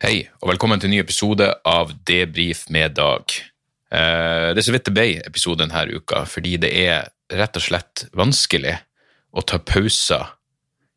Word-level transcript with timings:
Hei, 0.00 0.22
og 0.40 0.48
velkommen 0.48 0.80
til 0.80 0.88
en 0.88 0.94
ny 0.94 0.98
episode 1.02 1.44
av 1.68 1.90
Debrif 2.08 2.62
med 2.72 2.94
Dag. 2.96 3.34
Eh, 3.92 4.46
det 4.56 4.62
er 4.62 4.64
så 4.64 4.72
vidt 4.72 4.86
det 4.88 4.94
ble 4.96 5.04
episode 5.28 5.60
denne 5.60 5.82
uka, 5.92 6.22
fordi 6.24 6.54
det 6.62 6.70
er 6.72 7.10
rett 7.36 7.58
og 7.60 7.66
slett 7.66 8.06
vanskelig 8.16 8.78
å 9.36 9.44
ta 9.44 9.58
pauser 9.60 10.30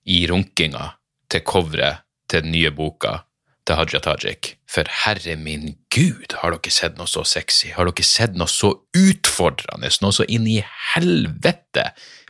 i 0.08 0.22
runkinga 0.32 0.86
til 1.28 1.44
coveret 1.44 2.06
til 2.32 2.46
den 2.46 2.56
nye 2.56 2.72
boka 2.72 3.26
til 3.68 3.82
Haja 3.82 4.00
Tajik. 4.08 4.54
For 4.72 4.88
herre 5.04 5.36
min 5.36 5.74
gud, 5.92 6.40
har 6.40 6.56
dere 6.56 6.72
sett 6.72 6.96
noe 6.96 7.12
så 7.12 7.26
sexy? 7.28 7.74
Har 7.76 7.92
dere 7.92 8.08
sett 8.08 8.40
noe 8.40 8.48
så 8.48 8.72
utfordrende? 8.96 9.92
Noe 10.00 10.16
så 10.16 10.24
inn 10.32 10.48
i 10.48 10.62
helvete 10.94 11.90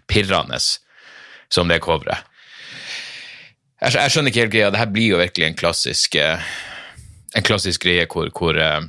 pirrende 0.10 0.58
som 1.54 1.70
det 1.70 1.84
coveret? 1.86 2.26
Jeg, 3.84 4.00
jeg 4.00 4.14
skjønner 4.14 4.32
ikke 4.32 4.44
helt 4.44 4.56
greia. 4.56 4.72
Det 4.74 4.82
her 4.82 4.92
blir 4.94 5.14
jo 5.14 5.22
virkelig 5.22 5.48
en 5.48 5.60
klassisk, 5.60 6.18
eh, 6.20 6.52
en 7.38 7.46
klassisk 7.46 7.86
greie 7.86 8.06
hvor, 8.10 8.30
hvor 8.36 8.60
eh, 8.60 8.82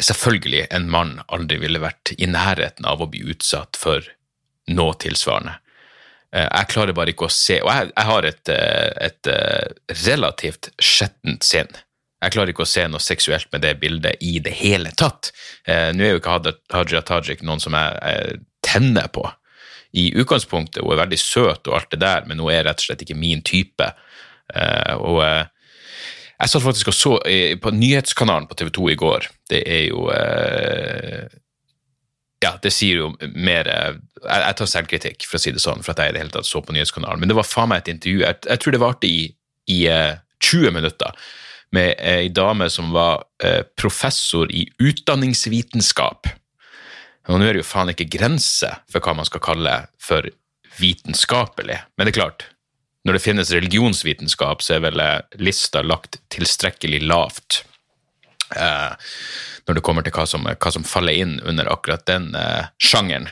selvfølgelig 0.00 0.66
en 0.76 0.88
mann 0.92 1.18
aldri 1.28 1.60
ville 1.62 1.82
vært 1.82 2.14
i 2.18 2.28
nærheten 2.30 2.88
av 2.88 3.02
å 3.02 3.10
bli 3.10 3.24
utsatt 3.32 3.78
for 3.80 4.06
noe 4.70 4.96
tilsvarende. 5.02 5.58
Eh, 6.34 6.46
jeg 6.46 6.72
klarer 6.72 6.96
bare 6.96 7.14
ikke 7.14 7.26
å 7.26 7.34
se 7.34 7.58
Og 7.64 7.70
jeg, 7.72 7.90
jeg 7.90 8.08
har 8.10 8.26
et, 8.28 8.52
et 9.06 9.30
relativt 10.06 10.72
skjettent 10.78 11.46
sinn. 11.46 11.72
Jeg 12.20 12.34
klarer 12.34 12.52
ikke 12.52 12.66
å 12.66 12.68
se 12.68 12.84
noe 12.90 13.00
seksuelt 13.00 13.48
med 13.54 13.62
det 13.64 13.78
bildet 13.80 14.20
i 14.20 14.38
det 14.44 14.52
hele 14.58 14.90
tatt. 14.92 15.30
Nå 15.64 16.04
er 16.04 16.10
jo 16.10 16.18
ikke 16.18 16.34
Hadia 16.68 17.00
Tajik 17.08 17.40
noen 17.40 17.62
som 17.64 17.72
jeg, 17.72 17.94
jeg 18.04 18.42
tenner 18.60 19.08
på 19.08 19.24
i 19.92 20.10
utgangspunktet. 20.14 20.82
Hun 20.84 20.94
er 20.94 21.02
veldig 21.04 21.18
søt 21.18 21.66
og 21.68 21.76
alt 21.78 21.90
det 21.92 22.00
der, 22.02 22.26
men 22.28 22.42
hun 22.42 22.52
er 22.52 22.64
rett 22.66 22.82
og 22.82 22.86
slett 22.86 23.02
ikke 23.04 23.18
min 23.18 23.42
type. 23.46 23.88
Eh, 24.54 24.94
og 24.96 25.20
eh, 25.24 25.44
jeg 26.40 26.52
satt 26.52 26.64
faktisk 26.64 26.92
og 26.92 26.96
så 26.96 27.14
eh, 27.28 27.56
på 27.60 27.72
nyhetskanalen 27.74 28.48
på 28.50 28.58
TV 28.58 28.72
2 28.78 28.88
i 28.94 28.98
går. 29.00 29.30
Det 29.50 29.62
er 29.66 29.86
jo 29.90 30.08
Ja, 32.40 32.54
det 32.62 32.70
sier 32.72 33.02
jo 33.02 33.08
mer 33.36 33.68
jeg, 33.68 34.54
tar 34.56 34.68
selvkritikk, 34.68 35.26
for 35.28 35.36
å 35.36 35.42
si 35.42 35.50
det 35.52 35.60
sånn, 35.60 35.82
for 35.84 35.92
at 35.92 36.00
jeg 36.00 36.12
i 36.12 36.14
det 36.16 36.22
hele 36.22 36.32
tatt 36.32 36.48
så 36.48 36.62
på 36.64 36.72
nyhetskanalen. 36.72 37.20
Men 37.20 37.28
det 37.28 37.36
var 37.36 37.44
faen 37.44 37.68
meg 37.68 37.82
et 37.82 37.90
intervju. 37.92 38.22
Jeg, 38.24 38.38
jeg 38.46 38.62
tror 38.62 38.72
det 38.72 38.80
varte 38.80 39.10
i, 39.10 39.26
i 39.68 39.78
eh, 39.92 40.14
20 40.40 40.72
minutter 40.72 41.28
med 41.76 42.00
ei 42.00 42.30
dame 42.34 42.66
som 42.72 42.88
var 42.90 43.20
professor 43.78 44.48
i 44.50 44.64
utdanningsvitenskap. 44.82 46.26
Og 47.28 47.38
nå 47.38 47.46
er 47.46 47.56
det 47.56 47.64
jo 47.64 47.68
faen 47.68 47.92
ikke 47.92 48.08
grense 48.10 48.70
for 48.90 49.04
hva 49.04 49.16
man 49.18 49.28
skal 49.28 49.42
kalle 49.44 49.74
for 50.00 50.26
vitenskapelig. 50.80 51.76
Men 51.96 52.06
det 52.06 52.14
er 52.14 52.20
klart, 52.22 52.46
når 53.04 53.16
det 53.16 53.24
finnes 53.24 53.52
religionsvitenskap, 53.52 54.62
så 54.64 54.76
er 54.76 54.86
vel 54.86 55.02
eh, 55.04 55.18
lista 55.40 55.82
lagt 55.84 56.20
tilstrekkelig 56.32 57.02
lavt. 57.04 57.62
Eh, 58.56 59.10
når 59.68 59.78
det 59.78 59.84
kommer 59.86 60.06
til 60.06 60.14
hva 60.16 60.26
som, 60.28 60.48
hva 60.48 60.72
som 60.72 60.86
faller 60.86 61.20
inn 61.22 61.36
under 61.46 61.70
akkurat 61.70 62.06
den 62.08 62.32
eh, 62.38 62.72
sjangeren. 62.82 63.28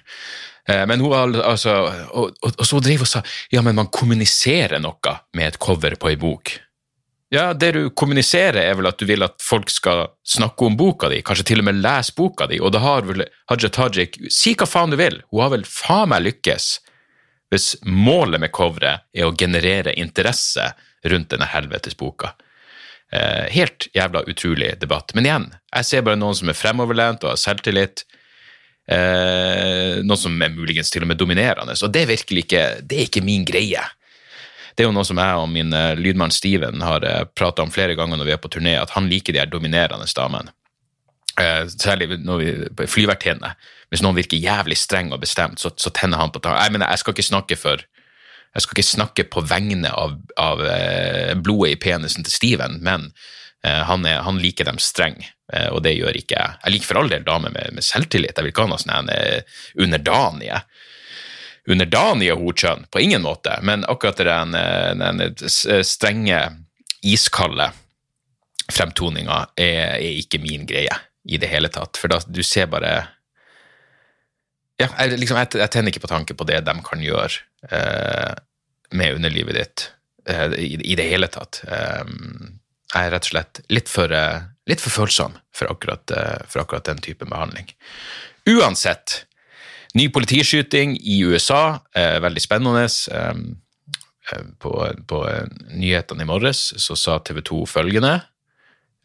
Eh, 0.68 0.84
men 0.86 1.02
hun 1.02 1.36
altså, 1.40 1.74
og, 2.12 2.36
og, 2.42 2.54
og 2.54 2.68
så 2.68 2.80
drev 2.84 3.04
og 3.04 3.10
sa 3.10 3.24
ja, 3.54 3.64
men 3.64 3.78
man 3.78 3.90
kommuniserer 3.92 4.82
noe 4.84 5.18
med 5.36 5.52
et 5.52 5.60
cover 5.62 5.96
på 5.98 6.12
ei 6.12 6.20
bok. 6.20 6.54
Ja, 7.30 7.52
det 7.52 7.72
du 7.76 7.90
kommuniserer 7.90 8.62
er 8.62 8.76
vel 8.78 8.88
at 8.88 9.00
du 9.00 9.04
vil 9.08 9.24
at 9.26 9.36
folk 9.44 9.68
skal 9.68 10.06
snakke 10.24 10.64
om 10.64 10.78
boka 10.80 11.10
di, 11.12 11.20
kanskje 11.20 11.50
til 11.50 11.60
og 11.60 11.66
med 11.68 11.82
lese 11.84 12.14
boka 12.16 12.46
di, 12.48 12.56
og 12.60 12.72
da 12.72 12.80
har 12.80 13.04
vel 13.04 13.26
Haja 13.50 13.68
Tajik 13.68 14.16
Si 14.32 14.54
hva 14.56 14.68
faen 14.68 14.94
du 14.94 14.96
vil, 14.96 15.20
hun 15.28 15.44
har 15.44 15.52
vel 15.52 15.66
faen 15.68 16.08
meg 16.14 16.24
lykkes 16.24 16.70
hvis 17.52 17.78
målet 17.84 18.40
med 18.42 18.52
coveret 18.52 19.06
er 19.16 19.28
å 19.28 19.34
generere 19.36 19.94
interesse 19.96 20.66
rundt 21.08 21.30
denne 21.32 21.48
helvetes 21.48 21.96
boka. 21.96 22.34
Eh, 23.12 23.48
helt 23.54 23.88
jævla 23.96 24.20
utrolig 24.28 24.74
debatt. 24.80 25.14
Men 25.16 25.24
igjen, 25.24 25.46
jeg 25.72 25.88
ser 25.88 26.04
bare 26.04 26.20
noen 26.20 26.36
som 26.36 26.50
er 26.52 26.58
fremoverlent 26.58 27.24
og 27.24 27.32
har 27.32 27.40
selvtillit. 27.40 28.04
Eh, 28.88 30.00
noen 30.04 30.20
som 30.20 30.36
er 30.44 30.52
muligens 30.52 30.92
til 30.92 31.06
og 31.06 31.08
med 31.08 31.20
dominerende. 31.20 31.76
Og 31.80 31.92
det 31.92 32.04
er 32.04 32.12
virkelig 32.12 32.44
ikke, 32.44 32.66
det 32.84 32.98
er 32.98 33.08
ikke 33.08 33.24
min 33.24 33.48
greie. 33.48 33.84
Det 34.78 34.84
er 34.84 34.86
jo 34.86 34.94
noe 34.94 35.06
som 35.06 35.18
jeg 35.18 35.38
og 35.42 35.48
min 35.50 35.74
eh, 35.74 35.98
lydmann 35.98 36.30
Steven 36.30 36.84
har 36.86 37.02
uh, 37.02 37.24
prata 37.34 37.64
om 37.64 37.72
flere 37.74 37.96
ganger 37.98 38.20
når 38.20 38.28
vi 38.28 38.34
er 38.36 38.38
på 38.38 38.50
turné, 38.54 38.76
at 38.78 38.92
han 38.94 39.08
liker 39.10 39.34
de 39.34 39.42
her 39.42 39.50
dominerende 39.50 40.06
damene. 40.14 40.54
Eh, 41.34 41.64
særlig 41.66 42.20
når 42.22 42.38
vi 42.38 42.52
på 42.78 42.86
flyvertinne. 42.86 43.56
Hvis 43.90 44.04
noen 44.04 44.14
virker 44.14 44.38
jævlig 44.38 44.78
streng 44.78 45.10
og 45.10 45.22
bestemt, 45.22 45.58
så, 45.58 45.72
så 45.74 45.90
tenner 45.90 46.22
han 46.22 46.30
på 46.30 46.38
tanken. 46.38 46.62
Jeg 46.62 46.74
mener, 46.76 46.90
jeg 46.94 47.02
skal 47.02 47.16
ikke 47.16 47.26
snakke 47.26 47.58
for 47.58 47.82
jeg 48.54 48.64
skal 48.64 48.78
ikke 48.78 48.88
snakke 48.88 49.24
på 49.28 49.42
vegne 49.46 49.90
av, 49.92 50.14
av 50.40 50.62
eh, 50.64 51.34
blodet 51.36 51.74
i 51.74 51.80
penisen 51.82 52.24
til 52.26 52.32
Steven, 52.32 52.78
men 52.82 53.10
eh, 53.62 53.82
han, 53.86 54.06
er, 54.08 54.22
han 54.26 54.40
liker 54.40 54.66
dem 54.70 54.80
streng, 54.82 55.18
eh, 55.52 55.68
og 55.68 55.82
det 55.84 55.96
gjør 55.98 56.16
ikke 56.16 56.38
jeg. 56.38 56.56
Jeg 56.64 56.74
liker 56.74 56.90
for 56.90 57.02
all 57.02 57.12
del 57.12 57.26
damer 57.26 57.52
med, 57.54 57.76
med 57.76 57.86
selvtillit. 57.86 58.34
Jeg 58.34 58.46
vil 58.46 58.54
ikke 58.54 58.64
ha 58.64 58.72
noe 58.72 58.80
sånn 58.82 58.94
underdanig, 58.96 59.58
underdanige 59.84 60.62
underdanige 61.68 62.36
hodkjønn, 62.38 62.86
på 62.90 63.02
ingen 63.04 63.22
måte, 63.26 63.58
men 63.62 63.84
akkurat 63.88 64.20
den, 64.24 64.54
eh, 64.54 64.94
den 64.96 65.84
strenge, 65.84 66.40
iskalde 67.06 67.70
fremtoninga 68.72 69.44
er, 69.56 69.98
er 70.00 70.16
ikke 70.18 70.40
min 70.42 70.66
greie 70.68 70.96
i 71.28 71.38
det 71.40 71.50
hele 71.50 71.70
tatt. 71.72 72.00
For 72.00 72.10
da, 72.10 72.18
du 72.26 72.42
ser 72.42 72.66
bare 72.72 72.92
ja, 74.78 74.86
jeg, 74.86 75.18
liksom, 75.18 75.38
jeg, 75.40 75.58
jeg 75.58 75.72
tenner 75.74 75.92
ikke 75.92 76.04
på 76.04 76.12
tanke 76.12 76.36
på 76.38 76.46
det 76.46 76.60
de 76.66 76.74
kan 76.86 77.00
gjøre 77.02 77.40
eh, 77.74 78.34
med 78.94 79.18
underlivet 79.18 79.58
ditt 79.58 79.86
eh, 80.30 80.54
i, 80.54 80.76
i 80.92 80.98
det 80.98 81.08
hele 81.08 81.30
tatt. 81.32 81.62
Eh, 81.66 82.04
jeg 82.94 83.08
er 83.08 83.12
rett 83.12 83.26
og 83.26 83.32
slett 83.32 83.60
litt 83.74 83.90
for, 83.90 84.12
eh, 84.14 84.46
litt 84.70 84.84
for 84.84 84.94
følsom 84.94 85.34
for 85.54 85.72
akkurat, 85.74 86.14
eh, 86.14 86.44
for 86.46 86.62
akkurat 86.62 86.86
den 86.86 87.02
type 87.04 87.26
behandling. 87.26 87.72
Uansett, 88.48 89.24
ny 89.94 90.08
politiskyting 90.12 90.96
i 91.00 91.20
USA, 91.24 91.78
eh, 91.94 92.20
veldig 92.20 92.42
spennende. 92.42 92.84
Eh, 93.12 93.34
eh, 94.32 94.42
på, 94.60 94.72
på 95.08 95.22
eh, 95.28 95.46
nyhetene 95.72 96.22
i 96.24 96.28
morges 96.28 96.72
så 96.76 96.96
sa 96.96 97.18
TV 97.18 97.40
2 97.40 97.62
følgende. 97.66 98.20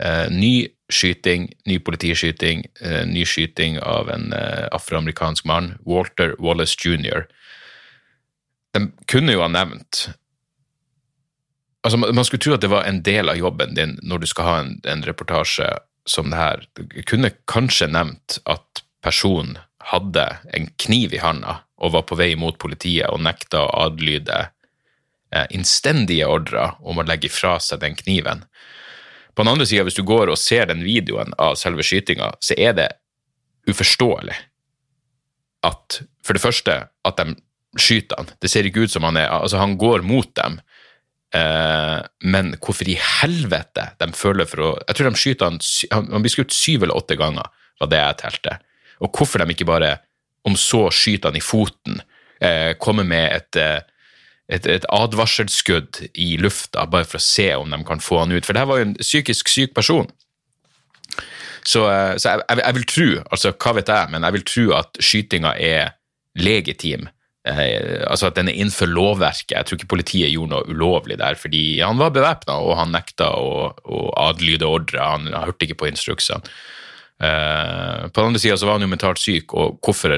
Eh, 0.04 0.28
ny 0.32 0.68
skyting, 0.92 1.48
ny 1.66 1.80
politiskyting, 1.80 2.66
eh, 2.82 3.06
ny 3.08 3.24
skyting 3.26 3.80
av 3.80 4.10
en 4.10 4.34
afroamerikansk 4.72 5.46
mann, 5.46 5.78
Walter 5.86 6.36
Wallace 6.40 6.76
jr. 6.78 7.26
De 8.74 8.90
kunne 9.08 9.34
jo 9.36 9.46
ha 9.46 9.52
nevnt 9.54 10.10
Altså, 11.84 11.98
man 12.00 12.24
skulle 12.24 12.40
tro 12.40 12.54
at 12.56 12.62
det 12.64 12.70
var 12.72 12.86
en 12.88 13.02
del 13.04 13.28
av 13.28 13.36
jobben 13.36 13.74
din 13.76 13.98
når 14.08 14.22
du 14.24 14.28
skal 14.32 14.46
ha 14.48 14.54
en, 14.62 14.70
en 14.88 15.02
reportasje 15.04 15.66
som 16.08 16.30
det 16.32 16.40
her. 16.40 16.64
Du 16.80 17.02
kunne 17.04 17.34
kanskje 17.52 17.90
nevnt 17.92 18.38
at 18.48 18.84
personen 19.04 19.58
hadde 19.92 20.26
en 20.56 20.70
kniv 20.80 21.14
i 21.14 21.22
handa 21.24 21.62
og 21.84 21.96
var 21.96 22.06
på 22.08 22.18
vei 22.20 22.34
mot 22.40 22.58
politiet 22.60 23.10
og 23.12 23.24
nekta 23.26 23.66
å 23.66 23.74
adlyde 23.88 24.40
eh, 25.34 25.48
innstendige 25.56 26.30
ordrer 26.30 26.78
om 26.82 27.02
å 27.02 27.08
legge 27.08 27.32
fra 27.34 27.58
seg 27.64 27.82
den 27.84 27.98
kniven. 28.00 28.46
På 29.34 29.44
den 29.44 29.54
andre 29.54 29.68
sida, 29.68 29.84
hvis 29.84 29.98
du 29.98 30.06
går 30.08 30.32
og 30.32 30.40
ser 30.40 30.70
den 30.70 30.84
videoen 30.86 31.34
av 31.42 31.58
selve 31.60 31.84
skytinga, 31.86 32.36
så 32.40 32.58
er 32.58 32.76
det 32.78 32.90
uforståelig 33.70 34.36
at 35.64 36.02
For 36.24 36.36
det 36.36 36.44
første, 36.44 36.74
at 37.08 37.20
de 37.20 37.36
skyter 37.80 38.20
han. 38.20 38.30
Det 38.40 38.50
ser 38.52 38.68
ikke 38.68 38.86
ut 38.86 38.92
som 38.92 39.04
han 39.08 39.18
er 39.20 39.28
Altså, 39.32 39.58
han 39.60 39.78
går 39.80 40.04
mot 40.08 40.30
dem, 40.36 40.60
eh, 41.36 42.00
men 42.24 42.54
hvorfor 42.64 42.88
i 42.88 42.96
helvete 43.00 43.90
de 44.00 44.12
føler 44.16 44.48
for 44.48 44.64
å 44.64 44.70
Jeg 44.88 44.96
tror 44.96 45.10
de 45.10 45.20
skyter 45.20 45.52
han 45.52 45.60
Han, 45.92 46.22
blir 46.22 46.32
skutt 46.32 46.56
syv 46.56 46.84
eller 46.84 46.96
åtte 47.00 47.18
ganger, 47.20 47.48
var 47.80 47.92
det 47.92 48.00
jeg 48.00 48.20
telte. 48.24 48.58
Og 49.02 49.10
hvorfor 49.14 49.42
de 49.42 49.56
ikke 49.56 49.70
bare, 49.70 49.96
om 50.46 50.58
så 50.60 50.86
skyter 50.94 51.32
han 51.32 51.40
i 51.40 51.44
foten, 51.44 52.02
eh, 52.44 52.76
kommer 52.78 53.08
med 53.08 53.32
et 53.32 53.62
eh, 53.62 53.82
et, 54.52 54.66
et 54.68 54.86
advarselskudd 54.92 56.02
i 56.20 56.34
lufta 56.42 56.84
bare 56.92 57.08
for 57.08 57.20
å 57.20 57.24
se 57.24 57.48
om 57.56 57.72
de 57.72 57.80
kan 57.88 58.04
få 58.04 58.24
han 58.24 58.34
ut. 58.36 58.46
For 58.46 58.54
det 58.54 58.64
her 58.64 58.70
var 58.70 58.82
jo 58.82 58.90
en 58.90 59.00
psykisk 59.00 59.52
syk 59.52 59.74
person. 59.78 60.10
Så, 61.64 61.86
eh, 61.88 62.16
så 62.20 62.34
jeg, 62.34 62.44
jeg, 62.50 62.60
jeg 62.60 62.78
vil 62.78 62.88
tro, 62.92 63.10
altså 63.32 63.54
hva 63.56 63.76
vet 63.80 63.92
jeg, 63.94 64.14
men 64.14 64.28
jeg 64.28 64.38
vil 64.38 64.48
tro 64.52 64.66
at 64.82 65.00
skytinga 65.00 65.54
er 65.64 65.94
legitim 66.40 67.08
eh, 67.48 68.04
altså 68.10 68.30
at 68.30 68.38
den 68.40 68.52
er 68.52 68.58
innenfor 68.60 68.92
lovverket. 68.92 69.56
Jeg 69.56 69.70
tror 69.70 69.80
ikke 69.80 69.94
politiet 69.96 70.34
gjorde 70.34 70.58
noe 70.58 70.68
ulovlig 70.68 71.20
der, 71.22 71.40
fordi 71.40 71.64
han 71.80 72.02
var 72.02 72.14
bevæpna, 72.16 72.60
og 72.60 72.78
han 72.82 72.94
nekta 72.96 73.32
å, 73.40 73.70
å 73.72 74.06
adlyde 74.28 74.68
ordre. 74.68 75.00
Han, 75.00 75.32
han 75.32 75.48
hørte 75.48 75.70
ikke 75.70 75.82
på 75.86 75.92
instruksene. 75.92 76.44
Eh, 77.24 78.08
på 78.10 78.20
den 78.20 78.32
andre 78.32 78.42
sida 78.42 78.58
var 78.66 78.78
han 78.78 78.86
jo 78.86 78.92
mentalt 78.92 79.22
syk, 79.22 79.54
og 79.56 79.80
hvorfor, 79.84 80.18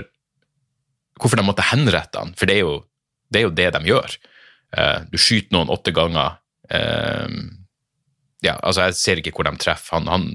hvorfor 1.19 1.40
de 1.40 1.46
måtte 1.46 1.68
henrette 1.69 2.22
han, 2.22 2.34
for 2.38 2.50
det 2.50 2.60
er 2.60 2.66
jo 2.66 2.80
det, 3.30 3.42
er 3.42 3.46
jo 3.48 3.54
det 3.57 3.69
de 3.75 3.92
gjør. 3.92 4.18
Eh, 4.78 4.98
du 5.12 5.19
skyter 5.19 5.56
noen 5.56 5.72
åtte 5.74 5.94
ganger. 5.96 6.40
Eh, 6.69 7.38
ja, 8.46 8.57
altså 8.62 8.86
Jeg 8.86 8.98
ser 9.00 9.22
ikke 9.22 9.34
hvor 9.36 9.48
de 9.48 9.56
treffer. 9.62 9.98
Han, 9.98 10.10
han, 10.12 10.28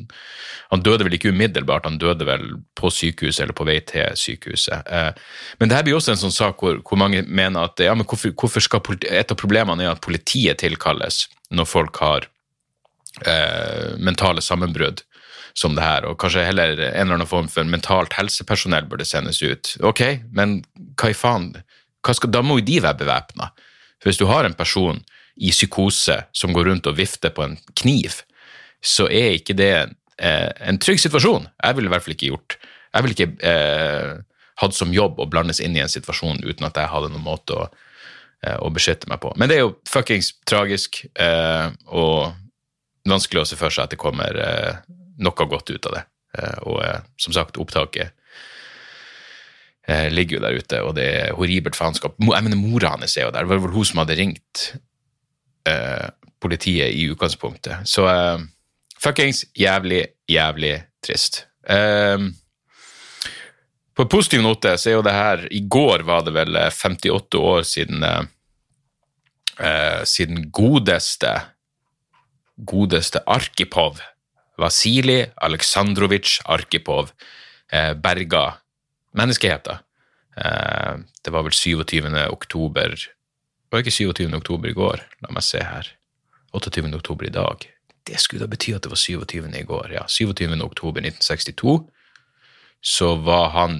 han, 0.72 0.82
døde 0.86 1.06
vel 1.06 1.14
ikke 1.16 1.30
umiddelbart, 1.34 1.86
han 1.86 2.00
døde 2.02 2.26
vel 2.26 2.46
på 2.78 2.90
sykehuset 2.90 3.44
eller 3.44 3.56
på 3.56 3.66
vei 3.68 3.78
til 3.86 4.16
sykehuset. 4.18 4.90
Eh, 4.90 5.12
men 5.60 5.70
det 5.70 5.78
her 5.78 5.86
blir 5.86 5.98
også 5.98 6.14
en 6.14 6.22
sånn 6.24 6.34
sak 6.34 6.62
hvor, 6.62 6.80
hvor 6.86 7.00
mange 7.00 7.22
mener 7.26 7.70
at 7.70 7.82
ja, 7.82 7.94
men 7.94 8.08
hvorfor, 8.08 8.34
hvorfor 8.34 8.66
skal 8.66 8.82
politi, 8.84 9.10
et 9.10 9.30
av 9.30 9.38
problemene 9.40 9.86
er 9.86 9.94
at 9.94 10.04
politiet 10.04 10.62
tilkalles 10.62 11.26
når 11.50 11.66
folk 11.66 11.98
har 12.02 12.30
mentale 14.00 14.40
sammenbrudd 14.40 15.00
som 15.54 15.74
det 15.76 15.84
her, 15.84 16.06
og 16.08 16.18
kanskje 16.20 16.46
heller 16.46 16.74
en 16.78 16.92
eller 17.04 17.18
annen 17.18 17.30
form 17.30 17.48
for 17.50 17.66
mentalt 17.68 18.14
helsepersonell 18.18 18.88
burde 18.90 19.06
sendes 19.08 19.42
ut. 19.42 19.74
Ok, 19.86 20.02
men 20.36 20.60
hva 21.00 21.12
i 21.12 21.16
faen? 21.16 21.52
Hva 22.06 22.16
skal, 22.16 22.32
da 22.32 22.42
må 22.44 22.60
jo 22.60 22.66
de 22.68 22.78
være 22.84 23.02
bevæpna. 23.02 23.50
Hvis 24.04 24.20
du 24.20 24.26
har 24.30 24.46
en 24.46 24.56
person 24.56 25.02
i 25.40 25.52
psykose 25.52 26.16
som 26.36 26.54
går 26.56 26.70
rundt 26.70 26.88
og 26.88 26.96
vifter 26.98 27.32
på 27.34 27.44
en 27.44 27.58
kniv, 27.76 28.22
så 28.80 29.06
er 29.12 29.36
ikke 29.36 29.56
det 29.58 29.74
eh, 29.76 30.48
en 30.68 30.80
trygg 30.80 31.00
situasjon. 31.02 31.48
Jeg 31.60 31.76
ville 31.76 31.90
i 31.90 31.92
hvert 31.92 32.06
fall 32.06 32.16
ikke 32.16 32.32
gjort. 32.32 32.56
Jeg 32.94 33.04
ville 33.04 33.16
ikke 33.16 33.46
eh, 33.46 34.18
hatt 34.60 34.76
som 34.76 34.92
jobb 34.94 35.20
å 35.20 35.28
blandes 35.30 35.60
inn 35.64 35.76
i 35.76 35.82
en 35.84 35.92
situasjon 35.92 36.42
uten 36.44 36.68
at 36.68 36.80
jeg 36.80 36.92
hadde 36.92 37.12
noen 37.12 37.26
måte 37.26 37.56
å, 37.56 37.68
eh, 38.44 38.68
beskytte 38.72 39.08
meg 39.08 39.20
på. 39.20 39.32
Men 39.36 39.48
det 39.48 39.58
er 39.58 39.66
jo 39.66 39.76
fuckings 39.88 40.34
tragisk, 40.48 41.04
eh, 41.16 41.70
og 41.88 42.32
vanskelig 43.08 43.42
å 43.42 43.48
se 43.48 43.56
for 43.56 43.72
seg 43.72 43.84
at 43.84 43.94
det 43.94 44.00
kommer 44.00 44.36
eh, 44.36 44.80
noe 45.20 45.48
godt 45.52 45.70
ut 45.70 45.90
av 45.90 45.98
det. 45.98 46.04
Eh, 46.38 46.58
og 46.70 46.80
som 47.20 47.36
sagt, 47.36 47.60
opptaket 47.60 48.16
ligger 50.14 50.36
jo 50.36 50.42
der 50.44 50.54
ute, 50.54 50.78
og 50.86 50.92
det 50.94 51.04
er 51.08 51.32
horribelt 51.34 51.74
faenskap. 51.74 52.14
Jeg 52.22 52.44
mener, 52.46 52.58
Mora 52.60 52.92
hans 52.92 53.16
er 53.18 53.24
jo 53.24 53.32
der. 53.34 53.42
Det 53.42 53.50
var 53.50 53.62
vel 53.64 53.72
hun 53.74 53.86
som 53.88 53.98
hadde 53.98 54.14
ringt 54.20 54.60
Eh, 55.68 56.08
politiet 56.40 56.88
i 56.96 57.04
utgangspunktet. 57.12 57.76
Så 57.84 58.06
fuckings 59.02 59.44
jævlig, 59.54 60.06
jævlig 60.28 60.82
trist. 61.04 61.46
På 63.96 64.02
en 64.02 64.08
positiv 64.08 64.40
note 64.40 64.72
så 64.80 64.88
er 64.88 64.94
jo 64.94 65.02
det 65.04 65.12
her 65.12 65.44
I 65.52 65.60
går 65.68 66.02
var 66.08 66.24
det 66.24 66.32
vel 66.32 66.56
58 66.72 67.38
år 67.38 67.62
siden 67.68 68.04
siden 70.08 70.48
godeste 70.50 71.34
godeste 72.56 73.20
Arkipov 73.28 74.00
Vasilij 74.60 75.30
Aleksandrovitsj 75.36 76.42
Arkipov 76.44 77.14
berga 78.02 78.44
menneskeheten. 79.16 79.78
det 80.34 81.30
var 81.32 81.44
vel 81.46 81.54
27. 81.54 82.06
oktober 82.30 82.94
det 83.70 83.76
var 83.76 83.84
ikke 83.84 83.94
27. 83.94 84.34
oktober 84.34 84.66
i 84.66 84.74
går. 84.74 85.02
La 85.22 85.30
meg 85.30 85.44
se 85.46 85.60
her. 85.62 85.86
28. 86.50 86.88
oktober 86.96 87.28
i 87.28 87.30
dag. 87.30 87.66
Det 88.02 88.18
skulle 88.18 88.42
da 88.42 88.50
bety 88.50 88.72
at 88.74 88.82
det 88.82 88.90
var 88.90 88.98
27. 88.98 89.44
i 89.46 89.62
går. 89.62 89.92
Ja, 89.94 90.02
27. 90.10 90.56
oktober 90.64 91.04
1962 91.06 91.76
så 92.82 93.12
var 93.22 93.52
han 93.54 93.76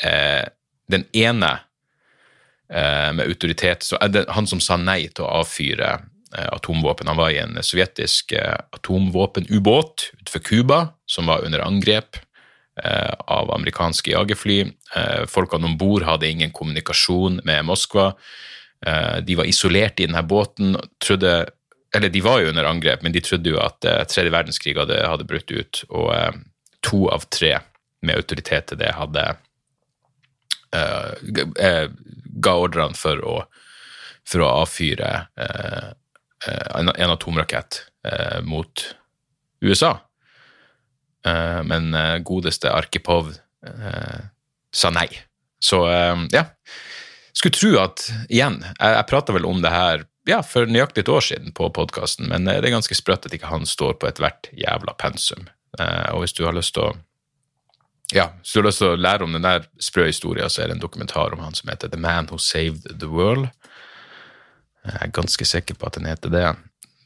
eh, 0.00 0.48
den 0.88 1.04
ene 1.12 1.50
eh, 2.72 3.12
med 3.12 3.26
autoritet 3.26 3.84
så, 3.84 4.00
eh, 4.00 4.24
Han 4.32 4.48
som 4.48 4.60
sa 4.60 4.78
nei 4.80 5.10
til 5.10 5.26
å 5.26 5.42
avfyre 5.42 5.90
eh, 5.92 6.08
atomvåpen. 6.38 7.06
Han 7.06 7.16
var 7.16 7.30
i 7.30 7.38
en 7.38 7.58
sovjetisk 7.62 8.32
eh, 8.32 8.54
atomvåpenubåt 8.70 10.10
utenfor 10.12 10.38
Cuba 10.38 10.88
som 11.06 11.26
var 11.26 11.44
under 11.44 11.60
angrep 11.60 12.16
eh, 12.84 13.12
av 13.18 13.50
amerikanske 13.50 14.10
jagerfly. 14.10 14.72
Folkene 15.28 15.66
om 15.66 15.78
bord 15.78 16.02
hadde 16.02 16.28
ingen 16.28 16.50
kommunikasjon 16.50 17.40
med 17.44 17.64
Moskva. 17.64 18.12
Eh, 18.86 19.16
de 19.16 19.36
var 19.36 19.44
isolert 19.44 20.00
i 20.00 20.06
denne 20.06 20.22
båten. 20.22 20.76
Trodde, 21.04 21.46
eller 21.94 22.08
de 22.08 22.20
var 22.20 22.40
jo 22.40 22.48
under 22.48 22.64
angrep, 22.64 23.02
men 23.02 23.12
de 23.12 23.20
trodde 23.20 23.52
jo 23.52 23.60
at 23.60 23.80
tredje 24.08 24.32
verdenskrig 24.32 24.76
hadde, 24.78 25.00
hadde 25.06 25.28
brutt 25.28 25.50
ut. 25.50 25.84
Og 25.88 26.42
to 26.80 27.06
av 27.12 27.28
tre 27.28 27.58
med 28.02 28.16
autoritet 28.16 28.72
til 28.72 28.80
det 28.80 28.94
hadde 28.96 29.34
ga 32.42 32.54
ordrene 32.56 32.96
for 32.96 33.20
å, 33.20 33.34
for 34.24 34.40
å 34.40 34.48
avfyre 34.62 35.10
en, 36.48 36.88
en, 36.90 37.10
atomrakett 37.12 37.84
mot 38.42 38.82
USA. 39.62 39.92
men 41.64 41.94
godeste 42.26 42.72
Arkipov 42.72 43.30
sa 44.74 44.90
nei. 44.90 45.06
Så 45.62 45.84
ja 46.34 46.46
skulle 47.32 47.56
tro 47.56 47.76
at, 47.82 48.06
igjen, 48.30 48.60
jeg, 48.62 48.96
jeg 48.96 49.08
prata 49.10 49.34
vel 49.34 49.46
om 49.48 49.62
det 49.64 49.72
her 49.72 50.04
ja, 50.28 50.42
for 50.46 50.68
nøyaktig 50.70 51.02
et 51.02 51.10
år 51.10 51.24
siden 51.26 51.54
på 51.56 51.70
podkasten, 51.74 52.28
men 52.30 52.46
eh, 52.46 52.60
det 52.62 52.70
er 52.70 52.76
ganske 52.76 52.96
sprøtt 52.96 53.26
at 53.26 53.34
ikke 53.34 53.50
han 53.50 53.66
står 53.66 53.96
på 53.98 54.06
ethvert 54.10 54.50
jævla 54.54 54.94
pensum. 55.00 55.48
Eh, 55.80 56.12
og 56.12 56.22
hvis 56.22 56.36
du 56.38 56.44
har 56.46 56.54
lyst 56.56 56.76
til 56.76 56.90
å 56.90 56.92
ja, 58.12 58.26
hvis 58.42 58.52
du 58.52 58.60
har 58.60 58.66
lyst 58.68 58.82
til 58.82 58.92
å 58.92 59.00
lære 59.00 59.24
om 59.24 59.32
den 59.32 59.46
der 59.46 59.64
sprø 59.80 60.04
historien, 60.04 60.50
så 60.52 60.62
er 60.62 60.68
det 60.68 60.76
en 60.76 60.82
dokumentar 60.82 61.32
om 61.32 61.40
han 61.40 61.56
som 61.56 61.70
heter 61.72 61.88
The 61.88 61.98
Man 61.98 62.28
Who 62.28 62.36
Saved 62.36 62.84
the 63.00 63.08
World. 63.08 63.48
Jeg 64.82 64.98
er 65.00 65.14
ganske 65.14 65.46
sikker 65.46 65.78
på 65.78 65.86
at 65.86 65.98
den 65.98 66.08
heter 66.10 66.30
det. 66.32 66.46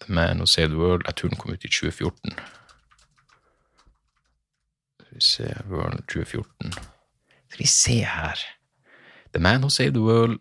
The 0.04 0.14
Man 0.14 0.40
Who 0.40 0.46
Saved 0.46 0.72
the 0.72 0.80
World. 0.80 1.02
Jeg 1.06 1.14
tror 1.14 1.28
den 1.32 1.38
kom 1.38 1.52
ut 1.52 1.64
i 1.64 1.68
2014. 1.68 2.36
Skal 5.00 5.14
vi 5.14 5.20
se 5.20 5.54
World 5.68 6.00
2014. 6.08 6.72
Skal 7.50 7.58
vi 7.58 7.66
se 7.66 7.98
her 8.04 8.40
The 9.32 9.42
Man 9.42 9.60
Who 9.60 9.70
Saved 9.70 9.94
the 9.94 10.04
World 10.04 10.40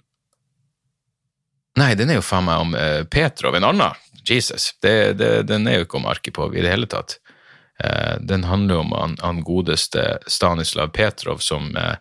Nei, 1.76 1.92
den 2.00 2.08
er 2.08 2.22
jo 2.22 2.24
faen 2.24 2.46
meg 2.48 2.62
om 2.64 2.70
uh, 2.72 3.04
Petrov, 3.12 3.56
en 3.58 3.66
annen. 3.68 3.98
Jesus. 4.24 4.70
Det, 4.80 5.18
det, 5.20 5.44
den 5.50 5.68
er 5.68 5.82
jo 5.82 5.84
ikke 5.84 5.98
om 6.00 6.06
Arkipov 6.08 6.56
i 6.56 6.62
det 6.64 6.72
hele 6.72 6.88
tatt. 6.88 7.18
Uh, 7.84 8.16
den 8.24 8.46
handler 8.48 8.80
om 8.80 8.94
han, 8.96 9.18
han, 9.20 9.42
godeste 9.44 10.06
Stanislav 10.32 10.94
Petrov 10.96 11.44
som, 11.44 11.74
uh, 11.76 11.98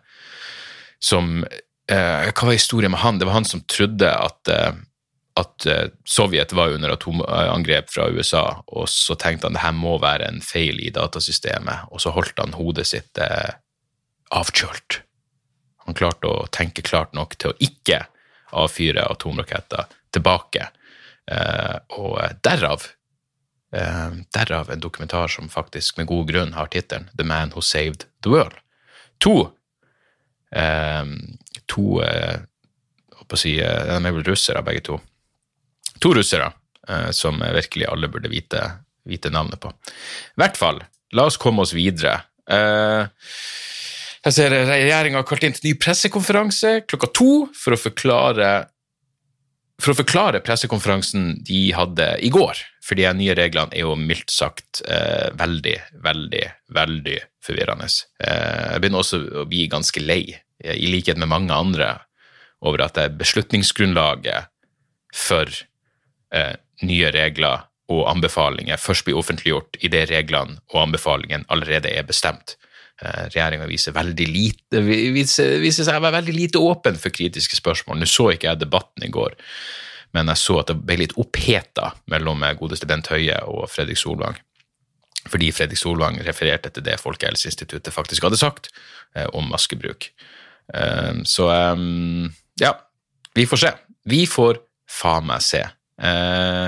som 1.03 1.43
Hva 1.91 2.47
var 2.47 2.55
historien 2.55 2.95
med 2.95 3.03
han? 3.03 3.19
Det 3.19 3.27
var 3.27 3.35
han 3.35 3.45
som 3.45 3.61
trodde 3.67 4.07
at, 4.09 4.49
at 5.35 5.65
Sovjet 6.07 6.53
var 6.55 6.71
under 6.71 6.93
atomangrep 6.93 7.89
fra 7.91 8.05
USA, 8.07 8.61
og 8.67 8.87
så 8.87 9.17
tenkte 9.19 9.49
han 9.49 9.57
det 9.57 9.65
her 9.65 9.75
må 9.75 9.97
være 9.99 10.29
en 10.31 10.39
feil 10.39 10.79
i 10.79 10.93
datasystemet, 10.95 11.91
og 11.91 11.99
så 11.99 12.13
holdt 12.15 12.39
han 12.39 12.55
hodet 12.55 12.87
sitt 12.87 13.19
avkjølt 14.31 15.01
han 15.85 15.97
klarte 15.97 16.29
å 16.29 16.45
tenke 16.53 16.83
klart 16.85 17.13
nok 17.13 17.37
til 17.37 17.53
å 17.53 17.57
ikke 17.61 18.01
avfyre 18.55 19.05
atomraketter 19.05 19.89
tilbake. 20.15 20.69
Eh, 21.29 21.75
og 21.99 22.17
derav, 22.45 22.87
eh, 23.73 24.17
derav 24.33 24.71
en 24.71 24.81
dokumentar 24.81 25.29
som 25.29 25.49
faktisk 25.49 25.97
med 25.97 26.09
god 26.09 26.27
grunn 26.31 26.53
har 26.53 26.67
tittelen 26.73 27.09
'The 27.13 27.23
Man 27.23 27.53
Who 27.53 27.61
Saved 27.61 28.05
the 28.21 28.29
World'. 28.29 28.61
To 29.19 29.51
eh, 30.51 31.05
to 31.67 32.01
eh, 32.01 32.39
å 33.25 33.37
si, 33.37 33.59
eh, 33.59 33.85
De 33.85 34.05
er 34.05 34.11
vel 34.11 34.23
russere, 34.23 34.61
begge 34.61 34.81
to. 34.81 34.99
To 36.03 36.13
russere 36.17 36.51
eh, 36.87 37.11
som 37.15 37.39
virkelig 37.39 37.87
alle 37.89 38.09
burde 38.11 38.31
vite, 38.31 38.61
vite 39.07 39.31
navnet 39.33 39.61
på. 39.63 39.71
I 40.35 40.43
hvert 40.43 40.59
fall, 40.59 40.83
la 41.15 41.27
oss 41.29 41.39
komme 41.41 41.63
oss 41.65 41.75
videre. 41.75 42.19
Eh, 42.49 43.07
jeg 44.25 44.33
ser 44.33 44.53
regjeringa 44.65 45.21
har 45.21 45.27
kalt 45.29 45.43
inn 45.45 45.53
til 45.53 45.69
ny 45.69 45.75
pressekonferanse 45.77 46.79
klokka 46.89 47.11
to 47.13 47.33
for 47.53 47.75
å 47.75 47.81
forklare 47.81 48.53
for 49.81 49.91
å 49.91 49.97
forklare 49.97 50.39
pressekonferansen 50.39 51.43
de 51.43 51.67
hadde 51.75 52.07
i 52.23 52.29
går. 52.31 52.61
For 52.85 52.95
de 52.95 53.09
nye 53.17 53.35
reglene 53.35 53.75
er 53.75 53.83
jo 53.83 53.97
mildt 53.99 54.31
sagt 54.31 54.79
eh, 54.87 55.27
veldig, 55.35 55.75
veldig, 56.05 56.43
veldig 56.77 57.17
forvirrende. 57.43 57.89
Eh, 58.23 58.71
jeg 58.71 58.83
begynner 58.83 59.03
også 59.03 59.19
å 59.41 59.45
bli 59.49 59.65
ganske 59.71 60.03
lei, 60.03 60.23
i 60.63 60.87
likhet 60.87 61.19
med 61.19 61.27
mange 61.27 61.51
andre, 61.51 61.89
over 62.63 62.85
at 62.85 62.97
beslutningsgrunnlaget 63.19 64.47
for 65.15 65.51
eh, 66.35 66.53
nye 66.85 67.11
regler 67.15 67.65
og 67.93 68.05
anbefalinger 68.09 68.81
først 68.81 69.05
blir 69.05 69.17
offentliggjort 69.19 69.77
idet 69.85 70.07
reglene 70.09 70.57
og 70.73 70.87
anbefalingene 70.87 71.45
allerede 71.53 71.91
er 71.93 72.07
bestemt. 72.07 72.55
Eh, 73.01 73.27
regjeringa 73.27 73.67
viser, 73.69 73.95
viser, 73.95 75.57
viser, 75.59 75.83
seg 75.83 75.99
å 75.99 76.03
være 76.03 76.21
veldig 76.21 76.35
lite 76.35 76.61
åpen 76.63 76.97
for 76.99 77.13
kritiske 77.13 77.59
spørsmål. 77.59 77.99
Nå 77.99 78.09
så 78.09 78.31
ikke 78.33 78.49
jeg 78.49 78.63
debatten 78.63 79.05
i 79.05 79.11
går, 79.13 79.35
men 80.15 80.31
jeg 80.31 80.41
så 80.41 80.61
at 80.61 80.71
det 80.71 80.79
ble 80.79 81.01
litt 81.03 81.15
oppheta 81.19 81.91
mellom 82.11 82.45
godeste 82.59 82.87
Bent 82.89 83.11
Høie 83.11 83.37
og 83.51 83.67
Fredrik 83.71 83.99
Solvang. 83.99 84.39
Fordi 85.25 85.49
Fredrik 85.51 85.81
Solvang 85.81 86.19
refererte 86.25 86.71
til 86.71 86.85
det 86.85 86.99
Folkehelseinstituttet 87.01 87.93
faktisk 87.93 88.27
hadde 88.27 88.39
sagt 88.39 88.71
eh, 89.15 89.27
om 89.33 89.47
maskebruk. 89.51 90.09
Eh, 90.73 91.13
så 91.27 91.49
um, 91.75 92.29
ja, 92.61 92.73
vi 93.35 93.47
får 93.49 93.63
se. 93.65 93.73
Vi 94.05 94.23
får 94.29 94.61
faen 94.87 95.27
meg 95.27 95.43
se. 95.43 95.65
Eh, 96.01 96.67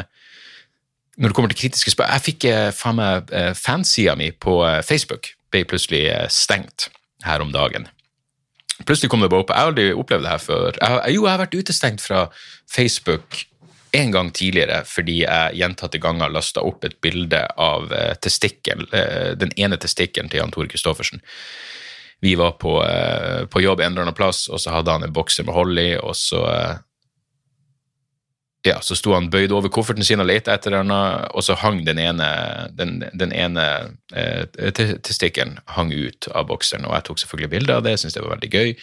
når 1.17 1.31
det 1.31 1.35
kommer 1.35 1.51
til 1.51 1.59
kritiske 1.59 1.91
spørsmål 1.91 2.13
Jeg 2.15 2.23
fikk 2.23 2.45
eh, 2.47 2.69
faen 2.75 2.95
meg 2.99 3.33
eh, 3.35 3.51
fansida 3.57 4.15
mi 4.15 4.29
på 4.31 4.61
Facebook 4.87 5.33
ble 5.51 5.65
plutselig 5.67 6.05
stengt 6.31 6.89
her 7.25 7.41
om 7.43 7.51
dagen. 7.51 7.87
Plutselig 8.85 9.09
kom 9.09 9.23
det 9.23 9.31
bare 9.31 9.43
opp. 9.45 9.51
Jeg 9.51 9.63
har 9.63 9.71
aldri 9.71 9.85
opplevd 9.95 10.25
det 10.27 10.31
her 10.33 10.43
før. 10.43 10.79
Jeg, 10.79 11.13
jo, 11.15 11.23
jeg 11.23 11.31
har 11.31 11.41
vært 11.41 11.55
utestengt 11.55 12.03
fra 12.03 12.25
Facebook 12.69 13.45
en 13.95 14.11
gang 14.11 14.29
tidligere 14.35 14.81
fordi 14.85 15.21
jeg 15.21 15.55
gjentatte 15.57 16.01
ganger 16.03 16.29
lasta 16.29 16.61
opp 16.67 16.83
et 16.85 16.97
bilde 17.01 17.39
av 17.57 17.87
testikkel, 18.21 18.83
den 19.39 19.55
ene 19.55 19.79
testikkelen 19.79 20.29
til 20.29 20.43
Jan 20.43 20.51
Tore 20.53 20.67
Christoffersen. 20.69 21.23
Vi 22.21 22.35
var 22.37 22.57
på, 22.61 22.75
på 23.49 23.63
jobb 23.63 23.81
en 23.81 23.95
eller 23.95 24.05
annen 24.05 24.17
plass, 24.19 24.45
og 24.51 24.59
så 24.61 24.75
hadde 24.75 24.93
han 24.93 25.07
en 25.07 25.15
bokser 25.15 25.47
med 25.47 25.55
hold 25.55 25.79
i, 25.79 25.89
og 25.97 26.13
så 26.19 26.43
ja, 28.65 28.79
så 28.81 28.97
sto 28.97 29.13
han 29.13 29.29
bøyd 29.31 29.53
over 29.55 29.71
kofferten 29.73 30.05
sin 30.05 30.21
og 30.23 30.27
lette 30.29 30.51
etter 30.51 30.75
henne, 30.79 30.97
og 31.31 31.45
så 31.45 31.55
hang 31.61 31.83
den 31.87 31.99
ene, 32.01 32.27
den, 32.75 32.97
den 33.13 33.35
ene 33.35 33.67
eh, 34.17 34.43
testikkelen 35.05 35.59
hang 35.75 35.93
ut 35.93 36.27
av 36.33 36.49
bokseren, 36.49 36.87
og 36.87 36.97
jeg 36.97 37.07
tok 37.07 37.21
selvfølgelig 37.21 37.53
bilde 37.53 37.77
av 37.77 37.85
det, 37.85 37.95
syntes 38.01 38.17
det 38.17 38.25
var 38.25 38.35
veldig 38.35 38.51
gøy. 38.51 38.73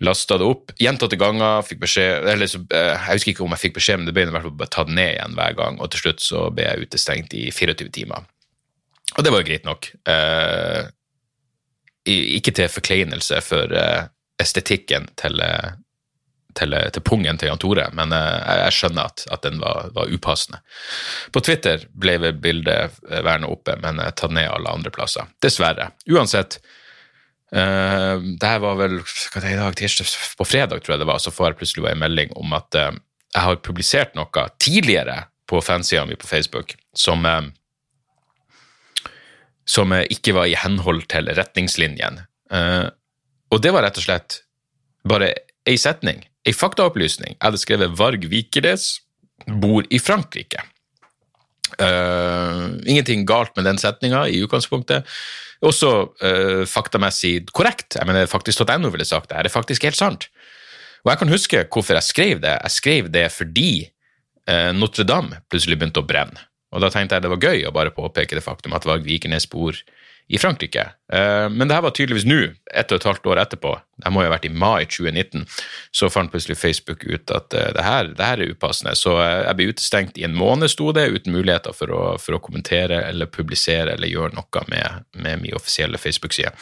Lasta 0.00 0.38
det 0.40 0.48
opp 0.48 0.72
gjentatte 0.80 1.18
ganger, 1.20 1.60
fikk 1.68 1.82
beskjed 1.82 2.28
eller 2.32 2.48
så, 2.48 2.62
eh, 2.72 2.94
Jeg 2.96 3.18
husker 3.18 3.34
ikke 3.34 3.44
om 3.44 3.54
jeg 3.54 3.64
fikk 3.66 3.76
beskjed, 3.76 4.00
men 4.00 4.08
det 4.08 4.16
ble 4.16 4.24
i 4.26 4.32
hvert 4.32 4.46
fall 4.48 4.60
bare 4.62 4.72
tatt 4.72 4.92
ned 4.92 5.12
igjen 5.12 5.36
hver 5.36 5.58
gang, 5.58 5.80
og 5.80 5.92
til 5.92 6.06
slutt 6.06 6.24
så 6.24 6.46
ble 6.54 6.64
jeg 6.64 6.88
utestengt 6.88 7.36
i 7.36 7.50
24 7.52 7.92
timer. 7.92 8.24
Og 9.18 9.26
det 9.26 9.34
var 9.34 9.42
jo 9.42 9.48
greit 9.50 9.68
nok. 9.68 9.90
Eh, 10.08 10.88
ikke 12.10 12.54
til 12.56 12.72
forkleinelse 12.72 13.42
for 13.44 13.76
eh, 13.76 14.08
estetikken 14.40 15.08
til, 15.20 15.40
eh, 15.44 15.76
til, 16.60 16.76
til 16.94 17.04
pungen 17.06 17.38
til 17.40 17.50
Jan 17.50 17.60
Tore, 17.60 17.86
men 17.96 18.14
eh, 18.16 18.26
jeg, 18.38 18.58
jeg 18.64 18.76
skjønner 18.78 19.10
at, 19.10 19.24
at 19.34 19.46
den 19.46 19.60
var, 19.62 19.90
var 19.96 20.12
upassende. 20.12 20.60
På 21.34 21.42
Twitter 21.44 21.86
ble 21.90 22.32
bildet 22.32 23.00
eh, 23.08 23.22
værende 23.24 23.50
oppe, 23.52 23.76
men 23.82 24.02
eh, 24.02 24.12
tatt 24.16 24.34
ned 24.36 24.50
alle 24.50 24.76
andre 24.76 24.92
plasser. 24.94 25.30
Dessverre. 25.42 25.92
Uansett, 26.10 26.60
Uh, 27.50 28.22
det 28.38 28.46
her 28.46 28.60
var 28.62 28.76
vel 28.78 28.92
hva 29.02 29.40
er 29.40 29.42
det 29.42 29.48
i 29.50 29.56
dag, 29.58 29.72
tirsdag, 29.74 30.06
på 30.38 30.44
fredag 30.46 30.84
tror 30.84 30.92
jeg 30.92 31.00
det 31.02 31.08
var, 31.08 31.18
så 31.18 31.32
får 31.34 31.48
jeg 31.48 31.56
plutselig 31.58 31.88
en 31.90 31.98
melding 31.98 32.30
om 32.38 32.52
at 32.54 32.76
uh, 32.78 32.92
jeg 33.34 33.42
har 33.42 33.58
publisert 33.66 34.14
noe 34.14 34.44
tidligere 34.62 35.16
på 35.50 35.58
fansida 35.58 36.04
mi 36.06 36.14
på 36.14 36.30
Facebook 36.30 36.76
som 36.94 37.26
uh, 37.26 37.40
som 39.70 39.92
ikke 39.94 40.34
var 40.36 40.46
i 40.50 40.56
henhold 40.58 41.04
til 41.10 41.30
retningslinjen. 41.36 42.22
Eh, 42.50 42.86
og 43.50 43.62
det 43.62 43.72
var 43.74 43.86
rett 43.86 43.98
og 44.00 44.06
slett 44.06 44.40
bare 45.06 45.32
ei 45.68 45.76
setning, 45.80 46.24
ei 46.46 46.56
faktaopplysning. 46.56 47.36
Jeg 47.36 47.44
hadde 47.44 47.60
skrevet 47.60 47.96
Varg 47.98 48.26
Vikernes 48.30 49.00
bor 49.60 49.86
i 49.90 50.00
Frankrike. 50.02 50.62
Uh, 51.78 52.76
ingenting 52.88 53.22
galt 53.28 53.54
med 53.56 53.68
den 53.68 53.78
setninga 53.80 54.26
i 54.28 54.40
utgangspunktet. 54.44 55.06
Også 55.64 55.92
uh, 56.24 56.64
faktamessig 56.68 57.46
korrekt. 57.54 57.96
Jeg 57.96 58.08
mener 58.08 58.30
faktisk.no 58.30 58.90
ville 58.90 59.06
sagt 59.06 59.30
det. 59.30 59.38
her 59.38 59.48
er 59.48 59.54
faktisk 59.54 59.86
helt 59.86 59.98
sant. 59.98 60.28
Og 61.04 61.12
jeg 61.12 61.20
kan 61.22 61.32
huske 61.32 61.64
hvorfor 61.72 61.96
jeg 61.96 62.08
skrev 62.08 62.42
det. 62.42 62.56
Jeg 62.56 62.76
skrev 62.76 63.10
det 63.12 63.26
fordi 63.32 63.72
uh, 64.50 64.72
Notre-Dame 64.76 65.44
plutselig 65.48 65.78
begynte 65.78 66.02
å 66.02 66.08
brenne. 66.08 66.48
Og 66.70 66.82
da 66.84 66.90
tenkte 66.92 67.16
jeg 67.16 67.24
det 67.24 67.32
var 67.32 67.42
gøy 67.50 67.64
å 67.66 67.74
bare 67.74 67.94
påpeke 67.94 68.36
det 68.36 68.44
faktum 68.44 68.74
at 68.76 68.86
Varg 68.86 69.06
Vikernes 69.06 69.48
bor 69.50 69.76
i 70.32 70.38
Frankrike. 70.38 70.80
Eh, 71.12 71.48
men 71.50 71.68
det 71.68 71.74
her 71.74 71.82
var 71.82 71.90
tydeligvis 71.90 72.26
nå, 72.28 72.38
ett 72.70 72.92
og 72.92 73.00
et 73.00 73.06
halvt 73.08 73.24
år 73.32 73.40
etterpå, 73.42 73.72
det 73.98 74.12
må 74.14 74.22
jo 74.22 74.28
ha 74.28 74.34
vært 74.36 74.46
i 74.46 74.52
mai 74.54 74.84
2019, 74.86 75.42
så 75.90 76.06
fant 76.06 76.30
plutselig 76.30 76.54
Facebook 76.60 77.02
ut 77.02 77.32
at 77.34 77.56
eh, 77.58 77.72
det, 77.74 77.82
her, 77.82 78.12
det 78.14 78.28
her 78.28 78.42
er 78.44 78.52
upassende. 78.54 78.94
Så 78.94 79.16
eh, 79.18 79.40
jeg 79.48 79.58
ble 79.58 79.66
utestengt 79.72 80.20
i 80.22 80.26
en 80.28 80.36
måned, 80.38 80.70
sto 80.70 80.92
det, 80.94 81.08
uten 81.10 81.34
muligheter 81.34 81.74
for 81.74 81.90
å, 81.90 82.04
for 82.22 82.38
å 82.38 82.42
kommentere 82.46 83.02
eller 83.08 83.26
publisere 83.26 83.96
eller 83.96 84.12
gjøre 84.12 84.38
noe 84.38 84.64
med, 84.70 85.10
med 85.18 85.42
min 85.42 85.58
offisielle 85.58 85.98
Facebook-side. 85.98 86.54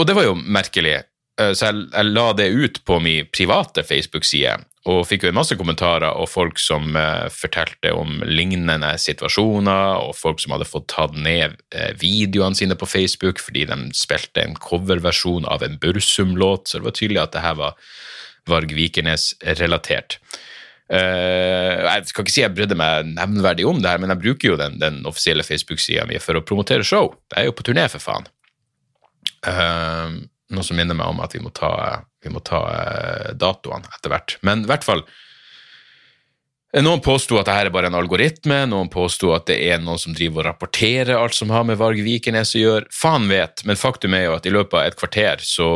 Og 0.00 0.08
det 0.08 0.16
var 0.16 0.24
jo 0.30 0.38
merkelig. 0.40 1.02
Så 1.36 1.68
jeg, 1.68 1.84
jeg 1.92 2.08
la 2.08 2.30
det 2.38 2.48
ut 2.48 2.80
på 2.88 2.96
min 3.02 3.28
private 3.34 3.84
Facebook-side, 3.84 4.56
og 4.86 5.02
fikk 5.08 5.24
jo 5.24 5.32
en 5.32 5.38
masse 5.40 5.56
kommentarer 5.58 6.14
og 6.14 6.28
folk 6.30 6.60
som 6.62 6.94
eh, 6.96 7.26
fortalte 7.34 7.90
om 7.96 8.22
lignende 8.26 8.92
situasjoner, 9.00 10.04
og 10.04 10.14
folk 10.16 10.42
som 10.42 10.54
hadde 10.54 10.68
fått 10.68 10.86
tatt 10.92 11.16
ned 11.18 11.58
eh, 11.74 11.90
videoene 11.98 12.58
sine 12.58 12.78
på 12.78 12.88
Facebook 12.88 13.42
fordi 13.42 13.66
de 13.68 13.78
spilte 13.96 14.44
en 14.44 14.54
coverversjon 14.54 15.48
av 15.50 15.66
en 15.66 15.76
Bursum-låt, 15.82 16.68
så 16.68 16.78
det 16.78 16.88
var 16.88 16.96
tydelig 17.00 17.24
at 17.24 17.34
det 17.34 17.44
her 17.44 17.58
var 17.58 17.90
Varg 18.48 18.72
Vikernes-relatert. 18.72 20.20
Eh, 20.88 21.84
jeg 21.84 22.08
skal 22.08 22.24
ikke 22.24 22.32
si 22.32 22.44
jeg 22.46 22.54
brydde 22.56 22.78
meg 22.78 23.10
nevnverdig 23.12 23.66
om 23.68 23.82
det 23.82 23.90
her, 23.92 24.00
men 24.00 24.14
jeg 24.14 24.22
bruker 24.22 24.54
jo 24.54 24.58
den, 24.60 24.78
den 24.80 25.02
offisielle 25.10 25.44
Facebook-sida 25.44 26.06
mi 26.08 26.22
for 26.22 26.38
å 26.38 26.44
promotere 26.46 26.86
show. 26.86 27.12
Jeg 27.34 27.42
er 27.42 27.50
jo 27.50 27.56
på 27.58 27.66
turné, 27.66 27.84
for 27.92 28.00
faen. 28.00 28.28
Eh, 29.44 30.18
noe 30.54 30.64
som 30.64 30.78
minner 30.78 30.96
meg 30.96 31.12
om 31.12 31.22
at 31.24 31.34
vi 31.36 31.42
må 31.44 31.52
ta, 31.54 31.70
vi 32.24 32.32
må 32.32 32.42
ta 32.44 32.60
eh, 32.72 33.32
datoene 33.38 33.88
etter 33.96 34.12
hvert. 34.12 34.36
Men 34.46 34.64
i 34.64 34.70
hvert 34.70 34.86
fall 34.86 35.02
eh, 36.72 36.82
Noen 36.84 37.02
påsto 37.04 37.38
at 37.38 37.48
dette 37.48 37.66
er 37.66 37.72
bare 37.74 37.90
en 37.90 37.98
algoritme, 37.98 38.62
noen 38.70 38.90
påsto 38.92 39.34
at 39.36 39.48
det 39.50 39.58
er 39.68 39.82
noen 39.82 40.00
som 40.00 40.16
driver 40.16 40.42
og 40.42 40.48
rapporterer 40.50 41.14
alt 41.16 41.36
som 41.36 41.52
har 41.52 41.66
med 41.68 41.80
Varg 41.80 42.00
Vikernes 42.04 42.54
å 42.56 42.64
gjøre. 42.64 42.88
Faen 42.94 43.28
vet, 43.30 43.64
men 43.68 43.80
faktum 43.80 44.16
er 44.16 44.28
jo 44.28 44.38
at 44.38 44.48
i 44.48 44.54
løpet 44.54 44.80
av 44.80 44.88
et 44.88 44.98
kvarter 44.98 45.44
så 45.44 45.68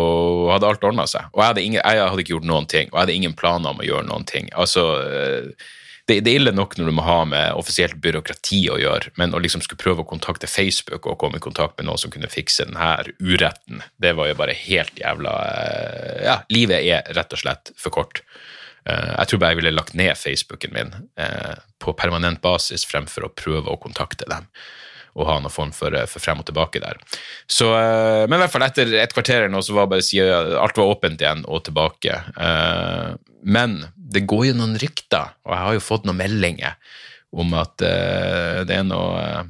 hadde 0.53 0.69
alt 0.69 0.89
ordna 0.89 1.09
seg. 1.11 1.29
Og 1.33 1.45
jeg 1.45 1.53
hadde, 1.53 1.69
ingen, 1.69 1.83
jeg 1.85 2.09
hadde 2.09 2.27
ikke 2.27 2.37
gjort 2.37 2.51
noen 2.55 2.69
ting, 2.73 2.91
og 2.91 2.97
jeg 2.97 3.07
hadde 3.07 3.21
ingen 3.21 3.39
planer 3.39 3.73
om 3.73 3.85
å 3.85 3.89
gjøre 3.89 4.09
noen 4.09 4.29
ting. 4.29 4.53
Altså, 4.57 4.89
eh, 5.05 5.73
det, 6.13 6.21
det 6.27 6.33
er 6.33 6.41
ille 6.43 6.53
nok 6.55 6.77
når 6.79 6.91
du 6.91 6.95
må 6.97 7.05
ha 7.07 7.19
med 7.29 7.57
offisielt 7.59 7.97
byråkrati 8.05 8.61
å 8.73 8.79
gjøre, 8.81 9.13
men 9.21 9.33
å 9.35 9.41
liksom 9.43 9.65
skulle 9.65 9.81
prøve 9.81 10.05
å 10.05 10.09
kontakte 10.13 10.51
Facebook 10.51 11.09
og 11.09 11.19
komme 11.23 11.41
i 11.41 11.45
kontakt 11.45 11.79
med 11.81 11.89
noen 11.89 12.01
som 12.01 12.13
kunne 12.13 12.31
fikse 12.33 12.69
denne 12.69 12.93
uretten, 13.23 13.81
det 14.03 14.15
var 14.19 14.31
jo 14.31 14.39
bare 14.39 14.57
helt 14.65 15.01
jævla 15.01 15.37
eh, 15.53 16.19
Ja, 16.29 16.37
livet 16.53 16.85
er 16.85 17.09
rett 17.17 17.33
og 17.35 17.41
slett 17.41 17.73
for 17.81 17.95
kort. 17.95 18.23
Eh, 18.85 19.11
Jeg 19.19 19.31
tror 19.31 19.43
bare 19.43 19.55
jeg 19.55 19.63
ville 19.63 19.75
lagt 19.75 19.97
ned 19.99 20.13
Facebooken 20.19 20.77
min 20.77 20.95
eh, 21.17 21.57
på 21.83 21.97
permanent 21.99 22.43
basis 22.45 22.85
fremfor 22.87 23.27
å 23.27 23.35
prøve 23.35 23.73
å 23.73 23.81
kontakte 23.81 24.29
dem 24.31 24.47
og 25.15 25.27
ha 25.29 25.39
noen 25.41 25.53
form 25.53 25.73
for, 25.77 25.95
eh, 25.95 26.07
for 26.09 26.25
frem 26.25 26.41
og 26.41 26.47
tilbake 26.49 26.81
der. 26.83 27.01
Så, 27.51 27.69
eh, 27.77 28.27
men 28.27 28.39
i 28.39 28.43
hvert 28.45 28.55
fall 28.55 28.67
etter 28.67 28.95
et 29.01 29.15
kvarter 29.15 29.47
eller 29.47 29.65
så 29.65 29.77
var 29.77 29.91
bare 29.91 30.05
å 30.05 30.09
si 30.09 30.21
alt 30.21 30.79
var 30.81 30.93
åpent 30.95 31.21
igjen 31.21 31.45
og 31.49 31.65
tilbake. 31.69 32.23
Eh, 32.37 33.15
Men 33.45 33.89
det 33.97 34.21
går 34.31 34.45
jo 34.47 34.55
noen 34.55 34.77
rykter, 34.79 35.33
og 35.43 35.51
jeg 35.51 35.63
har 35.65 35.73
jo 35.75 35.81
fått 35.83 36.05
noen 36.07 36.21
meldinger 36.21 36.77
om 37.35 37.55
at 37.59 37.77
det 37.83 38.71
er 38.77 38.85
noe 38.87 39.49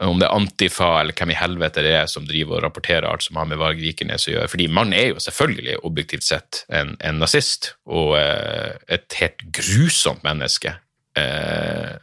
om 0.00 0.18
det 0.18 0.28
er 0.28 0.34
Antifa 0.34 0.88
eller 1.00 1.14
hvem 1.16 1.32
i 1.32 1.38
helvete 1.38 1.82
det 1.82 1.94
er 1.98 2.06
som 2.10 2.26
driver 2.26 2.58
og 2.58 2.64
rapporterer 2.68 3.06
alt 3.08 3.24
som 3.26 3.38
har 3.40 3.48
med 3.50 3.58
Varg 3.58 3.80
Vikernes 3.82 4.28
å 4.28 4.34
gjøre. 4.34 4.50
Fordi 4.52 4.68
mannen 4.70 4.94
er 4.98 5.08
jo 5.10 5.22
selvfølgelig 5.22 5.78
objektivt 5.88 6.26
sett 6.26 6.60
en, 6.70 6.94
en 7.02 7.18
nazist 7.18 7.72
og 7.86 8.14
eh, 8.18 8.76
et 8.94 9.18
helt 9.18 9.42
grusomt 9.54 10.22
menneske. 10.26 10.76
Eh, 11.18 11.96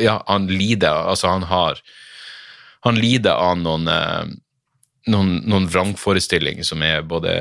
ja, 0.00 0.16
han 0.26 0.48
lider 0.50 1.08
Altså, 1.12 1.28
han 1.32 1.46
har 1.50 1.80
Han 2.86 2.98
lider 2.98 3.36
av 3.38 3.58
noen 3.60 3.88
eh, 3.88 4.32
noen, 5.10 5.36
noen 5.46 5.68
vrangforestillinger 5.70 6.66
som 6.66 6.82
er 6.82 7.02
både 7.06 7.34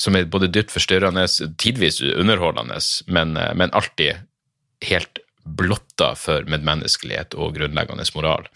som 0.00 0.16
er 0.16 0.28
både 0.30 0.48
dypt 0.48 0.70
forstyrrende, 0.72 1.26
tidvis 1.60 2.00
underholdende, 2.00 2.78
men, 3.06 3.36
eh, 3.36 3.52
men 3.54 3.72
alltid 3.76 4.22
helt 4.86 5.20
blotta 5.44 6.14
for 6.16 6.46
medmenneskelighet 6.48 7.34
og 7.34 7.56
grunnleggende 7.56 8.04
moral. 8.14 8.46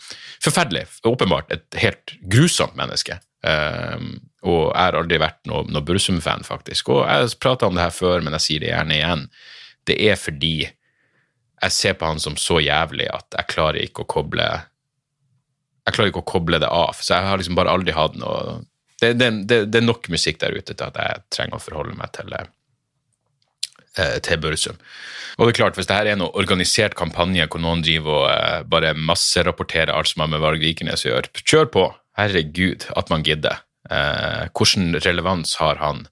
Forferdelig. 0.45 0.87
Åpenbart 1.05 1.53
et 1.53 1.81
helt 1.81 2.15
grusomt 2.31 2.77
menneske. 2.79 3.19
Um, 3.45 4.21
og 4.45 4.71
jeg 4.71 4.81
har 4.81 4.97
aldri 4.99 5.19
vært 5.21 5.41
noe, 5.49 5.65
noe 5.69 5.85
Bursum-fan, 5.85 6.45
faktisk. 6.47 6.93
Og 6.95 7.03
jeg 7.03 7.25
har 7.25 7.37
prata 7.41 7.69
om 7.69 7.77
det 7.77 7.85
her 7.85 7.95
før, 7.97 8.25
men 8.25 8.37
jeg 8.39 8.47
sier 8.47 8.65
det 8.65 8.71
gjerne 8.71 8.97
igjen. 8.97 9.27
Det 9.89 9.99
er 10.01 10.21
fordi 10.21 10.55
jeg 11.65 11.75
ser 11.75 11.97
på 11.99 12.09
han 12.09 12.21
som 12.23 12.37
så 12.41 12.61
jævlig 12.63 13.09
at 13.13 13.39
jeg 13.39 13.51
klarer 13.55 13.81
ikke 13.83 14.05
å 14.05 14.11
koble 14.17 14.47
Jeg 15.85 15.97
klarer 15.97 16.11
ikke 16.11 16.23
å 16.25 16.29
koble 16.29 16.61
det 16.61 16.69
av. 16.69 16.97
Så 16.97 17.13
jeg 17.13 17.29
har 17.29 17.41
liksom 17.41 17.57
bare 17.59 17.73
aldri 17.73 17.93
hatt 17.93 18.15
noe 18.17 18.63
Det, 19.01 19.13
det, 19.21 19.31
det, 19.49 19.59
det 19.69 19.81
er 19.81 19.85
nok 19.85 20.09
musikk 20.13 20.39
der 20.41 20.55
ute 20.57 20.73
til 20.73 20.87
at 20.87 20.97
jeg 20.97 21.25
trenger 21.35 21.59
å 21.59 21.65
forholde 21.65 21.97
meg 21.99 22.13
til 22.15 22.31
det 22.33 22.45
eh, 23.99 24.19
til 24.25 24.41
Børsum. 24.41 24.79
Og 25.35 25.49
det 25.49 25.53
er 25.53 25.59
klart, 25.59 25.77
hvis 25.77 25.89
det 25.91 25.97
her 25.97 26.09
er 26.13 26.19
noe 26.21 26.35
organisert 26.39 26.95
kampanje 26.99 27.47
hvor 27.51 27.63
noen 27.63 27.83
driver 27.85 28.21
og 28.21 28.29
eh, 28.31 28.63
bare 28.71 28.95
masserapporterer 28.95 29.93
alt 29.93 30.13
som 30.13 30.23
har 30.25 30.31
med 30.33 30.43
Varg 30.45 30.63
Vikernes 30.63 31.05
å 31.05 31.11
gjøre, 31.11 31.43
kjør 31.43 31.71
på. 31.75 31.85
Herregud, 32.19 32.87
at 32.95 33.11
man 33.11 33.27
gidder. 33.27 33.65
Eh, 33.91 34.47
hvordan 34.55 35.01
relevans 35.05 35.57
har 35.61 35.83
han 35.83 36.07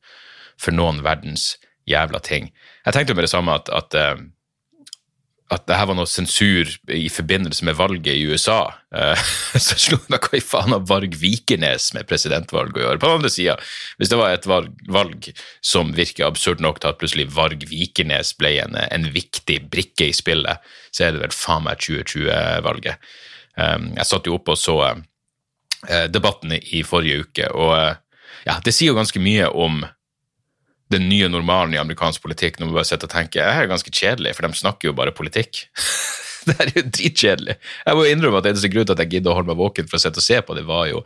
for 0.61 0.75
noen 0.75 1.01
verdens 1.07 1.53
jævla 1.89 2.21
ting? 2.27 2.51
Jeg 2.83 2.97
tenkte 2.97 3.15
jo 3.15 3.21
med 3.21 3.29
det 3.29 3.33
samme 3.33 3.55
at, 3.61 3.71
at, 3.73 3.95
eh, 3.95 4.27
at 5.53 5.67
det 5.69 5.77
her 5.77 5.89
var 5.91 5.97
noe 5.99 6.09
sensur 6.09 6.69
i 6.93 7.07
forbindelse 7.13 7.67
med 7.69 7.77
valget 7.77 8.15
i 8.15 8.25
USA. 8.29 8.73
Uh, 8.95 9.19
så 9.67 9.77
slo 9.81 9.99
det 10.07 10.21
hva 10.25 10.39
i 10.39 10.43
faen 10.45 10.75
har 10.75 10.85
Varg 10.89 11.17
Vikernes 11.21 11.91
med 11.97 12.09
presidentvalg 12.09 12.77
å 12.77 12.85
gjøre? 12.85 13.01
På 13.03 13.11
den 13.11 13.21
andre 13.21 13.33
sida, 13.33 13.57
hvis 14.01 14.13
det 14.13 14.21
var 14.21 14.35
et 14.35 14.49
valg, 14.49 14.73
valg, 14.93 15.29
som 15.65 15.93
virker 15.97 16.29
absurd 16.29 16.63
nok 16.65 16.81
til 16.81 16.93
at 16.93 17.01
plutselig 17.01 17.29
Varg 17.37 17.67
Vikernes 17.71 18.35
ble 18.41 18.55
en, 18.65 18.79
en 18.83 19.09
viktig 19.15 19.59
brikke 19.73 20.09
i 20.11 20.17
spillet, 20.17 20.73
så 20.93 21.07
er 21.07 21.17
det 21.17 21.25
vel 21.27 21.37
faen 21.37 21.67
meg 21.69 21.83
2020-valget. 21.85 23.11
Um, 23.61 23.91
jeg 23.99 24.09
satt 24.09 24.29
jo 24.29 24.39
oppe 24.39 24.55
og 24.55 24.61
så 24.61 24.79
uh, 24.89 26.07
debatten 26.09 26.57
i 26.57 26.85
forrige 26.87 27.27
uke, 27.27 27.51
og 27.53 27.75
uh, 27.77 28.23
ja, 28.47 28.57
det 28.65 28.75
sier 28.75 28.93
jo 28.93 28.99
ganske 28.99 29.21
mye 29.23 29.51
om 29.53 29.83
den 30.93 31.09
nye 31.11 31.29
normalen 31.33 31.75
i 31.77 31.81
amerikansk 31.81 32.23
politikk 32.25 32.59
når 32.59 32.69
man 32.69 32.79
bare 32.81 32.89
sitter 32.91 33.09
og 33.09 33.15
tenker 33.15 33.41
det 33.43 33.49
er 33.51 33.71
ganske 33.71 33.93
kjedelig, 33.93 34.37
for 34.37 34.47
de 34.47 34.61
snakker 34.61 34.91
jo 34.91 34.97
bare 34.97 35.15
politikk. 35.17 35.65
det 36.49 36.57
er 36.59 36.73
jo 36.75 36.83
dritkjedelig. 36.89 37.57
Jeg 37.87 37.99
må 37.99 38.05
innrømme 38.09 38.43
at 38.43 38.51
eneste 38.51 38.71
grunn 38.73 38.89
til 38.89 38.97
at 38.97 39.05
jeg 39.05 39.15
gidder 39.15 39.33
å 39.33 39.39
holde 39.39 39.53
meg 39.53 39.61
våken 39.61 39.89
for 39.89 39.99
å 39.99 40.03
sitte 40.03 40.23
og 40.23 40.27
se 40.27 40.41
på 40.43 40.57
det, 40.59 40.67
var 40.69 40.89
jo 40.91 41.03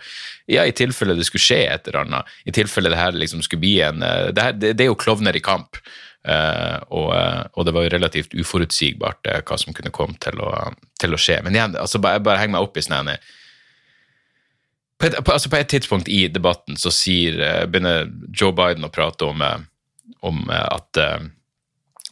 ja, 0.50 0.64
i 0.64 0.75
tilfelle 0.76 1.16
det 1.19 1.26
skulle 1.28 1.45
skje 1.45 1.62
et 1.69 1.88
eller 1.88 2.05
annet, 2.05 2.35
i 2.47 2.55
tilfelle 2.57 2.93
det 2.93 3.00
her 3.00 3.16
liksom 3.16 3.45
skulle 3.45 3.64
bli 3.64 3.78
en 3.85 4.05
eh, 4.07 4.28
Det, 4.37 4.43
her, 4.43 4.59
det, 4.59 4.75
det 4.78 4.87
er 4.87 4.93
jo 4.93 5.00
klovner 5.00 5.37
i 5.37 5.45
kamp. 5.45 5.81
Uh, 6.26 6.83
og, 6.90 7.12
uh, 7.14 7.45
og, 7.55 7.61
det 7.69 7.73
var 7.76 7.85
jo 7.85 7.90
relativt 7.93 8.33
uforutsigbart 8.35 9.28
uh, 9.31 9.37
hva 9.47 9.59
som 9.62 9.75
kunne 9.76 9.93
komme 9.95 10.16
til 10.19 10.40
å, 10.43 10.49
til 10.99 11.14
å 11.14 11.21
skje. 11.23 11.37
Men 11.47 11.55
igjen, 11.55 11.76
altså, 11.78 12.00
bare, 12.02 12.19
bare 12.19 12.40
heng 12.40 12.50
meg 12.57 12.66
opp 12.66 12.75
i 12.75 12.83
sånn 12.83 13.12
på, 14.97 15.21
altså 15.31 15.52
på 15.52 15.59
et 15.61 15.71
tidspunkt 15.71 16.09
i 16.11 16.25
debatten 16.33 16.78
så 16.81 16.90
sier, 16.90 17.37
begynner 17.69 18.09
Joe 18.33 18.55
Biden 18.57 18.87
å 18.88 18.90
prate 18.90 19.28
om 19.28 19.45
om 20.26 20.50
eh, 20.50 20.66
at 20.66 21.00
uh, 21.00 21.28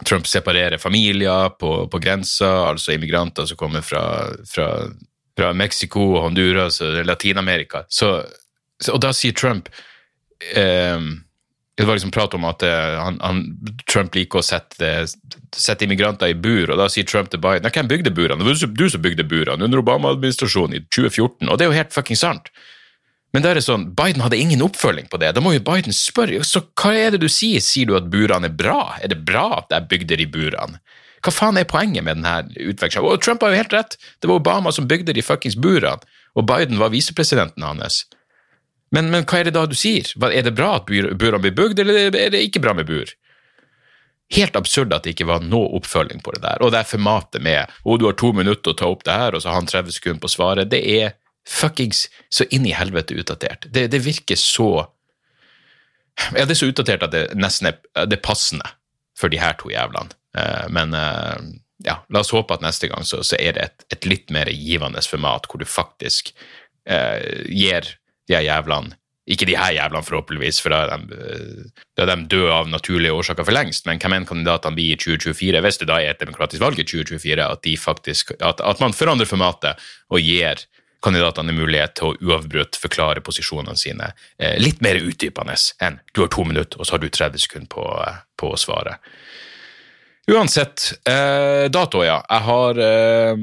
Trump 0.05 0.27
separerer 0.27 0.79
familier 0.79 1.51
på, 1.59 1.87
på 1.91 1.99
grensa, 2.03 2.51
altså 2.71 2.95
immigranter 2.95 3.47
som 3.47 3.59
kommer 3.59 3.85
fra, 3.85 4.05
fra, 4.49 4.69
fra 5.39 5.53
Mexico, 5.53 6.15
Honduras 6.23 6.81
og 6.85 7.05
Latin-Amerika. 7.07 7.85
og 8.93 9.01
da 9.01 9.13
sier 9.15 9.37
Trump 9.39 9.71
eh, 10.55 10.99
det 11.75 11.87
var 11.89 11.97
liksom 11.97 12.13
prat 12.15 12.35
om 12.35 12.45
at 12.47 12.63
han, 12.63 13.17
han, 13.19 13.39
Trump 13.91 14.15
liker 14.15 14.39
å 14.39 14.45
sette, 14.47 14.91
sette, 15.51 15.83
immigranter 15.83 16.31
i 16.31 16.37
bur, 16.39 16.71
og 16.71 16.79
da 16.79 16.87
sier 16.87 17.03
Trump 17.03 17.33
til 17.33 17.43
Biden 17.43 17.67
Hvem 17.67 17.89
bygde 17.91 18.13
burene? 18.15 18.39
Det 18.39 18.47
var 18.47 18.77
du 18.79 18.85
som 18.93 19.03
bygde 19.03 19.27
burene 19.27 19.67
under 19.67 19.83
Obama-administrasjonen 19.83 20.79
i 20.79 20.85
2014, 20.87 21.49
og 21.49 21.59
det 21.59 21.67
er 21.67 21.73
jo 21.73 21.79
helt 21.81 21.97
fucking 21.97 22.21
sant. 22.21 22.53
Men 23.35 23.43
da 23.43 23.51
er 23.51 23.59
det 23.59 23.65
sånn, 23.67 23.89
Biden 23.99 24.23
hadde 24.23 24.39
ingen 24.39 24.63
oppfølging 24.63 25.09
på 25.11 25.19
det. 25.19 25.33
Da 25.35 25.43
må 25.43 25.57
jo 25.57 25.63
Biden 25.67 25.95
spørre 25.97 26.45
så 26.47 26.63
hva 26.79 26.93
er 26.95 27.15
det 27.15 27.25
du 27.25 27.31
sier. 27.33 27.63
Sier 27.65 27.89
du 27.91 27.97
at 27.99 28.07
burene 28.13 28.47
er 28.47 28.55
bra? 28.55 28.95
Er 29.03 29.11
det 29.11 29.25
bra 29.27 29.49
at 29.59 29.75
jeg 29.75 29.91
bygde 29.91 30.21
de 30.21 30.29
burene? 30.31 30.79
Hva 31.25 31.33
faen 31.35 31.59
er 31.59 31.67
poenget 31.67 32.05
med 32.07 32.21
denne 32.21 32.53
utvekslingen? 32.53 33.11
Og 33.11 33.23
Trump 33.25 33.43
har 33.43 33.51
jo 33.51 33.59
helt 33.59 33.75
rett. 33.75 33.97
Det 34.23 34.31
var 34.31 34.39
Obama 34.39 34.71
som 34.77 34.87
bygde 34.87 35.17
de 35.17 35.25
fuckings 35.25 35.57
burene, 35.59 36.05
og 36.39 36.47
Biden 36.47 36.79
var 36.79 36.93
visepresidenten 36.95 37.65
hans. 37.67 38.05
Men, 38.95 39.11
men, 39.11 39.27
hva 39.27 39.41
er 39.41 39.49
det 39.49 39.57
da 39.57 39.65
du 39.67 39.75
sier? 39.75 40.07
Er 40.29 40.47
det 40.47 40.55
bra 40.55 40.77
at 40.79 40.87
burene 40.87 41.43
blir 41.43 41.57
bygd, 41.57 41.83
eller 41.83 42.15
er 42.15 42.31
det 42.31 42.45
ikke 42.47 42.63
bra 42.63 42.77
med 42.79 42.87
bur? 42.87 43.11
Helt 44.35 44.55
absurd 44.57 44.95
at 44.95 45.05
det 45.05 45.17
ikke 45.17 45.27
var 45.33 45.43
noe 45.43 45.73
oppfølging 45.81 46.23
på 46.23 46.37
det 46.37 46.45
der. 46.45 46.63
Og 46.63 46.71
det 46.71 46.85
er 46.85 46.93
formatet 46.93 47.43
med 47.43 47.67
'Å, 47.67 47.99
du 47.99 48.07
har 48.07 48.15
to 48.15 48.33
minutter 48.33 48.71
å 48.71 48.79
ta 48.79 48.87
opp 48.87 49.03
det 49.05 49.19
her', 49.19 49.35
og 49.35 49.43
så 49.43 49.51
har 49.51 49.59
han 49.59 49.67
30 49.67 49.93
sekunder 49.93 50.23
på 50.23 50.31
svaret. 50.31 50.71
Det 50.71 50.83
er 50.87 51.15
fuckings 51.49 52.07
så 52.33 52.47
inn 52.51 52.67
i 52.67 52.75
helvete 52.77 53.17
utdatert. 53.19 53.69
Det, 53.71 53.89
det, 53.93 54.01
virker 54.05 54.39
så 54.41 54.87
Ja, 56.33 56.45
det 56.45 56.55
er 56.55 56.61
så 56.61 56.71
utdatert 56.71 57.03
at 57.03 57.13
det 57.15 57.25
nesten 57.35 57.73
er, 57.73 57.79
det 58.07 58.23
passende 58.23 58.69
for 59.19 59.33
de 59.33 59.41
her 59.43 59.57
to 59.59 59.71
jævlene. 59.73 60.15
Uh, 60.35 60.67
men 60.71 60.95
uh, 60.95 61.39
ja, 61.85 62.01
la 62.11 62.23
oss 62.23 62.33
håpe 62.35 62.55
at 62.55 62.63
neste 62.65 62.91
gang 62.91 63.07
så, 63.07 63.23
så 63.27 63.39
er 63.39 63.57
det 63.57 63.67
et, 63.67 63.87
et, 63.97 64.07
litt 64.11 64.35
mer 64.35 64.51
givende 64.51 65.03
format, 65.07 65.47
hvor 65.51 65.63
du 65.63 65.67
faktisk 65.69 66.33
uh, 66.91 67.19
gir 67.51 67.95
de 68.29 68.39
her 68.39 68.47
jævlene 68.47 68.97
ikke 69.25 69.47
de 69.49 69.57
her 69.57 69.73
jævlene, 69.73 70.05
forhåpentligvis, 70.05 70.59
for 70.61 70.73
da 70.75 70.83
er, 70.85 71.01
de, 71.01 71.71
da 71.97 72.05
er 72.05 72.11
de 72.13 72.27
døde 72.29 72.53
av 72.53 72.69
naturlige 72.69 73.15
årsaker 73.17 73.47
for 73.47 73.57
lengst. 73.57 73.87
Men 73.89 74.01
hvem 74.03 74.19
enn 74.19 74.27
kandidatene 74.29 74.77
blir 74.77 74.93
i 74.93 74.99
2024, 75.01 75.63
hvis 75.65 75.81
det 75.81 75.89
da 75.89 75.97
er 76.01 76.13
et 76.13 76.21
demokratisk 76.21 76.61
valg 76.61 76.81
i 76.81 76.85
2024, 76.85 77.41
at, 77.41 77.63
de 77.65 77.77
faktisk, 77.81 78.35
at, 78.37 78.61
at 78.61 78.83
man 78.85 78.97
forandrer 78.97 79.29
formatet 79.29 79.81
og 80.13 80.21
gir 80.21 80.61
kandidatene 81.05 81.55
mulighet 81.57 81.97
til 81.99 82.11
å 82.11 82.17
uavbrutt 82.25 82.79
forklare 82.81 83.23
posisjonene 83.25 83.79
sine 83.79 84.11
eh, 84.39 84.57
litt 84.61 84.83
mer 84.85 85.01
utdypende 85.03 85.57
enn 85.85 86.01
du 86.13 86.25
har 86.25 86.33
to 86.33 86.45
minutter, 86.49 86.81
og 86.81 86.89
så 86.89 86.97
har 86.97 87.05
du 87.05 87.11
30 87.11 87.45
sekunder 87.45 87.71
på, 87.75 87.87
eh, 88.07 88.23
på 88.41 88.55
å 88.55 88.61
svare. 88.61 88.99
Uansett, 90.25 90.93
eh, 91.05 91.69
dato, 91.69 92.01
ja. 92.05 92.23
Jeg 92.31 92.45
har 92.47 92.79
eh, 92.81 93.41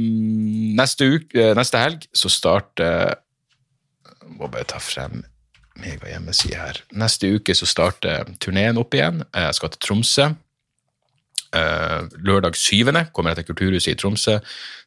neste, 0.77 1.05
uke, 1.13 1.37
eh, 1.37 1.53
neste 1.57 1.81
helg 1.81 2.07
så 2.13 2.31
starter 2.31 3.19
Må 4.31 4.47
bare 4.49 4.65
ta 4.65 4.79
frem 4.81 5.19
mega 5.77 6.07
hjemmeside 6.09 6.57
her. 6.57 6.79
Neste 6.97 7.29
uke 7.35 7.53
så 7.57 7.67
starter 7.69 8.25
turneen 8.41 8.79
opp 8.81 8.95
igjen. 8.95 9.21
Jeg 9.35 9.57
skal 9.57 9.69
til 9.73 9.81
Tromsø. 9.85 10.31
Uh, 11.51 12.07
lørdag 12.23 12.55
7. 12.55 12.87
kommer 13.11 13.31
jeg 13.31 13.41
til 13.41 13.49
Kulturhuset 13.51 13.91
i 13.91 13.99
Tromsø. 13.99 14.37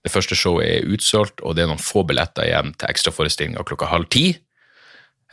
Det 0.05 0.13
første 0.13 0.37
showet 0.37 0.69
er 0.69 0.89
utsolgt, 0.89 1.43
og 1.43 1.57
det 1.57 1.65
er 1.65 1.71
noen 1.71 1.83
få 1.83 2.05
billetter 2.09 2.47
igjen 2.49 2.73
til 2.79 2.89
ekstraforestillinga 2.89 3.65
klokka 3.69 3.91
halv 3.91 4.09
ti. 4.13 4.31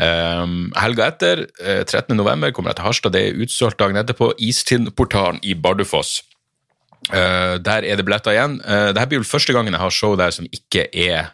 Um, 0.01 0.71
helga 0.79 1.11
etter, 1.11 1.45
uh, 1.61 1.81
eh, 1.81 1.85
13. 1.85 2.15
november, 2.17 2.51
kommer 2.51 2.71
jeg 2.71 2.81
til 2.81 2.87
Harstad. 2.89 3.13
Det 3.15 3.21
er 3.27 3.41
utsolgt 3.43 3.79
dagen 3.79 3.99
etterpå. 3.99 4.31
Istindportalen 4.39 5.39
i 5.43 5.55
Bardufoss. 5.55 6.21
Uh, 7.09 7.57
der 7.63 7.85
er 7.87 7.95
det 7.95 8.05
billetter 8.05 8.35
igjen. 8.35 8.59
Uh, 8.65 8.89
Dette 8.91 9.07
blir 9.11 9.21
vel 9.21 9.29
første 9.29 9.53
gangen 9.53 9.73
jeg 9.73 9.81
har 9.81 9.93
show 9.93 10.15
der 10.19 10.33
som 10.35 10.47
ikke 10.51 10.87
er 10.91 11.31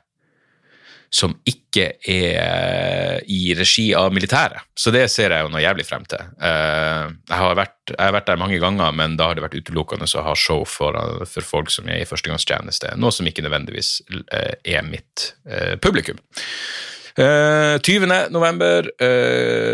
som 1.14 1.36
ikke 1.48 1.86
er 2.10 3.22
i 3.28 3.54
regi 3.58 3.90
av 3.96 4.12
militæret. 4.16 4.66
Så 4.78 4.92
det 4.94 5.06
ser 5.12 5.34
jeg 5.34 5.46
jo 5.46 5.52
noe 5.54 5.64
jævlig 5.64 5.86
frem 5.88 6.04
til. 6.10 6.24
Eh, 6.42 7.06
jeg 7.30 7.40
har 7.40 7.56
vært, 7.60 7.78
jeg 7.94 8.02
har 8.02 8.16
vært 8.18 8.28
der 8.32 8.42
mange 8.42 8.60
ganger, 8.64 8.92
men 8.96 9.16
da 9.20 9.30
har 9.30 9.38
det 9.38 9.46
vært 9.46 9.58
utelukkende 9.62 10.10
å 10.10 10.26
ha 10.28 10.36
show 10.38 10.66
for, 10.68 10.98
for, 11.30 11.48
folk 11.48 11.72
som 11.74 11.88
er 11.92 12.04
i 12.04 12.10
førstegangstjeneste, 12.10 12.96
noe 13.00 13.16
som 13.16 13.28
ikke 13.30 13.46
nødvendigvis 13.46 13.98
eh, 14.36 14.54
er 14.78 14.86
mitt 14.88 15.32
eh, 15.48 15.76
publikum. 15.82 16.22
20. 17.18 18.04
november, 18.30 18.86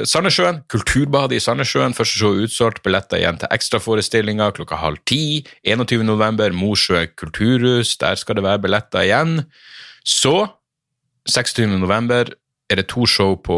Sandnessjøen. 0.08 0.62
Kulturbadet 0.72 1.36
i 1.36 1.41
Sandnessjøen. 1.43 1.91
Første 1.91 2.15
show 2.15 2.38
utsolgt. 2.39 2.80
Billetter 2.86 3.19
igjen 3.19 3.41
til 3.41 3.52
ekstraforestillinger 3.52 4.54
klokka 4.56 4.80
halv 4.80 5.02
ti. 5.04 5.41
21. 5.67 6.06
november, 6.08 6.56
Mosjø 6.56 7.02
kulturhus. 7.19 7.98
Der 8.00 8.15
skal 8.15 8.39
det 8.39 8.46
være 8.48 8.63
billetter 8.63 9.04
igjen. 9.04 9.41
Så 10.08 10.38
26. 11.29 11.67
november 11.79 12.33
er 12.71 12.79
det 12.79 12.88
to 12.91 13.05
show 13.09 13.36
på 13.36 13.55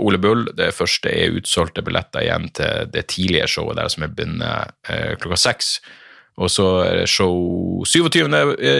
Ole 0.00 0.20
Bull. 0.20 0.46
Det 0.56 0.70
første 0.76 1.10
er 1.10 1.34
utsolgte 1.38 1.82
billetter 1.84 2.24
igjen 2.24 2.48
til 2.56 2.92
det 2.92 3.06
tidlige 3.12 3.48
showet 3.50 3.80
der 3.80 3.90
som 3.92 4.06
er 4.06 4.14
begynner 4.14 4.72
eh, 4.88 5.12
klokka 5.20 5.40
seks. 5.40 5.74
Og 6.40 6.50
så 6.52 6.68
er 6.86 7.02
det 7.02 7.10
show 7.12 7.82
27. 7.84 8.24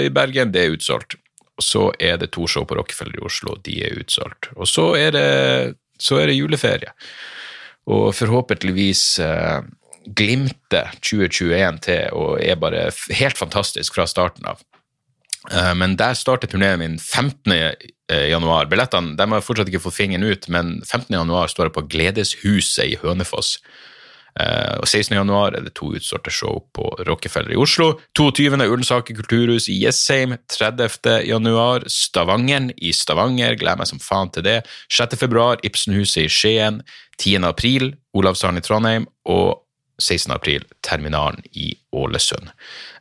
i 0.07 0.09
Bergen, 0.15 0.53
det 0.55 0.65
er 0.65 0.77
utsolgt. 0.77 1.19
Og 1.59 1.65
så 1.67 1.91
er 2.01 2.17
det 2.21 2.33
to 2.33 2.47
show 2.49 2.65
på 2.65 2.79
Rockefeller 2.79 3.21
i 3.21 3.27
Oslo, 3.27 3.59
de 3.65 3.83
er 3.85 4.01
utsolgt. 4.01 4.49
Og 4.57 4.69
så 4.69 4.95
er 4.97 5.13
det, 5.13 5.29
så 6.01 6.23
er 6.23 6.31
det 6.31 6.39
juleferie. 6.39 6.95
Og 7.93 8.15
forhåpentligvis 8.15 9.05
eh, 9.21 9.61
glimter 10.17 10.95
2021 11.03 11.83
til 11.85 12.19
og 12.19 12.39
er 12.43 12.61
bare 12.61 12.89
helt 13.19 13.39
fantastisk 13.39 13.99
fra 13.99 14.07
starten 14.09 14.47
av. 14.49 14.63
Eh, 15.51 15.73
men 15.75 15.97
der 15.99 16.15
starter 16.15 16.51
turneen 16.51 16.79
min 16.79 16.99
15. 16.99 17.53
Eh, 17.53 18.29
januar. 18.31 18.69
Billettene 18.71 19.17
de 19.17 19.29
har 19.31 19.45
fortsatt 19.45 19.71
ikke 19.71 19.83
fått 19.83 19.99
fingeren 19.99 20.27
ut, 20.27 20.49
men 20.53 20.83
15. 20.85 21.17
januar 21.17 21.51
står 21.51 21.69
det 21.71 21.77
på 21.79 21.87
Gledeshuset 21.91 22.85
i 22.93 23.01
Hønefoss. 23.03 23.57
Uh, 24.33 24.81
og 24.81 24.87
16. 24.89 25.13
januar 25.13 25.53
er 25.53 25.61
det 25.61 25.75
to 25.77 25.91
utsolgte 25.93 26.33
show 26.33 26.63
på 26.73 26.87
Rockefeller 27.05 27.53
i 27.53 27.59
Oslo. 27.61 27.99
22. 28.17 28.47
Ullensaker 28.65 29.17
kulturhus 29.19 29.69
i 29.69 29.77
Jessheim. 29.83 30.39
30. 30.49 31.27
januar 31.29 31.85
Stavangeren 31.93 32.71
i 32.81 32.95
Stavanger. 32.97 33.59
Gleder 33.61 33.83
meg 33.83 33.91
som 33.91 34.01
faen 34.01 34.33
til 34.33 34.47
det. 34.47 34.63
6. 34.89 35.19
februar 35.21 35.61
Ibsenhuset 35.67 36.25
i 36.25 36.33
Skien. 36.33 36.81
10. 37.21 37.45
april 37.45 37.91
Olavshallen 38.17 38.63
i 38.63 38.65
Trondheim. 38.65 39.07
Og 39.29 39.62
16. 40.03 40.35
april 40.35 40.67
Terminalen 40.83 41.43
i 41.53 41.73
Ålesund. 41.95 42.51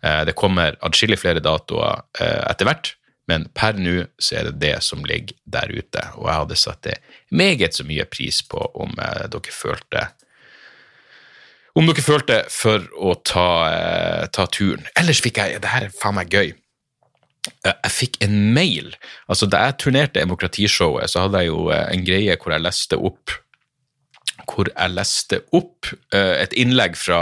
Uh, 0.06 0.22
det 0.28 0.38
kommer 0.38 0.78
adskillig 0.86 1.20
flere 1.22 1.44
datoer 1.44 2.06
uh, 2.22 2.42
etter 2.48 2.70
hvert. 2.70 2.96
Men 3.30 3.48
per 3.56 3.78
nå 3.80 4.06
så 4.20 4.40
er 4.40 4.50
det 4.50 4.60
det 4.64 4.78
som 4.84 5.04
ligger 5.08 5.38
der 5.48 5.72
ute, 5.72 6.04
og 6.18 6.26
jeg 6.28 6.40
hadde 6.42 6.58
satt 6.60 6.82
det 6.88 6.98
meget 7.32 7.78
så 7.78 7.86
mye 7.88 8.06
pris 8.10 8.42
på 8.44 8.60
om 8.84 8.98
eh, 9.00 9.28
dere 9.32 9.54
følte 9.56 10.08
om 11.80 11.88
dere 11.88 12.04
følte 12.04 12.42
for 12.52 12.84
å 13.00 13.14
ta, 13.24 13.52
eh, 13.72 14.26
ta 14.36 14.44
turen. 14.52 14.84
Ellers 15.00 15.22
fikk 15.24 15.38
jeg 15.40 15.62
Det 15.62 15.72
her 15.72 15.86
er 15.86 15.94
faen 15.96 16.18
meg 16.18 16.34
gøy. 16.34 16.52
Eh, 17.64 17.78
jeg 17.86 17.92
fikk 17.92 18.18
en 18.26 18.54
mail. 18.54 18.92
altså 19.30 19.48
Da 19.48 19.64
jeg 19.66 19.78
turnerte 19.78 20.20
Demokratishowet, 20.20 21.10
så 21.10 21.22
hadde 21.22 21.40
jeg 21.40 21.48
jo 21.48 21.70
eh, 21.72 21.88
en 21.94 22.04
greie 22.04 22.36
hvor 22.36 22.52
jeg 22.52 22.66
leste 22.66 23.00
opp 23.00 23.32
hvor 24.50 24.70
jeg 24.72 24.96
leste 24.96 25.42
opp 25.56 25.92
eh, 26.14 26.42
et 26.42 26.56
innlegg 26.58 26.98
fra 27.00 27.22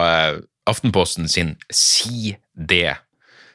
Aftenposten 0.69 1.29
sin 1.31 1.55
Si 1.73 2.35
det 2.53 2.97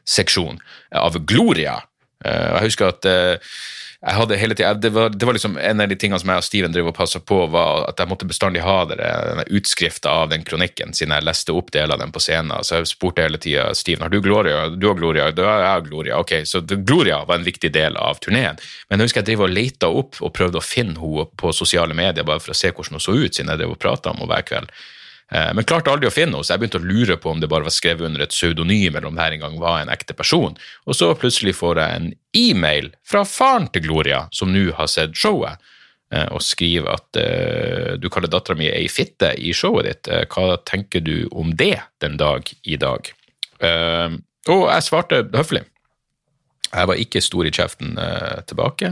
seksjon 0.09 0.59
av 0.95 1.17
Gloria. 1.29 1.79
Eh, 2.25 2.51
jeg 2.57 2.69
husker 2.69 2.93
at 2.93 3.09
eh, 3.09 3.55
jeg 4.05 4.19
hadde 4.19 4.37
hele 4.37 4.55
tiden, 4.55 4.81
det, 4.81 4.91
var, 4.93 5.09
det 5.09 5.25
var 5.25 5.33
liksom 5.33 5.55
En 5.59 5.81
av 5.81 5.89
de 5.89 5.97
tingene 5.97 6.19
som 6.21 6.29
jeg 6.29 6.43
og 6.43 6.45
Steven 6.45 6.73
drev 6.75 6.91
og 6.91 6.97
passa 6.97 7.21
på, 7.25 7.39
var 7.49 7.87
at 7.89 8.01
jeg 8.01 8.11
måtte 8.11 8.29
bestandig 8.29 8.61
ha 8.65 8.75
denne 8.91 9.47
utskrifta 9.49 10.13
av 10.13 10.29
den 10.33 10.45
kronikken, 10.45 10.93
siden 10.93 11.15
jeg 11.17 11.25
leste 11.25 11.55
opp 11.57 11.71
deler 11.73 11.97
av 11.97 12.03
den 12.03 12.13
på 12.13 12.21
scenen. 12.21 12.53
Så 12.67 12.83
jeg 12.83 12.91
spurte 12.91 13.25
hele 13.25 13.41
tida 13.41 13.71
Steven 13.77 14.05
har 14.05 14.13
du 14.13 14.21
Gloria. 14.25 14.67
Du 14.69 14.89
har 14.91 14.99
Gloria. 14.99 15.31
Du 15.33 15.41
har 15.49 15.81
Gloria. 15.87 16.19
Ok, 16.21 16.35
Så 16.45 16.61
Gloria 16.61 17.23
var 17.25 17.41
en 17.41 17.49
viktig 17.49 17.73
del 17.73 17.97
av 17.97 18.21
turneen. 18.21 18.61
Men 18.91 19.01
jeg 19.01 19.09
husker 19.09 19.23
jeg 19.23 19.33
drev 19.33 19.47
og 19.47 19.55
leita 19.55 19.89
opp 19.89 20.21
og 20.21 20.35
prøvde 20.37 20.61
å 20.61 20.65
finne 20.65 20.99
henne 21.01 21.25
på 21.41 21.55
sosiale 21.57 21.97
medier 21.97 22.29
bare 22.29 22.45
for 22.45 22.53
å 22.53 22.59
se 22.59 22.75
hvordan 22.75 22.99
hun 22.99 23.07
så 23.07 23.17
ut, 23.17 23.33
siden 23.33 23.55
jeg 23.55 23.63
drev 23.63 23.73
og 23.73 23.81
prata 23.81 24.13
om 24.13 24.21
henne 24.21 24.35
hver 24.35 24.45
kveld. 24.53 24.77
Eh, 25.33 25.51
men 25.57 25.65
klarte 25.65 25.93
aldri 25.93 26.09
å 26.09 26.15
finne 26.15 26.35
henne, 26.35 26.45
så 26.45 26.55
jeg 26.55 26.63
begynte 26.63 26.81
å 26.83 26.87
lure 26.87 27.17
på 27.21 27.33
om 27.33 27.41
det 27.41 27.49
bare 27.51 27.67
var 27.67 27.75
skrevet 27.75 28.07
under 28.09 28.25
et 28.25 28.35
pseudonym, 28.35 28.95
eller 28.95 29.09
om 29.09 29.17
det 29.17 29.25
her 29.25 29.37
engang 29.39 29.57
var 29.63 29.81
en 29.81 29.93
ekte 29.93 30.17
person. 30.17 30.57
Og 30.85 30.99
så 30.99 31.11
plutselig 31.19 31.57
får 31.59 31.81
jeg 31.81 32.01
en 32.01 32.11
e-mail 32.37 32.91
fra 33.09 33.25
faren 33.29 33.71
til 33.73 33.87
Gloria, 33.87 34.25
som 34.37 34.53
nå 34.53 34.69
har 34.77 34.91
sett 34.91 35.17
showet, 35.19 35.63
eh, 36.13 36.29
og 36.29 36.45
skriver 36.45 36.93
at 36.93 37.21
uh, 37.21 37.93
du 37.99 38.11
kaller 38.13 38.31
dattera 38.31 38.59
mi 38.59 38.69
ei 38.69 38.87
fitte 38.93 39.33
i 39.41 39.55
showet 39.57 39.89
ditt. 39.89 40.13
Hva 40.31 40.59
tenker 40.69 41.05
du 41.05 41.29
om 41.33 41.55
det 41.57 41.79
den 42.05 42.19
dag 42.21 42.51
i 42.63 42.77
dag? 42.81 43.09
Og 43.65 44.65
jeg 44.69 44.85
svarte 44.85 45.23
høflig. 45.33 45.63
Jeg 46.69 46.89
var 46.91 47.01
ikke 47.01 47.23
stor 47.23 47.47
i 47.49 47.53
kjeften 47.55 47.95
tilbake. 48.51 48.91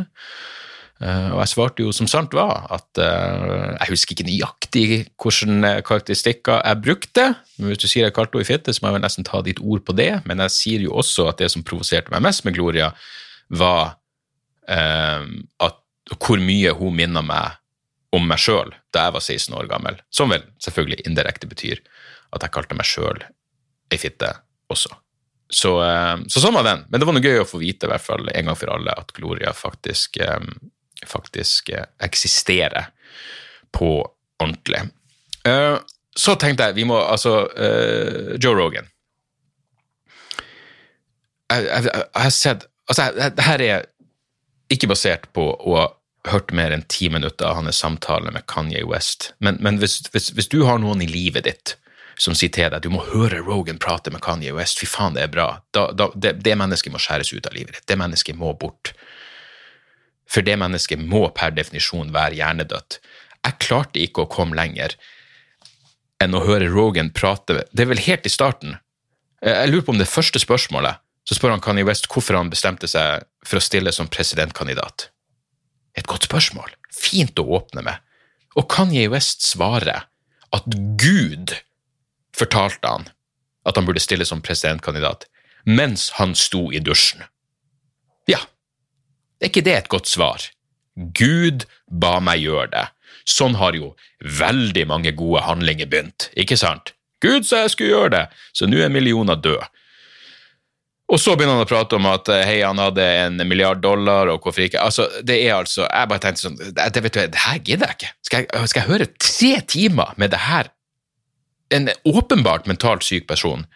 Uh, 1.02 1.32
og 1.34 1.40
jeg 1.40 1.50
svarte 1.50 1.82
jo 1.82 1.92
som 1.94 2.06
sant 2.06 2.34
var, 2.36 2.68
at 2.70 3.00
uh, 3.02 3.72
jeg 3.74 3.90
husker 3.90 4.14
ikke 4.14 4.26
nøyaktig 4.28 4.82
hvilke 5.18 5.72
karakteristikker 5.88 6.60
jeg 6.62 6.80
brukte. 6.84 7.24
Men 7.56 7.72
hvis 7.72 7.82
du 7.82 7.88
sier 7.88 8.06
jeg 8.06 8.14
kalte 8.14 8.38
henne 8.38 8.46
fitte, 8.46 8.74
så 8.74 8.84
må 8.84 8.92
jeg 8.92 8.98
vel 9.00 9.04
nesten 9.08 9.26
ta 9.26 9.40
ditt 9.42 9.62
ord 9.62 9.82
på 9.88 9.96
det. 9.98 10.12
Men 10.30 10.44
jeg 10.46 10.54
sier 10.54 10.84
jo 10.86 10.94
også 11.02 11.26
at 11.32 11.42
det 11.42 11.50
som 11.50 11.66
provoserte 11.66 12.14
meg 12.14 12.22
mest 12.28 12.46
med 12.46 12.54
Gloria, 12.54 12.92
var 13.52 13.98
at, 14.72 15.80
hvor 16.22 16.40
mye 16.40 16.70
hun 16.78 16.94
minner 16.96 17.24
meg 17.26 17.58
om 18.14 18.24
meg 18.28 18.40
sjøl 18.40 18.70
da 18.94 19.08
jeg 19.08 19.16
var 19.16 19.24
16 19.24 19.58
år 19.58 19.68
gammel. 19.68 19.98
Som 20.14 20.32
vel 20.32 20.46
selvfølgelig 20.62 21.02
indirekte 21.08 21.50
betyr 21.50 21.82
at 22.32 22.46
jeg 22.46 22.54
kalte 22.54 22.78
meg 22.78 22.88
sjøl 22.88 23.24
ei 23.92 23.98
fitte 24.00 24.30
også. 24.72 24.94
Så, 25.52 25.74
så, 26.32 26.40
sånn 26.40 26.54
var 26.56 26.64
den. 26.64 26.86
Men 26.88 27.00
det 27.00 27.08
var 27.08 27.16
noe 27.16 27.24
gøy 27.24 27.42
å 27.42 27.48
få 27.48 27.60
vite 27.60 27.84
i 27.84 27.92
hvert 27.92 28.04
fall 28.04 28.30
en 28.32 28.48
gang 28.48 28.56
for 28.56 28.72
alle 28.72 28.94
at 28.96 29.12
Gloria 29.16 29.52
faktisk 29.56 30.16
faktisk 31.08 31.72
eh, 31.74 31.86
eksisterer 32.02 32.90
på 33.72 33.94
ordentlig. 34.42 34.82
Uh, 35.48 35.78
så 36.16 36.36
tenkte 36.38 36.68
jeg 36.68 36.76
vi 36.76 36.84
må 36.86 36.98
Altså, 37.00 37.46
uh, 37.56 38.34
Joe 38.38 38.54
Rogan. 38.54 38.86
Jeg, 41.50 41.88
har 42.14 42.30
sett 42.30 42.68
Altså, 42.90 43.08
det 43.14 43.44
her 43.46 43.62
er 43.62 43.84
ikke 44.72 44.88
basert 44.90 45.28
på 45.36 45.44
å 45.54 45.76
ha 45.76 45.84
hørt 46.32 46.52
mer 46.54 46.74
enn 46.74 46.84
ti 46.90 47.08
minutter 47.10 47.46
av 47.48 47.60
hans 47.60 47.78
samtale 47.82 48.30
med 48.34 48.46
Kanye 48.50 48.84
West, 48.86 49.32
men, 49.42 49.58
men 49.60 49.78
hvis, 49.82 50.00
hvis, 50.14 50.30
hvis, 50.36 50.50
du 50.52 50.62
har 50.68 50.78
noen 50.82 51.02
i 51.02 51.08
livet 51.10 51.46
ditt 51.48 51.74
som 52.20 52.36
sier 52.36 52.52
til 52.52 52.68
deg 52.70 52.84
du 52.84 52.90
må 52.92 53.02
høre 53.08 53.40
Rogan 53.42 53.80
prate 53.82 54.12
med 54.14 54.22
Kanye 54.22 54.52
West, 54.54 54.78
fy 54.82 54.86
faen, 54.86 55.16
det 55.16 55.24
er 55.24 55.32
bra, 55.32 55.48
da, 55.74 55.88
da, 55.96 56.10
det, 56.14 56.36
det 56.44 56.54
mennesket 56.58 56.94
må 56.94 57.00
skjæres 57.02 57.32
ut 57.32 57.48
av 57.48 57.56
livet 57.56 57.78
ditt. 57.78 57.86
Det 57.90 57.98
mennesket 57.98 58.38
må 58.38 58.52
bort. 58.58 58.92
For 60.32 60.44
det 60.44 60.56
mennesket 60.60 61.00
må 61.00 61.26
per 61.36 61.52
definisjon 61.52 62.12
være 62.14 62.38
hjernedødt. 62.38 63.00
Jeg 63.42 63.58
klarte 63.60 64.00
ikke 64.00 64.24
å 64.24 64.30
komme 64.30 64.56
lenger 64.56 64.96
enn 66.22 66.36
å 66.38 66.44
høre 66.46 66.70
Rogan 66.70 67.10
prate 67.10 67.64
Det 67.74 67.82
er 67.82 67.90
vel 67.90 68.02
helt 68.04 68.26
i 68.28 68.32
starten. 68.32 68.76
Jeg 69.42 69.72
lurer 69.72 69.84
på 69.84 69.94
om 69.96 69.98
det 69.98 70.10
første 70.10 70.38
spørsmålet 70.38 71.02
så 71.26 71.36
spør 71.36 71.54
han 71.54 71.62
Kanye 71.62 71.86
West 71.86 72.08
hvorfor 72.10 72.38
han 72.38 72.50
bestemte 72.50 72.88
seg 72.90 73.26
for 73.46 73.58
å 73.58 73.62
stille 73.62 73.92
som 73.94 74.10
presidentkandidat. 74.10 75.08
Et 75.98 76.06
godt 76.08 76.26
spørsmål. 76.26 76.70
Fint 76.94 77.38
å 77.38 77.46
åpne 77.58 77.84
med. 77.86 77.98
Og 78.58 78.68
Kanye 78.70 79.10
West 79.12 79.44
svarer 79.46 80.06
at 80.52 80.78
Gud 81.00 81.54
fortalte 82.36 82.88
han 82.88 83.10
at 83.68 83.78
han 83.78 83.86
burde 83.86 84.02
stille 84.02 84.26
som 84.26 84.42
presidentkandidat 84.42 85.28
mens 85.62 86.08
han 86.18 86.34
sto 86.34 86.70
i 86.74 86.80
dusjen. 86.82 87.22
Ja, 88.26 88.40
er 89.42 89.52
ikke 89.52 89.66
det 89.66 89.76
et 89.76 89.92
godt 89.92 90.10
svar? 90.10 90.48
Gud 91.16 91.66
ba 91.88 92.18
meg 92.24 92.42
gjøre 92.44 92.70
det. 92.72 92.86
Sånn 93.28 93.54
har 93.58 93.76
jo 93.78 93.92
veldig 94.22 94.84
mange 94.90 95.12
gode 95.16 95.44
handlinger 95.46 95.88
begynt, 95.90 96.28
ikke 96.38 96.58
sant? 96.58 96.94
Gud 97.22 97.46
sa 97.46 97.62
jeg 97.62 97.74
skulle 97.76 97.94
gjøre 97.94 98.12
det, 98.16 98.24
så 98.56 98.66
nå 98.66 98.80
er 98.82 98.92
millioner 98.92 99.38
døde. 99.38 99.68
Og 101.12 101.20
så 101.20 101.34
begynner 101.36 101.58
han 101.58 101.66
å 101.66 101.68
prate 101.68 101.98
om 101.98 102.06
at 102.08 102.28
hei, 102.46 102.60
han 102.64 102.80
hadde 102.80 103.04
en 103.04 103.42
milliard 103.44 103.82
dollar, 103.84 104.30
og 104.32 104.44
hvorfor 104.44 104.64
ikke 104.64 104.80
Altså, 104.80 105.08
det 105.20 105.42
er 105.42 105.58
altså 105.58 105.84
Jeg 105.84 106.08
bare 106.08 106.22
tenkte 106.22 106.44
sånn 106.46 106.56
Det, 106.62 107.02
vet 107.04 107.16
du, 107.16 107.20
det 107.34 107.42
her 107.42 107.58
gidder 107.58 107.90
jeg 107.90 107.98
ikke. 107.98 108.12
Skal 108.28 108.44
jeg, 108.46 108.70
skal 108.70 108.80
jeg 108.80 108.92
høre 108.94 109.08
tre 109.20 109.52
timer 109.74 110.14
med 110.16 110.32
det 110.32 110.40
her? 110.46 110.70
En 111.74 111.90
åpenbart 112.08 112.68
mentalt 112.70 113.04
syk 113.04 113.26
person 113.28 113.66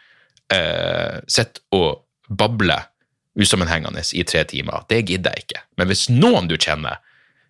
eh, 0.52 1.18
sitter 1.28 1.60
og 1.76 2.06
babler 2.28 2.88
usammenhengende 3.36 4.02
i 4.12 4.24
tre 4.24 4.44
timer. 4.48 4.84
Det 4.88 5.02
gidder 5.08 5.34
jeg 5.36 5.46
ikke. 5.46 5.62
Men 5.76 5.90
hvis 5.90 6.06
noen 6.12 6.48
du 6.48 6.56
kjenner, 6.56 7.02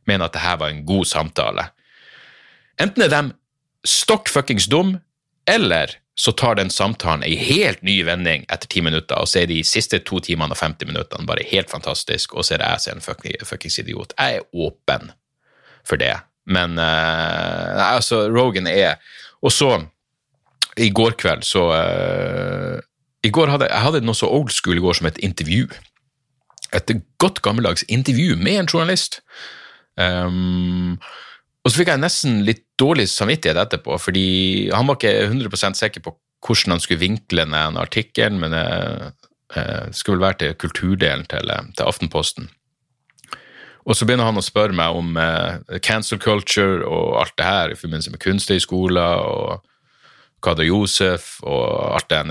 mener 0.06 0.26
at 0.26 0.36
dette 0.36 0.56
var 0.60 0.72
en 0.72 0.84
god 0.86 1.06
samtale, 1.08 1.68
enten 2.82 3.06
er 3.06 3.12
de 3.12 3.22
stokk 3.86 4.30
fuckings 4.32 4.66
dum, 4.70 4.96
eller 5.46 5.94
så 6.18 6.32
tar 6.32 6.56
den 6.56 6.70
samtalen 6.72 7.24
ei 7.26 7.36
helt 7.36 7.82
ny 7.84 7.98
vending 8.06 8.46
etter 8.48 8.70
ti 8.72 8.80
minutter, 8.80 9.18
og 9.20 9.28
så 9.28 9.42
er 9.42 9.50
de 9.50 9.60
siste 9.66 10.00
to 10.08 10.18
timene 10.24 10.56
og 10.56 10.60
50 10.62 10.88
minuttene 10.88 11.28
bare 11.28 11.44
helt 11.50 11.70
fantastisk, 11.70 12.34
og 12.34 12.46
så 12.46 12.56
er 12.56 12.62
det 12.62 12.70
jeg 12.70 12.84
som 12.84 12.94
er 12.94 13.34
en 13.36 13.48
fuckings 13.50 13.78
idiot. 13.82 14.14
Jeg 14.16 14.40
er 14.40 14.46
åpen 14.56 15.12
for 15.86 16.00
det, 16.00 16.14
men 16.48 16.80
uh, 16.80 17.92
altså, 17.92 18.26
Rogan 18.32 18.66
er 18.70 18.96
Og 19.44 19.52
så, 19.52 19.84
i 20.80 20.88
går 20.90 21.12
kveld, 21.20 21.44
så 21.44 21.62
uh, 21.68 22.80
i 23.26 23.32
går 23.34 23.50
hadde 23.52 23.68
jeg 23.70 23.82
hadde 23.82 24.04
noe 24.06 24.16
så 24.16 24.30
old 24.30 24.52
school 24.54 24.78
i 24.78 24.84
går 24.84 24.98
som 24.98 25.08
et 25.10 25.20
intervju. 25.24 25.68
Et 26.76 26.92
godt 27.22 27.42
gammeldags 27.44 27.86
intervju 27.92 28.36
med 28.38 28.60
en 28.60 28.70
journalist. 28.70 29.20
Um, 29.96 30.98
og 31.64 31.72
så 31.72 31.80
fikk 31.80 31.90
jeg 31.90 32.02
nesten 32.02 32.42
litt 32.46 32.62
dårlig 32.78 33.08
samvittighet 33.10 33.58
etterpå, 33.58 33.96
fordi 33.98 34.26
han 34.70 34.86
var 34.86 34.98
ikke 34.98 35.14
100 35.32 35.78
sikker 35.78 36.04
på 36.04 36.14
hvordan 36.46 36.76
han 36.76 36.82
skulle 36.82 37.02
vinkle 37.02 37.46
den 37.48 37.80
artikkelen, 37.80 38.38
men 38.38 38.54
det, 38.54 38.66
uh, 39.56 39.88
skulle 39.90 40.20
vel 40.20 40.26
være 40.28 40.40
til 40.42 40.58
kulturdelen 40.62 41.26
til, 41.26 41.50
til, 41.74 41.86
Aftenposten. 41.86 42.50
Og 43.86 43.96
så 43.96 44.06
begynner 44.06 44.28
han 44.28 44.38
å 44.38 44.44
spørre 44.44 44.76
meg 44.76 44.94
om 44.98 45.16
uh, 45.18 45.78
cancel 45.82 46.20
culture 46.22 46.84
og 46.86 47.22
alt 47.22 47.34
det 47.38 47.48
her 47.48 47.72
i 47.72 47.78
forbindelse 47.78 48.14
med 48.14 48.22
kunsthøyskoler 48.22 49.26
og 49.26 49.66
Kader 50.46 50.68
Josef 50.68 51.36
og 51.42 51.96
alt 51.96 52.12
det 52.12 52.22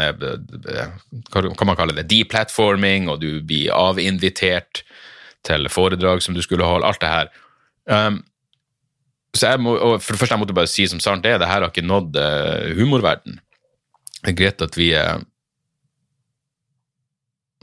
Hva 1.33 1.67
man 1.67 1.77
kalle 1.77 1.95
det? 1.97 2.07
Deplatforming, 2.11 3.09
og 3.11 3.19
du 3.23 3.41
blir 3.45 3.73
avinvitert 3.75 4.85
til 5.45 5.69
foredrag 5.69 6.23
som 6.23 6.35
du 6.35 6.41
skulle 6.41 6.65
holde. 6.65 6.87
Alt 6.87 7.03
det 7.03 7.11
her. 7.11 7.33
Um, 7.85 8.23
så 9.35 9.51
jeg 9.51 9.61
må, 9.61 9.75
og 9.75 10.01
For 10.01 10.15
det 10.15 10.21
første 10.21 10.33
jeg 10.33 10.41
måtte 10.41 10.57
bare 10.57 10.71
si 10.71 10.87
som 10.89 11.01
sant 11.03 11.25
er, 11.27 11.37
det 11.41 11.49
her 11.49 11.61
har 11.61 11.69
ikke 11.69 11.85
nådd 11.85 12.17
uh, 12.17 12.71
humorverden. 12.77 13.39
Det 14.23 14.31
er 14.31 14.39
greit 14.39 14.63
at 14.63 14.77
vi 14.79 14.93
uh, 14.97 15.19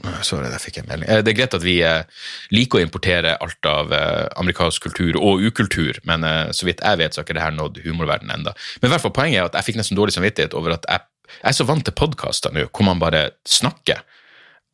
Sorry, 0.03 0.49
der 0.51 0.59
fikk 0.59 0.81
jeg 0.81 0.87
melding. 0.89 1.07
Eh, 1.07 1.21
det 1.23 1.31
er 1.31 1.37
greit 1.37 1.55
at 1.55 1.63
vi 1.63 1.77
eh, 1.85 2.03
liker 2.51 2.81
å 2.81 2.83
importere 2.83 3.37
alt 3.43 3.69
av 3.69 3.93
eh, 3.95 4.25
amerikansk 4.41 4.89
kultur 4.89 5.15
og 5.19 5.43
ukultur, 5.43 5.99
men 6.09 6.25
så 6.55 6.67
vidt 6.67 6.83
jeg 6.83 6.99
vet, 6.99 7.15
så 7.15 7.21
har 7.21 7.27
ikke 7.27 7.37
det 7.37 7.45
her 7.45 7.55
nådd 7.55 7.79
humorverdenen 7.85 8.35
enda. 8.35 8.55
Men 8.81 8.89
i 8.89 8.93
hvert 8.93 9.05
fall 9.05 9.15
poenget 9.15 9.39
er 9.39 9.47
at 9.47 9.55
jeg 9.59 9.69
fikk 9.69 9.79
nesten 9.79 9.99
dårlig 9.99 10.15
samvittighet 10.15 10.57
over 10.59 10.75
at 10.75 10.87
jeg, 10.89 11.07
jeg 11.37 11.49
er 11.53 11.55
så 11.55 11.67
vant 11.69 11.85
til 11.87 11.95
podkaster 11.95 12.55
nå, 12.55 12.65
hvor 12.67 12.87
man 12.87 12.99
bare 13.01 13.23
snakker, 13.47 14.03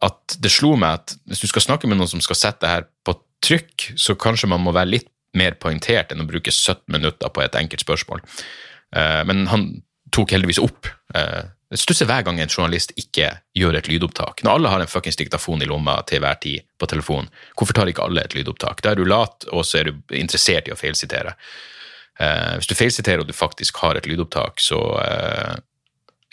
at 0.06 0.40
det 0.42 0.52
slo 0.54 0.74
meg 0.80 1.02
at 1.02 1.16
hvis 1.30 1.44
du 1.44 1.50
skal 1.52 1.66
snakke 1.68 1.90
med 1.90 2.00
noen 2.00 2.10
som 2.10 2.24
skal 2.24 2.40
sette 2.40 2.64
det 2.64 2.74
her 2.74 2.90
på 3.06 3.18
trykk, 3.46 3.92
så 4.00 4.18
kanskje 4.18 4.50
man 4.50 4.64
må 4.64 4.74
være 4.76 4.96
litt 4.96 5.12
mer 5.38 5.60
poengtert 5.62 6.14
enn 6.14 6.24
å 6.24 6.30
bruke 6.30 6.50
17 6.50 6.88
minutter 6.90 7.30
på 7.30 7.44
et 7.44 7.58
enkelt 7.60 7.84
spørsmål. 7.84 8.24
Men 9.30 9.44
han 9.52 9.68
tok 10.16 10.32
heldigvis 10.34 10.62
opp 10.64 10.88
jeg 11.70 11.84
stusser 11.84 12.08
hver 12.10 12.24
gang 12.26 12.40
en 12.42 12.50
journalist 12.50 12.96
ikke 12.98 13.28
gjør 13.58 13.76
et 13.78 13.88
lydopptak. 13.92 14.42
Når 14.42 14.58
alle 14.58 14.70
har 14.74 14.82
en 14.82 14.90
fuckings 14.90 15.20
diktafon 15.20 15.62
i 15.62 15.68
lomma 15.70 16.00
til 16.10 16.24
hver 16.24 16.40
tid 16.42 16.66
på 16.82 16.90
telefon, 16.90 17.30
hvorfor 17.54 17.78
tar 17.78 17.92
ikke 17.92 18.08
alle 18.08 18.24
et 18.26 18.34
lydopptak? 18.34 18.82
Da 18.82 18.96
er 18.96 18.98
du 18.98 19.06
lat, 19.06 19.46
og 19.54 19.62
så 19.70 19.82
er 19.84 19.92
du 19.92 20.18
interessert 20.18 20.70
i 20.70 20.74
å 20.74 20.80
feilsitere. 20.80 21.36
Eh, 22.18 22.56
hvis 22.58 22.72
du 22.72 22.74
feilsiterer 22.74 23.22
og 23.22 23.30
du 23.30 23.38
faktisk 23.38 23.84
har 23.84 24.00
et 24.00 24.10
lydopptak, 24.10 24.58
så 24.66 24.82
eh, 25.04 25.62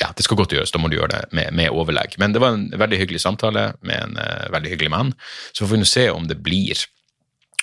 ja, 0.00 0.10
det 0.16 0.24
skal 0.24 0.40
godt 0.40 0.56
gjøres. 0.56 0.72
Da 0.72 0.80
må 0.80 0.88
du 0.88 0.96
gjøre 0.96 1.12
det 1.18 1.22
med, 1.36 1.52
med, 1.52 1.68
overlegg. 1.68 2.16
Men 2.22 2.32
det 2.32 2.40
var 2.40 2.56
en 2.56 2.66
veldig 2.72 3.04
hyggelig 3.04 3.20
samtale 3.28 3.70
med 3.84 4.02
en 4.08 4.18
uh, 4.20 4.48
veldig 4.52 4.72
hyggelig 4.72 4.92
mann. 4.92 5.14
Så 5.52 5.64
får 5.64 5.72
vi 5.72 5.78
nå 5.80 5.88
se 5.88 6.10
om 6.12 6.28
det 6.28 6.40
blir 6.44 6.84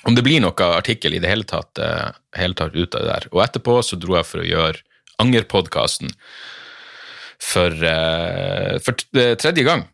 om 0.10 0.18
det 0.18 0.24
blir 0.26 0.42
noe 0.44 0.66
artikkel 0.74 1.14
i 1.16 1.20
det 1.24 1.30
hele 1.30 1.46
tatt, 1.48 1.80
hele 2.36 2.58
tatt 2.60 2.74
ut 2.76 2.98
av 2.98 3.06
det 3.06 3.08
der. 3.08 3.28
Og 3.32 3.40
etterpå 3.40 3.78
så 3.88 3.96
dro 3.96 4.18
jeg 4.18 4.28
for 4.28 4.42
å 4.42 4.50
gjøre 4.50 4.82
Angerpodkasten 5.24 6.10
for, 7.44 7.84
eh, 7.90 8.78
for 8.84 9.20
eh, 9.20 9.36
tredje 9.40 9.68
gang. 9.68 9.88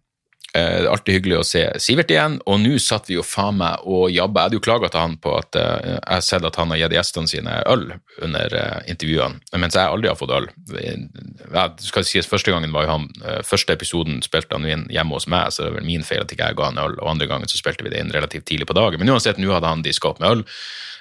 Eh, 0.58 0.86
alltid 0.90 1.14
hyggelig 1.14 1.36
å 1.38 1.46
se 1.46 1.62
Sivert 1.78 2.10
igjen, 2.10 2.40
og 2.50 2.58
nå 2.64 2.80
satt 2.82 3.06
vi 3.10 3.20
jo 3.20 3.24
faen 3.26 3.60
meg 3.60 3.84
og 3.86 4.08
jabba. 4.10 4.42
Jeg 4.42 4.48
hadde 4.48 4.58
jo 4.58 4.64
klaga 4.66 4.88
til 4.90 5.04
han 5.04 5.18
på 5.22 5.34
at 5.38 5.58
eh, 5.60 5.90
jeg 5.92 6.00
har 6.08 6.24
sett 6.26 6.48
at 6.48 6.58
han 6.58 6.74
har 6.74 6.80
gitt 6.82 6.96
gjestene 6.98 7.30
sine 7.30 7.58
øl 7.70 7.84
under 8.26 8.56
eh, 8.58 8.80
intervjuene, 8.90 9.44
mens 9.62 9.78
jeg 9.78 9.94
aldri 9.94 10.10
har 10.10 10.18
fått 10.18 10.34
øl. 10.34 10.48
Jeg, 10.74 11.68
skal 11.86 12.08
sies, 12.08 12.30
Første 12.30 12.54
gangen 12.54 12.74
var 12.74 12.88
jo 12.88 12.96
han, 12.96 13.06
første 13.46 13.76
episoden 13.78 14.24
spilte 14.26 14.58
han 14.58 14.66
inn 14.66 14.88
hjemme 14.94 15.18
hos 15.18 15.30
meg, 15.30 15.54
så 15.54 15.68
det 15.68 15.76
vel 15.78 15.86
min 15.86 16.06
feil 16.08 16.24
at 16.24 16.34
ikke 16.34 16.50
jeg 16.50 16.58
ga 16.58 16.72
han 16.72 16.82
øl, 16.82 16.98
og 16.98 17.12
andre 17.14 17.30
gangen 17.30 17.52
så 17.52 17.60
spilte 17.62 17.86
vi 17.86 17.94
det 17.94 18.02
inn 18.02 18.14
relativt 18.16 18.48
tidlig 18.50 18.70
på 18.70 18.78
dagen. 18.78 19.02
Men 19.02 19.14
uansett, 19.14 19.38
nå 19.42 19.54
hadde 19.54 19.70
han 19.70 19.86
diska 19.86 20.10
opp 20.10 20.24
med 20.24 20.40
øl, 20.40 20.44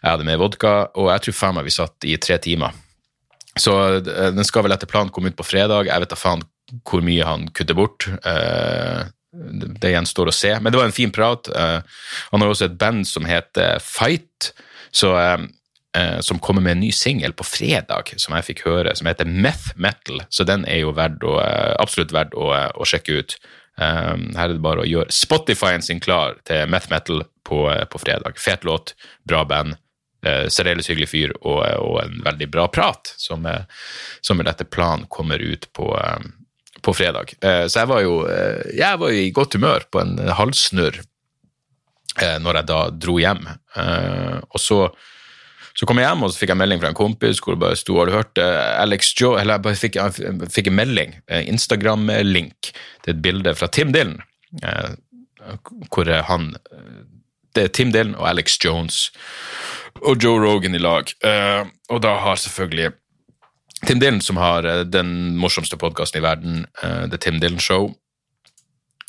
jeg 0.02 0.10
hadde 0.12 0.28
med 0.28 0.40
vodka, 0.44 0.74
og 0.96 1.08
jeg 1.14 1.24
tror 1.24 1.40
faen 1.40 1.56
meg 1.56 1.68
vi 1.68 1.76
satt 1.78 2.08
i 2.08 2.18
tre 2.20 2.36
timer. 2.44 2.76
Så 3.58 3.74
den 4.04 4.44
skal 4.46 4.66
vel 4.66 4.74
etter 4.74 4.90
planen 4.90 5.12
komme 5.14 5.32
ut 5.32 5.38
på 5.38 5.46
fredag. 5.46 5.88
Jeg 5.88 6.02
vet 6.04 6.12
da 6.12 6.18
faen 6.18 6.44
hvor 6.88 7.00
mye 7.04 7.24
han 7.24 7.48
kutter 7.56 7.76
bort. 7.78 8.06
Uh, 8.26 9.08
det 9.32 9.92
gjenstår 9.94 10.30
å 10.30 10.34
se. 10.34 10.52
Men 10.60 10.72
det 10.72 10.80
var 10.80 10.88
en 10.90 10.96
fin 10.96 11.12
prat. 11.14 11.48
Uh, 11.52 11.80
han 12.32 12.44
har 12.44 12.52
også 12.52 12.68
et 12.68 12.78
band 12.80 13.06
som 13.08 13.28
heter 13.28 13.80
Fight, 13.84 14.52
så, 14.90 15.10
som 16.24 16.38
kommer 16.40 16.62
med 16.64 16.76
en 16.76 16.80
ny 16.80 16.88
singel 16.94 17.34
på 17.36 17.44
fredag, 17.44 18.14
som 18.16 18.32
jeg 18.36 18.46
fikk 18.46 18.62
høre, 18.64 18.94
som 18.96 19.08
heter 19.10 19.28
Meth 19.28 19.74
Metal. 19.76 20.22
Så 20.32 20.46
den 20.48 20.64
er 20.64 20.80
jo 20.80 20.94
verdt 20.96 21.24
å, 21.26 21.34
absolutt 21.76 22.14
verdt 22.14 22.36
å, 22.38 22.46
å 22.54 22.86
sjekke 22.88 23.18
ut. 23.18 23.34
Her 23.76 24.46
er 24.46 24.54
det 24.54 24.64
bare 24.64 24.84
å 24.84 24.88
gjøre 24.88 25.12
Spotify-en 25.12 25.84
sin 25.84 26.00
klar 26.00 26.38
til 26.48 26.64
Meth 26.72 26.88
Metal 26.92 27.20
på, 27.44 27.60
på 27.92 28.00
fredag. 28.00 28.40
Fet 28.40 28.64
låt, 28.64 28.94
bra 29.28 29.44
band. 29.48 29.76
Uh, 30.26 30.48
Særdeles 30.50 30.88
hyggelig 30.90 31.12
fyr 31.12 31.32
og, 31.38 31.60
og, 31.62 32.00
en 32.02 32.16
veldig 32.24 32.48
bra 32.50 32.64
prat, 32.74 33.12
som, 33.20 33.46
som 34.20 34.40
etter 34.42 34.66
planen 34.66 35.06
kommer 35.06 35.38
ut 35.38 35.68
på, 35.76 35.92
på 36.82 36.94
fredag. 36.94 37.34
Eh, 37.40 37.66
så 37.66 37.82
jeg 37.82 37.90
var 37.90 38.02
jo 38.04 38.16
eh, 38.30 38.74
jeg 38.78 39.00
var 39.02 39.14
i 39.14 39.28
godt 39.34 39.56
humør 39.58 39.86
på 39.92 40.02
en 40.02 40.16
halvsnurr 40.38 41.00
eh, 42.22 42.36
når 42.42 42.60
jeg 42.60 42.70
da 42.70 42.80
dro 42.94 43.18
hjem. 43.22 43.46
Og 43.78 44.60
så, 44.62 44.78
så 45.76 45.86
kom 45.86 46.00
jeg 46.00 46.08
hjem, 46.08 46.24
og 46.26 46.32
så 46.32 46.42
fikk 46.42 46.52
jeg 46.54 46.60
melding 46.60 46.82
fra 46.82 46.92
en 46.92 46.98
kompis 46.98 47.42
hvor 47.42 47.54
det 47.54 47.62
bare 47.62 47.78
sto 47.78 47.98
Har 48.00 48.08
du 48.08 48.16
hørt 48.16 48.40
Alex 48.42 49.12
Joe 49.14 49.38
Eller 49.38 49.54
jeg 49.54 49.64
bare 49.66 49.78
fikk, 49.78 49.98
jeg 50.00 50.48
fikk 50.50 50.70
en 50.70 50.78
melding, 50.80 51.12
Instagram-link, 51.52 52.72
til 53.04 53.14
et 53.14 53.20
bilde 53.22 53.54
fra 53.54 53.68
Tim 53.70 53.92
Dylan, 53.94 54.18
hvor 55.92 56.10
han 56.30 56.50
Det 57.54 57.68
er 57.68 57.72
Tim 57.76 57.94
Dylan 57.94 58.16
og 58.18 58.26
Alex 58.32 58.58
Jones 58.64 59.04
og 60.02 60.22
Joe 60.22 60.40
Rogan 60.42 60.74
i 60.74 60.80
lag. 60.82 61.10
Og 61.88 62.00
da 62.04 62.14
har 62.22 62.36
selvfølgelig 62.40 62.92
Tim 63.86 64.00
Dylan, 64.00 64.20
som 64.20 64.36
har 64.36 64.66
uh, 64.66 64.82
den 64.82 65.36
morsomste 65.38 65.78
podkasten 65.78 66.20
i 66.20 66.24
verden, 66.24 66.62
uh, 66.82 67.06
The 67.10 67.18
Tim 67.18 67.38
Dylan 67.40 67.62
Show, 67.62 67.92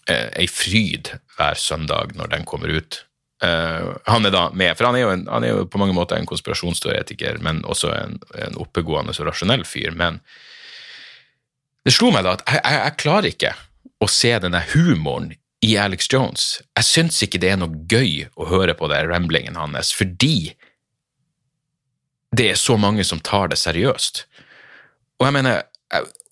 uh, 0.10 0.28
ei 0.38 0.48
fryd 0.50 1.16
hver 1.38 1.58
søndag 1.58 2.14
når 2.18 2.36
den 2.36 2.46
kommer 2.46 2.76
ut. 2.78 3.04
Uh, 3.42 3.96
han 4.06 4.28
er 4.28 4.36
da 4.36 4.50
med, 4.54 4.76
for 4.78 4.90
han 4.90 5.00
er, 5.00 5.14
en, 5.16 5.26
han 5.32 5.46
er, 5.48 5.56
jo 5.56 5.66
på 5.72 5.82
mange 5.82 5.96
måter 5.98 6.20
en 6.20 6.30
konspirasjonsteoretiker, 6.30 7.42
men 7.42 7.64
også 7.66 7.94
en, 7.96 8.20
en 8.38 8.62
oppegående 8.62 9.16
og 9.16 9.32
rasjonell 9.32 9.66
fyr. 9.66 9.96
Men 9.98 10.22
det 11.86 11.96
slo 11.96 12.14
meg 12.14 12.28
da 12.28 12.38
at 12.38 12.46
jeg, 12.46 12.62
jeg, 12.62 12.82
jeg 12.84 12.98
klarer 13.02 13.32
ikke 13.34 13.56
å 14.00 14.10
se 14.12 14.36
denne 14.44 14.62
humoren 14.76 15.32
i 15.66 15.74
Alex 15.82 16.08
Jones. 16.12 16.60
Jeg 16.78 16.88
syns 16.88 17.24
ikke 17.26 17.42
det 17.42 17.56
er 17.56 17.58
noe 17.60 17.82
gøy 17.90 18.28
å 18.38 18.46
høre 18.52 18.78
på 18.78 18.88
det 18.92 19.02
ramblingen 19.10 19.58
hans, 19.60 19.92
fordi 19.96 20.54
det 22.36 22.52
er 22.52 22.60
så 22.60 22.78
mange 22.78 23.04
som 23.04 23.20
tar 23.20 23.50
det 23.50 23.58
seriøst. 23.58 24.26
Og 25.20 25.26
jeg 25.28 25.34
mener, 25.34 25.62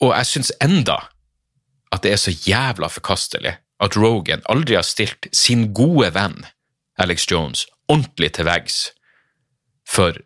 og 0.02 0.12
jeg 0.14 0.30
syns 0.30 0.52
enda 0.62 1.00
at 1.92 2.04
det 2.04 2.14
er 2.14 2.22
så 2.22 2.34
jævla 2.46 2.90
forkastelig 2.92 3.58
at 3.84 3.98
Rogan 3.98 4.44
aldri 4.50 4.78
har 4.78 4.86
stilt 4.86 5.30
sin 5.34 5.72
gode 5.74 6.10
venn 6.16 6.46
Alex 7.00 7.28
Jones 7.32 7.66
ordentlig 7.88 8.34
til 8.38 8.48
veggs 8.48 8.78
for 9.88 10.18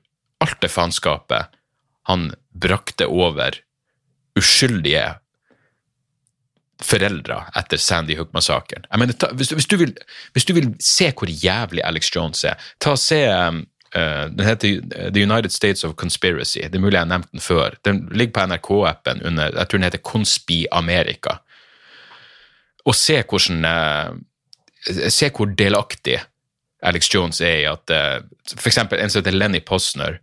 alt 0.41 0.61
det 0.63 0.71
faenskapet 0.73 1.57
han 2.09 2.31
brakte 2.57 3.07
over 3.07 3.59
uskyldige 4.39 5.03
foreldre 6.81 7.43
etter 7.59 7.77
Sandy 7.77 8.15
Hook-massakren. 8.17 8.87
Hvis, 9.37 9.51
hvis, 9.51 9.67
hvis, 10.33 10.45
du 10.45 10.53
vil 10.57 10.71
se 10.81 11.11
hvor 11.13 11.29
jævlig 11.29 11.83
Alex 11.85 12.09
Jones 12.15 12.43
er, 12.43 12.57
ta 12.81 12.95
og 12.95 12.99
se 12.99 13.21
um, 13.29 13.61
den 13.91 14.47
heter 14.47 14.81
The 15.11 15.23
United 15.23 15.51
States 15.51 15.83
of 15.83 15.95
Conspiracy. 15.99 16.61
Det 16.63 16.79
er 16.79 16.83
mulig 16.83 16.95
jeg 16.95 17.03
har 17.03 17.11
nevnt 17.11 17.31
den 17.31 17.43
før. 17.43 17.75
Den 17.83 18.05
ligger 18.15 18.33
på 18.37 18.45
NRK-appen 18.47 19.23
under 19.27 19.51
Jeg 19.51 19.67
tror 19.67 19.79
den 19.79 19.87
heter 19.89 20.03
Conspi 20.11 20.59
America. 20.71 21.37
Og 22.85 22.95
se 22.95 23.19
hvordan 23.21 23.65
uh, 23.67 24.15
Se 25.09 25.27
hvor 25.29 25.51
delaktig 25.53 26.15
Alex 26.81 27.11
Jones 27.13 27.41
er 27.45 27.57
i 27.59 27.65
at 27.69 27.91
eksempel 28.65 28.97
en 28.97 29.11
som 29.13 29.21
heter 29.21 29.35
Lenny 29.35 29.59
Posner. 29.61 30.15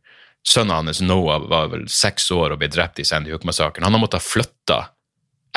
Sønnen 0.42 0.74
hans 0.74 1.00
Noah 1.00 1.44
var 1.50 1.68
vel 1.70 1.84
seks 1.92 2.30
år 2.34 2.54
og 2.54 2.58
ble 2.58 2.70
drept 2.72 2.98
i 2.98 3.06
Sandy 3.06 3.30
Hook-massakren. 3.30 3.84
Han 3.86 3.94
har 3.94 4.02
måttet 4.02 4.26
flytte 4.26 4.80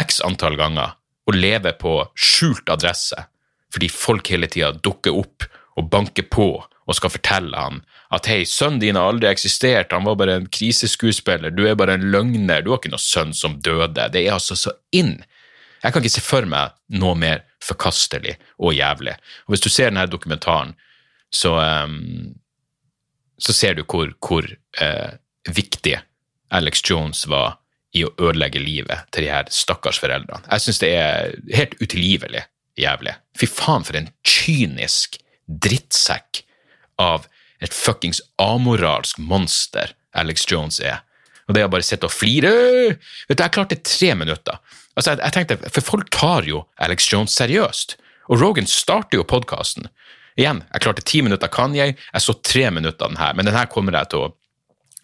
x 0.02 0.22
antall 0.26 0.60
ganger 0.60 0.94
og 1.26 1.38
leve 1.38 1.74
på 1.80 1.96
skjult 2.14 2.70
adresse 2.70 3.18
fordi 3.72 3.88
folk 3.88 4.28
hele 4.34 4.50
tida 4.52 4.74
dukker 4.76 5.16
opp 5.16 5.46
og 5.80 5.88
banker 5.92 6.28
på 6.28 6.50
og 6.60 6.98
skal 6.98 7.14
fortelle 7.14 7.56
han 7.56 7.80
at 8.12 8.28
hei, 8.28 8.42
sønnen 8.48 8.82
din 8.82 8.98
har 9.00 9.08
aldri 9.08 9.30
eksistert, 9.30 9.94
han 9.96 10.04
var 10.04 10.18
bare 10.20 10.36
en 10.42 10.48
kriseskuespiller, 10.52 11.54
du 11.56 11.64
er 11.68 11.78
bare 11.80 11.96
en 11.96 12.10
løgner, 12.12 12.64
du 12.64 12.74
har 12.74 12.82
ikke 12.82 12.92
noen 12.92 13.04
sønn 13.04 13.32
som 13.38 13.56
døde. 13.64 14.10
Det 14.12 14.26
er 14.26 14.36
altså 14.36 14.58
så 14.60 14.74
inn. 14.96 15.16
Jeg 15.82 15.94
kan 15.94 16.04
ikke 16.04 16.18
se 16.18 16.24
for 16.26 16.48
meg 16.50 16.76
noe 17.02 17.16
mer 17.18 17.46
forkastelig 17.64 18.36
og 18.60 18.76
jævlig. 18.76 19.16
Og 19.48 19.56
hvis 19.56 19.64
du 19.64 19.70
ser 19.72 19.90
denne 19.90 20.06
dokumentaren, 20.12 20.76
så, 21.32 21.56
um, 21.56 22.36
så 23.40 23.56
ser 23.56 23.80
du 23.80 23.86
hvor, 23.88 24.12
hvor 24.20 24.46
uh, 24.84 25.12
viktig 25.48 25.96
Alex 26.52 26.84
Jones 26.84 27.24
var 27.32 27.62
i 27.96 28.04
å 28.08 28.14
ødelegge 28.20 28.60
livet 28.62 29.08
til 29.12 29.26
de 29.26 29.32
her 29.32 29.48
stakkars 29.52 30.00
foreldrene. 30.04 30.44
Jeg 30.52 30.66
syns 30.66 30.84
det 30.84 30.92
er 31.00 31.34
helt 31.56 31.80
utilgivelig 31.80 32.44
jævlig. 32.80 33.16
Fy 33.40 33.48
faen, 33.48 33.88
for 33.88 33.98
en 34.00 34.12
kynisk 34.28 35.18
drittsekk 35.48 36.44
av 37.02 37.28
et 37.62 37.74
fuckings 37.74 38.22
amoralsk 38.42 39.20
monster 39.22 39.94
Alex 40.18 40.46
Jones 40.50 40.80
er. 40.84 41.02
Og 41.48 41.56
det 41.56 41.66
å 41.66 41.72
bare 41.72 41.86
sitte 41.86 42.08
og 42.08 42.14
flire 42.14 42.52
Vet 42.92 43.38
du, 43.38 43.44
Jeg 43.44 43.54
klarte 43.54 43.80
tre 43.84 44.14
minutter. 44.16 44.60
Altså, 44.96 45.14
jeg, 45.14 45.22
jeg, 45.24 45.34
tenkte, 45.36 45.72
For 45.72 45.86
folk 45.94 46.12
tar 46.14 46.48
jo 46.48 46.66
Alex 46.82 47.08
Jones 47.12 47.36
seriøst. 47.38 47.98
Og 48.32 48.42
Rogan 48.42 48.70
starter 48.70 49.20
jo 49.20 49.28
podkasten. 49.28 49.90
Igjen, 50.40 50.62
jeg 50.72 50.84
klarte 50.84 51.04
ti 51.06 51.22
minutter 51.24 51.52
Kanye, 51.52 51.92
jeg 51.98 52.24
så 52.24 52.36
tre 52.40 52.70
minutter 52.72 53.10
den 53.10 53.20
her, 53.20 53.34
men 53.36 53.46
den 53.46 53.56
her 53.58 53.68
kommer 53.68 53.98
jeg 54.00 54.14
til 54.14 54.24
å, 54.24 54.30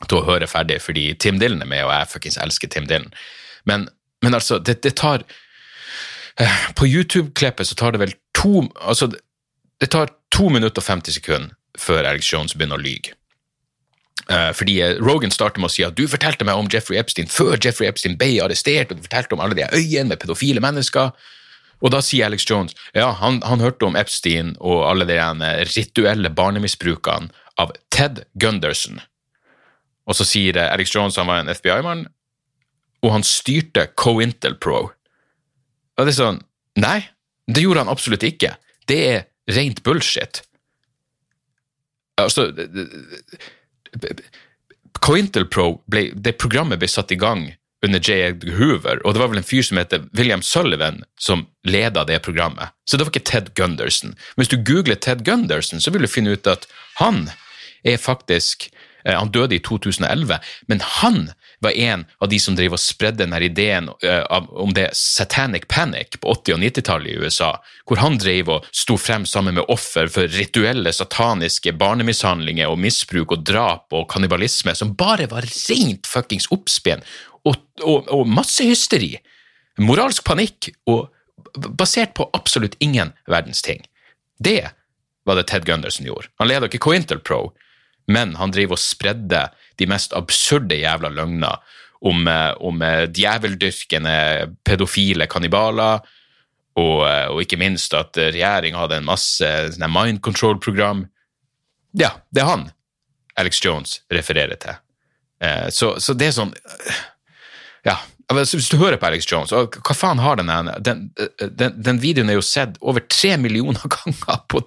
til 0.05 0.21
å 0.21 0.25
høre 0.29 0.47
ferdig 0.47 0.77
fordi 0.79 1.09
Tim 1.19 1.41
Dylan 1.41 1.65
er 1.65 1.67
med, 1.67 1.83
og 1.83 1.91
jeg 1.91 2.07
fuckings 2.13 2.39
elsker 2.39 2.71
Tim 2.71 2.87
Dylan. 2.87 3.11
Men, 3.67 3.89
men 4.23 4.37
altså, 4.37 4.61
det, 4.63 4.79
det 4.85 4.93
tar 5.01 5.25
eh, 6.39 6.61
På 6.79 6.87
YouTube-klippet 6.87 7.67
så 7.67 7.75
tar 7.75 7.91
det 7.91 7.99
vel 8.05 8.15
to 8.37 8.63
Altså, 8.79 9.09
det 9.11 9.89
tar 9.91 10.13
to 10.31 10.47
minutter 10.53 10.79
og 10.79 10.87
50 10.87 11.19
sekunder 11.19 11.51
før 11.79 12.05
Alex 12.07 12.29
Jones 12.33 12.55
begynner 12.57 12.79
å 12.79 12.83
lyge. 12.83 13.13
Uh, 14.27 14.51
fordi 14.51 14.79
eh, 14.83 14.97
Rogan 14.99 15.31
starter 15.31 15.61
med 15.63 15.69
å 15.69 15.71
si 15.71 15.85
at 15.85 15.95
du 15.95 16.03
fortalte 16.09 16.43
meg 16.43 16.59
om 16.59 16.67
Jeffrey 16.71 16.97
Epstein 16.99 17.29
før 17.31 17.55
Jeffrey 17.63 17.87
Epstein 17.87 18.17
ble 18.19 18.33
arrestert, 18.43 18.91
og 18.91 18.99
du 18.99 19.05
fortalte 19.05 19.37
om 19.37 19.43
alle 19.43 19.55
de 19.55 19.67
øyene 19.71 20.09
med 20.11 20.19
pedofile 20.19 20.63
mennesker. 20.63 21.13
Og 21.79 21.93
da 21.93 22.01
sier 22.03 22.27
Alex 22.27 22.43
Jones 22.49 22.75
ja, 22.97 23.11
han, 23.21 23.39
han 23.45 23.63
hørte 23.63 23.87
om 23.87 23.95
Epstein 23.95 24.55
og 24.57 24.81
alle 24.89 25.07
de 25.07 25.19
rituelle 25.75 26.33
barnemisbrukene 26.33 27.29
av 27.61 27.71
Ted 27.93 28.25
Gunderson. 28.41 28.99
Og 30.07 30.17
så 30.17 30.27
sier 30.27 30.57
eh, 30.57 30.73
Alex 30.73 30.95
Jones 30.95 31.19
han 31.19 31.29
var 31.29 31.43
en 31.43 31.53
FBI-mann, 31.53 32.07
og 33.05 33.13
han 33.13 33.25
styrte 33.25 33.87
Cointel-Pro. 33.95 34.87
Og 35.97 36.03
det 36.03 36.13
er 36.13 36.19
sånn 36.19 36.43
Nei, 36.77 36.99
det 37.49 37.63
gjorde 37.63 37.85
han 37.85 37.89
absolutt 37.89 38.25
ikke. 38.27 38.51
Det 38.85 38.97
er 39.09 39.23
rent 39.55 39.79
bullshit. 39.85 40.43
Altså 42.17 42.49
Cointel 44.97 45.45
det 45.47 46.37
programmet 46.41 46.81
ble 46.81 46.89
satt 46.89 47.13
i 47.13 47.19
gang 47.19 47.47
under 47.85 48.01
J. 48.01 48.15
Edgar 48.31 48.57
Hoover, 48.57 49.01
og 49.05 49.13
det 49.13 49.21
var 49.21 49.29
vel 49.31 49.41
en 49.41 49.45
fyr 49.45 49.65
som 49.65 49.77
heter 49.77 50.07
William 50.17 50.41
Sullivan 50.41 51.03
som 51.21 51.45
leda 51.67 52.03
det 52.09 52.23
programmet. 52.25 52.73
Så 52.89 52.97
det 52.97 53.05
var 53.05 53.13
ikke 53.13 53.29
Ted 53.29 53.51
Gunderson. 53.55 54.15
Hvis 54.35 54.49
du 54.49 54.57
googler 54.57 54.97
Ted 54.97 55.21
Gunderson, 55.27 55.81
så 55.81 55.93
vil 55.93 56.05
du 56.05 56.09
finne 56.09 56.33
ut 56.33 56.49
at 56.49 56.65
han 56.97 57.27
er 57.85 58.01
faktisk 58.01 58.71
eh, 59.05 59.13
Han 59.13 59.29
døde 59.31 59.55
i 59.55 59.61
2011, 59.63 60.39
men 60.67 60.81
han 60.81 61.29
var 61.59 61.71
en 61.71 62.05
av 62.17 62.29
de 62.29 62.39
som 62.39 62.55
drev 62.55 62.75
og 62.75 62.81
spredde 62.81 63.23
denne 63.23 63.39
ideen 63.41 63.89
uh, 63.89 64.37
om 64.53 64.73
det 64.77 64.89
satanic 64.97 65.65
panic 65.71 66.19
på 66.21 66.35
80- 66.35 66.53
og 66.57 66.63
90-tallet 66.63 67.11
i 67.11 67.17
USA, 67.17 67.49
hvor 67.89 68.01
han 68.01 68.19
drev 68.21 68.51
og 68.53 68.67
sto 68.71 68.97
frem 69.01 69.25
sammen 69.25 69.57
med 69.57 69.69
offer 69.73 70.11
for 70.13 70.29
rituelle 70.37 70.93
sataniske 70.93 71.73
barnemishandlinger 71.79 72.69
og 72.69 72.81
misbruk 72.83 73.33
og 73.33 73.45
drap 73.47 73.93
og 73.97 74.07
kannibalisme, 74.13 74.75
som 74.77 74.95
bare 74.97 75.29
var 75.31 75.47
rent 75.49 76.09
fuckings 76.09 76.49
oppspinn 76.53 77.05
og, 77.47 77.57
og, 77.83 78.09
og 78.13 78.27
masse 78.29 78.65
hysteri. 78.65 79.15
Moralsk 79.81 80.25
panikk 80.25 80.71
og 80.89 81.07
basert 81.57 82.13
på 82.17 82.29
absolutt 82.37 82.77
ingen 82.83 83.13
verdens 83.29 83.61
ting. 83.65 83.85
Det 84.37 84.69
var 85.25 85.35
det 85.35 85.47
Ted 85.49 85.65
Gunderson 85.65 86.05
gjorde. 86.05 86.29
Han 86.39 86.49
leda 86.49 86.69
ikke 86.69 86.81
Cointel 86.85 87.19
Pro, 87.19 87.51
men 88.07 88.35
han 88.39 88.53
driver 88.55 88.77
og 88.77 88.81
spredde 88.81 89.47
de 89.77 89.87
mest 89.89 90.15
absurde 90.17 90.77
jævla 90.79 91.11
løgner 91.13 91.59
om, 91.99 92.27
eh, 92.27 92.51
om 92.51 92.81
eh, 92.81 93.03
djeveldyrkende 93.09 94.15
pedofile 94.65 95.27
kannibaler, 95.29 96.01
og, 96.77 96.97
eh, 97.09 97.27
og, 97.31 97.41
ikke 97.41 97.59
minst 97.59 97.93
at 97.97 98.17
regjeringa 98.17 98.83
hadde 98.83 99.01
en 99.01 99.07
masse 99.09 99.53
mind 99.81 100.21
control-program. 100.25 101.07
Ja, 101.97 102.13
det 102.31 102.43
er 102.43 102.51
han 102.51 102.67
Alex 103.37 103.61
Jones 103.63 104.01
refererer 104.13 104.57
til. 104.61 104.77
Så, 105.69 105.91
så 106.01 106.15
det 106.17 106.31
er 106.31 106.31
sånn 106.33 106.49
Ja, 107.85 107.93
hvis 108.33 108.71
du 108.71 108.79
hører 108.81 108.97
på 108.97 109.05
Alex 109.05 109.27
Jones, 109.29 109.51
hva 109.53 109.93
faen 109.93 110.17
har 110.17 110.39
den 110.39 110.49
den, 110.81 111.03
den, 111.37 111.75
den 111.77 111.99
videoen 112.01 112.31
er 112.33 112.39
jo 112.39 112.45
sett 112.45 112.79
over 112.81 113.05
tre 113.05 113.35
millioner 113.37 113.85
ganger 113.93 114.41
på 114.49 114.63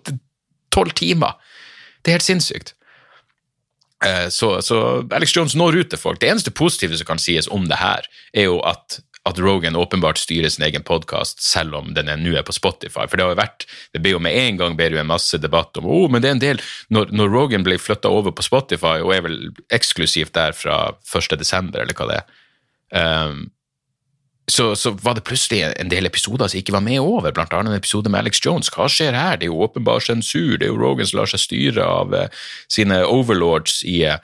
tolv 0.71 0.95
timer! 0.95 1.35
Det 2.01 2.13
er 2.13 2.21
helt 2.21 2.29
sinnssykt. 2.29 2.77
Eh, 4.05 4.29
så, 4.29 4.63
så, 4.63 5.09
Alex 5.13 5.37
Jones 5.37 5.55
når 5.59 5.83
ut 5.83 5.93
til 5.93 6.01
folk. 6.01 6.21
Det 6.21 6.31
eneste 6.31 6.55
positive 6.57 6.99
som 6.99 7.09
kan 7.13 7.21
sies 7.21 7.49
om 7.53 7.69
det 7.69 7.81
her, 7.81 8.07
er 8.33 8.49
jo 8.49 8.59
at, 8.65 9.01
at 9.29 9.41
Rogan 9.43 9.77
åpenbart 9.77 10.21
styrer 10.21 10.49
sin 10.53 10.65
egen 10.65 10.85
podkast, 10.87 11.43
selv 11.45 11.77
om 11.77 11.93
den 11.97 12.09
nå 12.23 12.35
er 12.39 12.47
på 12.47 12.57
Spotify. 12.57 13.05
For 13.05 13.19
det 13.19 13.27
har 13.27 13.35
jo 13.35 13.41
vært, 13.43 13.69
det 13.93 14.03
blir 14.05 14.17
jo 14.17 14.25
med 14.25 14.37
en 14.41 14.61
gang 14.63 14.79
blir 14.79 14.93
det 14.93 15.01
jo 15.01 15.05
en 15.05 15.13
masse 15.13 15.41
debatt 15.43 15.77
om 15.81 15.89
oh, 15.91 16.09
men 16.11 16.25
det 16.25 16.33
er 16.33 16.39
en 16.39 16.45
del, 16.47 16.67
Når, 16.89 17.13
når 17.13 17.33
Rogan 17.35 17.67
blir 17.67 17.83
flytta 17.83 18.13
over 18.13 18.33
på 18.33 18.47
Spotify, 18.47 18.99
og 19.05 19.15
er 19.15 19.25
vel 19.29 19.41
eksklusivt 19.73 20.35
der 20.39 20.57
fra 20.57 20.83
1.12., 21.05 21.75
eller 21.77 21.97
hva 21.97 22.11
det 22.11 22.21
er, 22.23 22.37
um, 23.31 23.49
så, 24.49 24.77
så, 24.77 24.91
var 24.91 25.15
det 25.15 25.25
plutselig 25.25 25.63
en 25.77 25.91
del 25.91 26.07
episoder 26.07 26.49
som 26.49 26.59
ikke 26.59 26.75
var 26.75 26.85
med 26.85 27.01
over, 27.01 27.33
blant 27.35 27.53
annet 27.55 27.75
en 27.75 27.79
episode 27.79 28.11
med 28.11 28.23
Alex 28.23 28.41
Jones. 28.45 28.71
Hva 28.75 28.89
skjer 28.91 29.15
her? 29.15 29.39
Det 29.39 29.47
er 29.47 29.53
jo 29.53 29.63
åpenbar 29.65 30.03
sensur. 30.05 30.57
Det 30.59 30.67
er 30.67 30.73
jo 30.73 30.81
Rogan 30.81 31.07
som 31.07 31.21
lar 31.21 31.31
seg 31.31 31.43
styre 31.45 31.87
av 31.87 32.17
eh, 32.17 32.43
sine 32.73 33.03
overlords 33.07 33.81
i, 33.87 34.01
uh, 34.11 34.19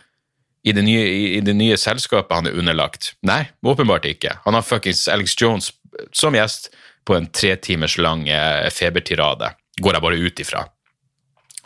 i, 0.66 0.74
det 0.74 0.82
nye, 0.86 1.04
i, 1.06 1.26
i, 1.36 1.42
det 1.46 1.54
nye, 1.58 1.78
selskapet 1.78 2.34
han 2.34 2.50
er 2.50 2.58
underlagt. 2.58 3.12
Nei, 3.26 3.44
åpenbart 3.66 4.08
ikke. 4.10 4.38
Han 4.46 4.58
har 4.58 4.66
fuckings 4.66 5.06
Alex 5.12 5.36
Jones 5.38 5.70
som 6.16 6.34
gjest 6.36 6.72
på 7.06 7.14
en 7.16 7.30
tre 7.30 7.54
timers 7.62 7.94
lang 8.02 8.26
eh, 8.28 8.66
febertirade. 8.74 9.52
Går 9.78 9.98
jeg 9.98 10.06
bare 10.08 10.18
ut 10.18 10.42
ifra. 10.42 10.64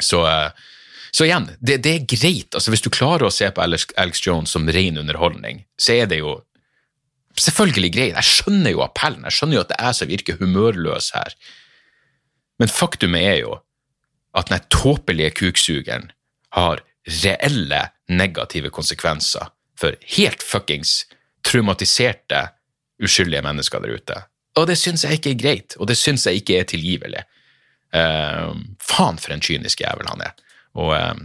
Så, 0.01 0.21
så 1.13 1.25
igjen, 1.27 1.49
det, 1.61 1.81
det, 1.85 1.93
er 1.93 2.07
greit. 2.09 2.55
altså 2.55 2.73
Hvis 2.73 2.85
du 2.85 2.91
klarer 2.93 3.27
å 3.29 3.33
se 3.33 3.49
på 3.53 3.63
Alex, 3.63 3.89
Alex 4.01 4.23
Jones 4.27 4.53
som 4.53 4.69
ren 4.69 5.01
underholdning, 5.01 5.65
så 5.81 5.97
er 6.01 6.09
det 6.11 6.21
jo 6.23 6.39
selvfølgelig 7.39 7.93
greit. 7.95 8.15
Jeg 8.15 8.25
skjønner 8.27 8.75
jo 8.75 8.85
appellen, 8.85 9.25
jeg 9.29 9.37
skjønner 9.37 9.59
jo 9.59 9.65
at 9.65 9.73
det 9.73 9.79
er 9.79 9.91
jeg 9.91 9.99
som 10.01 10.11
virker 10.11 10.39
humørløs 10.41 11.11
her. 11.15 11.35
Men 12.61 12.73
faktumet 12.73 13.27
er 13.27 13.39
jo 13.41 13.59
at 14.37 14.51
den 14.51 14.67
tåpelige 14.71 15.31
kuksugeren 15.39 16.11
har 16.55 16.83
reelle 17.25 17.81
negative 18.09 18.71
konsekvenser 18.71 19.51
for 19.79 19.97
helt 20.17 20.43
fuckings 20.45 21.05
traumatiserte, 21.47 22.51
uskyldige 23.03 23.43
mennesker 23.43 23.81
der 23.81 23.97
ute. 23.97 24.17
Og 24.59 24.67
det 24.69 24.77
syns 24.79 25.05
jeg 25.07 25.19
ikke 25.19 25.31
er 25.31 25.41
greit, 25.41 25.77
og 25.79 25.89
det 25.89 25.97
syns 25.97 26.27
jeg 26.27 26.43
ikke 26.43 26.59
er 26.61 26.67
tilgivelig. 26.69 27.23
Uh, 27.95 28.53
faen 28.85 29.19
for 29.19 29.35
en 29.35 29.43
kynisk 29.43 29.81
jævel 29.81 30.11
han 30.11 30.27
er. 30.27 30.35
Og 30.79 30.93
uh, 30.95 31.17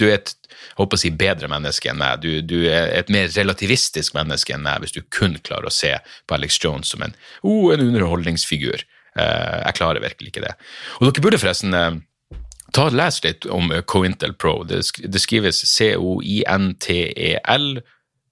du 0.00 0.06
er 0.08 0.16
et 0.18 0.34
håper 0.78 0.96
å 0.96 1.00
si 1.00 1.10
bedre 1.14 1.48
menneske 1.50 1.90
enn 1.90 2.00
meg. 2.00 2.22
Du, 2.24 2.30
du, 2.42 2.66
er 2.70 2.90
et 2.96 3.10
mer 3.12 3.28
relativistisk 3.34 4.14
menneske 4.16 4.54
enn 4.54 4.64
meg 4.66 4.82
hvis 4.82 4.96
du 4.96 5.02
kun 5.14 5.34
klarer 5.46 5.68
å 5.70 5.74
se 5.74 5.92
på 6.26 6.36
Alex 6.36 6.58
Jones 6.62 6.90
som 6.94 7.04
en, 7.06 7.14
oh, 7.42 7.72
en 7.74 7.84
underholdningsfigur. 7.84 8.78
Uh, 9.14 9.60
jeg 9.62 9.78
klarer 9.78 10.02
virkelig 10.02 10.28
ikke 10.32 10.46
det. 10.46 10.54
Og 10.98 11.06
dere 11.06 11.24
burde 11.24 11.38
forresten 11.42 11.70
uh, 11.78 11.92
ta 12.74 12.82
og 12.88 12.96
lese 12.98 13.26
litt 13.26 13.42
om 13.46 13.64
uh, 13.70 13.82
Cointel 13.86 14.34
Pro. 14.34 14.54
Det, 14.66 14.78
det 15.06 15.20
skrives 15.22 15.62
C-O-I-N-T-E-L. 15.76 17.68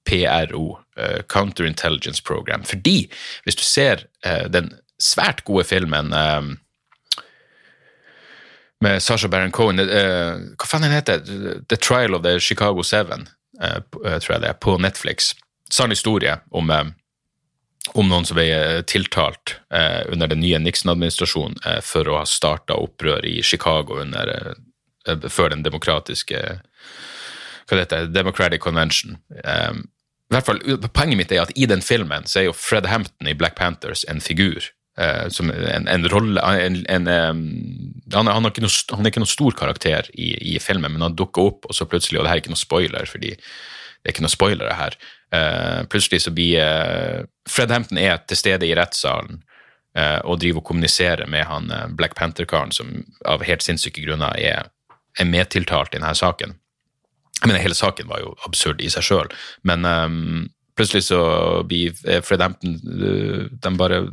PRO, 0.03 0.64
uh, 0.98 1.20
Counterintelligence 1.31 2.18
Program. 2.27 2.64
Fordi, 2.66 3.07
hvis 3.44 3.55
du 3.55 3.62
ser 3.62 4.03
den 4.51 4.72
svært 4.98 5.44
gode 5.46 5.62
filmen 5.68 6.11
med 8.83 9.03
Sasha 9.03 9.29
Baron 9.31 9.53
Cohen. 9.55 9.81
Uh, 9.81 10.55
hva 10.59 10.68
faen 10.68 10.87
den 10.87 10.95
heter 10.95 11.23
The 11.68 11.79
Trial 11.79 12.16
of 12.18 12.25
the 12.27 12.38
Chicago 12.40 12.85
Seven, 12.87 13.29
uh, 13.62 13.79
tror 13.92 14.37
jeg 14.37 14.42
det 14.45 14.51
er, 14.51 14.59
på 14.59 14.77
Netflix. 14.83 15.33
Sann 15.73 15.95
historie 15.95 16.37
om, 16.51 16.68
om 17.95 18.11
noen 18.11 18.27
som 18.29 18.37
ble 18.37 18.83
tiltalt 18.85 19.55
under 20.12 20.29
den 20.29 20.42
nye 20.45 20.59
Nixon-administrasjonen 20.61 21.57
for 21.81 22.11
å 22.12 22.18
ha 22.18 22.27
starta 22.29 22.77
opprør 22.77 23.25
i 23.25 23.38
Chicago 23.40 23.97
under, 24.03 24.53
før 25.33 25.55
den 25.55 25.64
demokratiske 25.64 26.42
hva 27.73 27.79
det 27.79 27.87
heter, 27.87 28.11
Democratic 28.12 28.61
Convention. 28.61 29.16
Um, 29.45 29.87
i 30.29 30.37
hvert 30.37 30.49
fall, 30.49 30.61
Poenget 30.92 31.18
mitt 31.21 31.33
er 31.33 31.42
at 31.45 31.53
i 31.57 31.66
den 31.68 31.83
filmen 31.85 32.29
så 32.29 32.42
er 32.42 32.49
jo 32.49 32.57
Fred 32.57 32.88
Hampton 32.88 33.29
i 33.29 33.37
Black 33.37 33.57
Panthers 33.59 34.05
en 34.09 34.21
figur 34.21 34.68
Uh, 35.01 35.29
som 35.33 35.49
en, 35.49 35.87
en 35.89 36.03
rolle 36.13 36.41
en, 36.41 36.75
en, 36.93 37.07
han, 38.13 38.29
han, 38.29 38.43
noe, 38.45 38.51
han, 38.53 39.07
er 39.07 39.09
ikke 39.09 39.23
noen 39.23 39.31
stor 39.31 39.55
karakter 39.57 40.11
i, 40.13 40.35
i, 40.53 40.59
filmen, 40.61 40.93
men 40.93 41.07
han 41.07 41.17
dukker 41.17 41.49
opp, 41.49 41.65
og 41.65 41.73
så 41.73 41.87
plutselig 41.89 42.21
Og 42.21 42.27
det 42.27 42.29
her 42.29 42.41
er 42.41 42.43
ikke 42.43 42.53
noe 42.53 42.61
spoiler, 42.61 43.09
fordi 43.09 43.31
det 43.33 44.11
er 44.11 44.13
ikke 44.13 44.27
noe 44.27 44.35
spoilere 44.35 44.77
her. 44.77 44.99
Uh, 45.33 45.81
plutselig 45.89 46.27
så 46.27 46.35
blir 46.37 46.61
uh, 46.61 47.25
Fred 47.49 47.73
Hampton 47.73 48.03
er 48.03 48.21
til 48.27 48.41
stede 48.43 48.69
i 48.69 48.77
rettssalen 48.77 49.43
og 49.93 50.39
driver 50.41 50.63
og 50.63 50.65
kommuniserer 50.71 51.29
med 51.29 51.43
han 51.45 51.67
Black 51.99 52.15
Panther-karen 52.17 52.71
som 52.73 52.95
av 53.29 53.43
helt 53.45 53.61
sinnssyke 53.61 54.01
grunner 54.01 54.33
er, 54.41 54.71
er 55.21 55.29
medtiltalt 55.29 55.93
i 55.93 55.99
denne 55.99 56.15
saken. 56.17 56.55
Jeg 57.43 57.51
mener, 57.51 57.61
hele 57.61 57.77
saken 57.77 58.09
var 58.09 58.23
jo 58.23 58.33
absurd 58.47 58.81
i 58.81 58.89
seg 58.89 59.05
sjøl, 59.05 59.29
men 59.69 59.85
um, 59.85 60.47
Plutselig 60.77 61.05
så 61.05 61.63
blir 61.69 62.23
Fred 62.23 62.41
Hampton 62.41 62.75
eh, 62.75 63.45
De 63.53 63.77
bare 63.77 64.07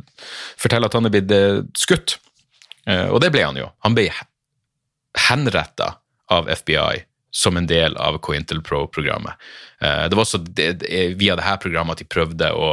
forteller 0.60 0.90
at 0.90 0.96
han 0.96 1.08
er 1.08 1.14
blitt 1.14 1.32
eh, 1.32 1.62
skutt. 1.78 2.18
Eh, 2.86 3.06
og 3.08 3.20
det 3.24 3.32
ble 3.32 3.46
han 3.46 3.60
jo. 3.60 3.70
Han 3.86 3.96
ble 3.96 4.10
henretta 5.28 5.94
av 6.30 6.50
FBI 6.52 7.06
som 7.34 7.56
en 7.56 7.68
del 7.70 7.96
av 7.96 8.18
Cointel 8.22 8.58
Pro-programmet. 8.66 9.38
Det 9.80 10.16
var 10.18 10.24
også 10.24 10.40
via 10.50 11.36
dette 11.38 11.52
programmet 11.62 11.94
at 11.94 12.02
de 12.02 12.06
prøvde 12.10 12.48
å, 12.58 12.72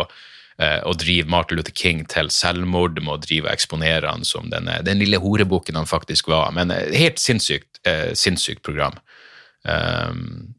å 0.57 0.93
drive 0.97 1.29
Martin 1.29 1.59
Luther 1.59 1.75
King 1.77 2.01
til 2.09 2.31
selvmord 2.33 2.97
med 2.97 3.11
å 3.13 3.19
drive 3.21 3.45
og 3.45 3.53
eksponere 3.53 4.09
han 4.09 4.25
som 4.25 4.49
den, 4.49 4.69
den 4.85 4.97
lille 4.97 5.21
horebukken 5.21 5.77
han 5.77 5.89
faktisk 5.89 6.29
var. 6.33 6.49
Men 6.57 6.73
helt 6.73 7.21
sinnssykt, 7.21 7.83
sinnssykt 8.17 8.65
program. 8.65 8.97
Um, 9.61 10.56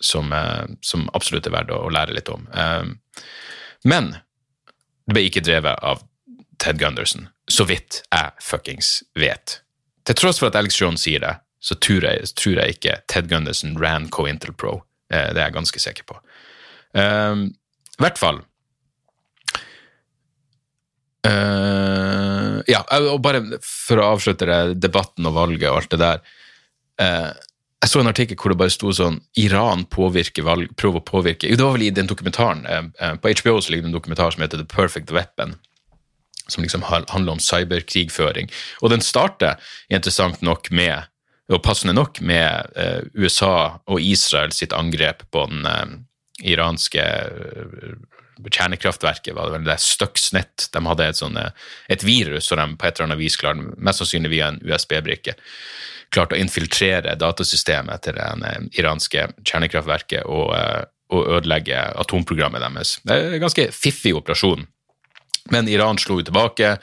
som, 0.00 0.32
eh, 0.32 0.64
som, 0.80 1.08
absolutt 1.12 1.46
er 1.46 1.54
verdt 1.54 1.74
å, 1.74 1.88
lære 1.92 2.14
litt 2.16 2.30
om. 2.32 2.46
Eh, 2.54 3.22
men 3.88 4.12
det 5.08 5.16
ble 5.16 5.26
ikke 5.28 5.44
drevet 5.44 5.80
av 5.84 6.04
Ted 6.62 6.80
Gunderson, 6.80 7.28
så 7.50 7.66
vidt 7.68 8.02
jeg 8.10 8.44
fuckings 8.44 8.98
vet. 9.18 9.60
Til 10.08 10.18
tross 10.18 10.40
for 10.40 10.50
at 10.50 10.58
Alex 10.58 10.80
Jones 10.80 11.04
sier 11.06 11.22
det, 11.22 11.36
så 11.62 11.74
tror 11.82 12.06
jeg, 12.06 12.28
tror 12.38 12.60
jeg 12.60 12.76
ikke 12.76 13.00
Ted 13.10 13.30
Gunderson 13.30 13.76
ran 13.80 14.08
Cointel 14.14 14.54
Pro. 14.54 14.80
Eh, 15.10 15.30
det 15.32 15.40
er 15.40 15.48
jeg 15.48 15.58
ganske 15.58 15.82
sikker 15.82 16.08
på. 16.08 16.20
I 16.98 18.00
hvert 18.00 18.16
fall 18.16 18.38
Ja, 21.28 22.78
og 23.12 23.18
bare 23.20 23.58
for 23.60 24.00
å 24.00 24.06
avslutte 24.14 24.72
debatten 24.72 25.28
og 25.28 25.34
valget 25.36 25.68
og 25.68 25.82
alt 25.82 25.92
det 25.92 25.98
der 26.00 26.22
jeg 27.78 27.92
så 27.92 28.00
en 28.02 28.10
artikkel 28.10 28.38
hvor 28.40 28.50
det 28.50 28.58
bare 28.58 28.74
sto 28.74 28.90
sånn 28.94 29.20
Iran 29.38 29.84
påvirker 29.92 30.46
valg, 30.46 30.70
prøver 30.78 30.98
å 30.98 31.06
påvirke 31.06 31.50
Jo, 31.50 31.58
det 31.58 31.66
var 31.66 31.76
vel 31.76 31.86
i 31.86 31.94
den 31.94 32.10
dokumentaren. 32.10 32.64
Eh, 32.66 32.88
eh, 32.98 33.14
på 33.22 33.30
HBO 33.38 33.60
så 33.62 33.72
ligger 33.72 33.86
det 33.86 33.92
en 33.92 33.98
dokumentar 33.98 34.34
som 34.34 34.42
heter 34.42 34.62
The 34.62 34.66
Perfect 34.66 35.12
Weapon. 35.14 35.54
Som 36.48 36.64
liksom 36.64 36.82
handler 36.88 37.36
om 37.36 37.42
cyberkrigføring. 37.44 38.50
Og 38.82 38.90
den 38.90 39.04
starter 39.04 39.60
interessant 39.92 40.42
nok 40.42 40.72
med, 40.74 41.06
og 41.52 41.62
passende 41.62 41.94
nok, 41.94 42.22
med 42.24 42.72
uh, 42.72 43.04
USA 43.12 43.80
og 43.84 44.00
Israel 44.00 44.54
sitt 44.56 44.72
angrep 44.72 45.26
på 45.28 45.44
den 45.50 46.06
iranske 46.40 47.04
kjernekraftverket, 48.48 49.34
var 49.36 49.50
det 49.50 49.58
vel 49.58 49.68
det 49.68 49.76
Stuxnet. 49.84 50.70
De 50.72 50.82
hadde 50.88 51.10
et, 51.12 51.20
sånn, 51.20 51.36
et 51.36 52.06
virus 52.06 52.48
som 52.48 52.62
de 52.62 52.80
på 52.80 52.88
et 52.88 52.96
eller 52.96 53.10
annet 53.10 53.20
vis 53.20 53.36
klarte, 53.36 53.68
mest 53.76 54.00
sannsynlig 54.00 54.32
via 54.38 54.48
en 54.48 54.60
USB-brikke 54.64 55.36
klarte 56.14 56.36
å 56.36 56.40
infiltrere 56.40 57.16
datasystemet 57.20 58.06
til 58.06 58.16
det 58.16 58.54
iranske 58.80 59.28
kjernekraftverket 59.42 60.24
og, 60.26 60.54
eh, 60.56 60.86
og 61.14 61.30
ødelegge 61.38 61.78
atomprogrammet 62.00 62.64
deres. 62.64 62.98
Det 63.04 63.14
er 63.14 63.36
en 63.36 63.44
ganske 63.44 63.68
fiffig 63.72 64.14
operasjon. 64.16 64.66
Men 65.52 65.68
Iran 65.68 65.98
slo 66.00 66.18
jo 66.18 66.26
tilbake, 66.28 66.74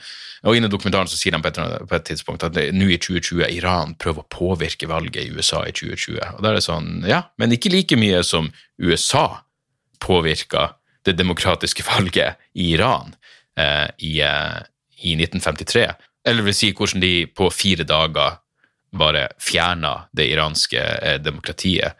og 0.46 0.56
innen 0.56 0.70
dokumentaren 0.70 1.08
så 1.10 1.18
sier 1.18 1.36
et, 1.38 1.58
på 1.88 1.96
et 1.96 2.06
tidspunkt 2.06 2.44
at 2.46 2.56
nå 2.74 2.88
i 2.90 2.98
2020 2.98 3.46
Iran 3.56 3.94
prøver 3.98 4.24
å 4.24 4.30
påvirke 4.30 4.88
valget 4.90 5.22
i 5.22 5.30
USA 5.34 5.62
i 5.66 5.74
2020. 5.74 6.18
Og 6.36 6.42
da 6.42 6.50
er 6.50 6.58
det 6.58 6.66
sånn, 6.66 6.90
ja, 7.06 7.22
men 7.38 7.54
ikke 7.54 7.72
like 7.72 7.98
mye 7.98 8.22
som 8.26 8.50
USA 8.82 9.42
påvirka 10.02 10.72
det 11.06 11.16
demokratiske 11.18 11.86
valget 11.92 12.42
i 12.54 12.72
Iran 12.74 13.14
eh, 13.58 13.86
i, 13.98 14.18
eh, 14.26 14.58
i 15.02 15.14
1953. 15.18 15.86
Eller 16.26 16.46
vil 16.46 16.58
si 16.58 16.72
hvordan 16.74 17.02
de 17.02 17.14
på 17.30 17.48
fire 17.54 17.86
dager 17.86 18.40
bare 18.96 19.28
fjerna 19.42 20.08
det 20.12 20.28
iranske 20.32 20.80
eh, 20.80 21.18
demokratiet 21.22 21.92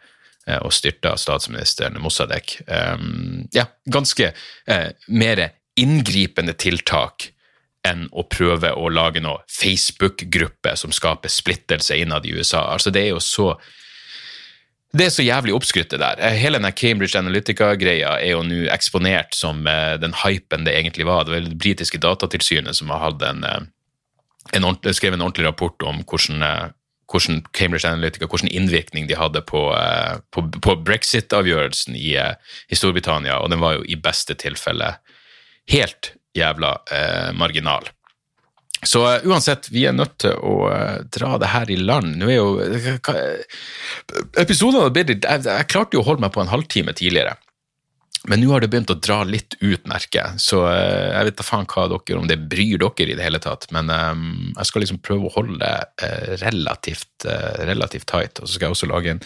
eh, 0.47 0.59
og 0.59 0.73
styrta 0.73 1.15
statsministeren 1.17 1.99
Mossadegh. 2.01 2.61
Um, 2.67 3.47
ja, 3.55 3.67
ganske 3.85 4.31
eh, 4.67 4.89
mer 5.07 5.49
inngripende 5.77 6.55
tiltak 6.57 7.31
enn 7.87 8.07
å 8.11 8.25
prøve 8.27 8.73
å 8.73 8.89
lage 8.91 9.21
noe 9.23 9.43
Facebook-gruppe 9.51 10.73
som 10.75 10.91
skaper 10.91 11.31
splittelse 11.31 11.95
innad 11.95 12.25
i 12.25 12.33
USA. 12.35 12.65
Altså, 12.73 12.91
det 12.91 13.05
er 13.05 13.13
jo 13.15 13.23
så 13.23 13.53
det 14.97 15.03
er 15.03 15.11
så 15.13 15.21
jævlig 15.21 15.53
oppskrytt, 15.53 15.91
det 15.91 15.99
der. 15.99 16.21
Hele 16.39 16.57
denne 16.57 16.71
Cambridge 16.73 17.19
Analytica-greia 17.19 18.15
er 18.23 18.31
jo 18.31 18.39
nå 18.47 18.63
eksponert 18.73 19.35
som 19.35 19.59
den 20.01 20.15
hypen 20.23 20.63
det 20.65 20.73
egentlig 20.79 21.05
var. 21.05 21.25
Det 21.27 21.33
var 21.35 21.43
det 21.43 21.57
britiske 21.59 21.99
datatilsynet 22.01 22.79
som 22.79 22.89
har 22.95 23.13
en, 23.27 23.43
en 24.55 24.67
skrevet 24.95 25.19
en 25.19 25.25
ordentlig 25.27 25.45
rapport 25.45 25.83
om 25.83 25.99
hvordan, 26.07 26.71
hvordan, 27.11 27.41
Cambridge 27.55 27.87
Analytica, 27.87 28.27
hvordan 28.27 28.51
innvirkning 28.51 29.07
de 29.07 29.15
hadde 29.19 29.41
på, 29.47 29.61
på, 30.35 30.43
på 30.63 30.77
brexit-avgjørelsen 30.87 31.95
i, 31.95 32.13
i, 32.19 32.77
Storbritannia, 32.77 33.39
og 33.39 33.53
den 33.53 33.63
var 33.63 33.77
jo 33.77 33.85
i 33.87 33.95
beste 33.95 34.35
tilfelle 34.35 34.97
helt 35.71 36.13
jævla 36.37 36.73
marginal. 37.39 37.87
Så 38.85 39.01
uh, 39.01 39.25
uansett, 39.25 39.71
vi 39.73 39.87
er 39.89 39.95
nødt 39.95 40.19
til 40.21 40.35
å 40.37 40.69
uh, 40.69 40.99
dra 41.13 41.37
det 41.41 41.49
her 41.49 41.69
i 41.73 41.79
land. 41.81 42.17
Nå 42.19 42.29
er 42.29 42.37
jo 42.37 42.49
uh, 42.61 42.99
Episodene 44.37 44.85
har 44.85 44.93
blitt 44.93 45.15
jeg, 45.15 45.45
jeg 45.47 45.69
klarte 45.71 45.97
jo 45.97 46.03
å 46.03 46.07
holde 46.07 46.23
meg 46.25 46.33
på 46.35 46.43
en 46.43 46.51
halvtime 46.51 46.93
tidligere. 46.97 47.35
Men 48.27 48.41
nå 48.43 48.51
har 48.51 48.63
det 48.63 48.69
begynt 48.73 48.91
å 48.91 48.97
dra 48.99 49.21
litt 49.27 49.55
ut, 49.61 49.85
merket. 49.87 50.41
Så 50.43 50.61
jeg 50.67 51.29
vet 51.29 51.39
da 51.39 51.45
faen 51.47 51.67
hva 51.71 51.87
dere, 51.91 52.19
om 52.19 52.27
det 52.27 52.39
bryr 52.51 52.81
dere 52.83 53.07
i 53.07 53.15
det 53.15 53.23
hele 53.23 53.39
tatt. 53.43 53.69
Men 53.75 53.87
um, 53.87 54.51
jeg 54.51 54.69
skal 54.69 54.83
liksom 54.83 54.99
prøve 55.05 55.29
å 55.29 55.33
holde 55.37 55.57
det 55.61 56.41
relativt, 56.43 57.27
relativt 57.69 58.09
tight. 58.11 58.41
Og 58.41 58.49
så 58.49 58.57
skal 58.57 58.67
jeg 58.67 58.77
også 58.77 58.91
lage 58.91 59.15
en, 59.15 59.23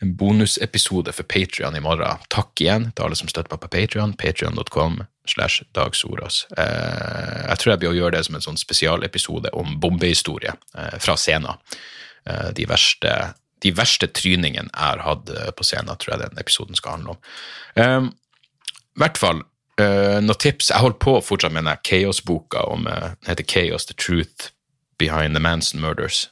en 0.00 0.16
bonusepisode 0.16 1.12
for 1.16 1.28
Patrion 1.28 1.76
i 1.76 1.84
morgen. 1.84 2.24
Takk 2.32 2.64
igjen 2.64 2.90
til 2.94 3.06
alle 3.06 3.20
som 3.20 3.28
støtter 3.28 3.52
meg 3.52 3.64
på 3.66 3.72
Patrion. 3.76 4.16
Patrion.com 4.16 5.02
slash 5.30 5.62
Dag 5.72 5.96
Sorås. 5.96 6.46
Eh, 6.58 7.44
jeg 7.48 7.58
tror 7.58 7.72
jeg 7.72 7.82
blir 7.82 7.92
å 7.92 7.98
gjøre 7.98 8.16
det 8.16 8.24
som 8.26 8.38
en 8.38 8.44
sånn 8.44 8.60
spesialepisode 8.60 9.52
om 9.56 9.76
bombehistorie 9.82 10.54
eh, 10.74 10.96
fra 11.02 11.16
scenen. 11.20 11.60
Eh, 12.26 12.50
de 12.56 12.66
verste, 12.70 13.14
de 13.62 13.74
verste 13.76 14.10
tryningene 14.16 14.70
jeg 14.70 14.80
har 14.80 15.04
hatt 15.04 15.30
på 15.56 15.66
scenen, 15.66 15.94
tror 16.00 16.16
jeg 16.16 16.24
den 16.24 16.42
episoden 16.42 16.78
skal 16.78 16.98
handle 16.98 17.16
om. 17.16 17.22
I 17.76 18.19
hvert 19.00 19.20
fall 19.20 19.44
noen 19.80 20.36
tips. 20.36 20.68
Jeg 20.68 20.82
holder 20.82 20.98
på 21.00 21.14
fortsatt 21.24 21.54
med 21.54 21.62
denne 21.64 21.78
Chaos-boka 21.86 22.66
om 22.68 22.82
Den 22.84 23.30
heter 23.30 23.46
Chaos 23.48 23.86
The 23.88 23.94
Truth 23.96 24.50
Behind 25.00 25.32
the 25.32 25.40
Manson 25.40 25.80
Murders. 25.80 26.26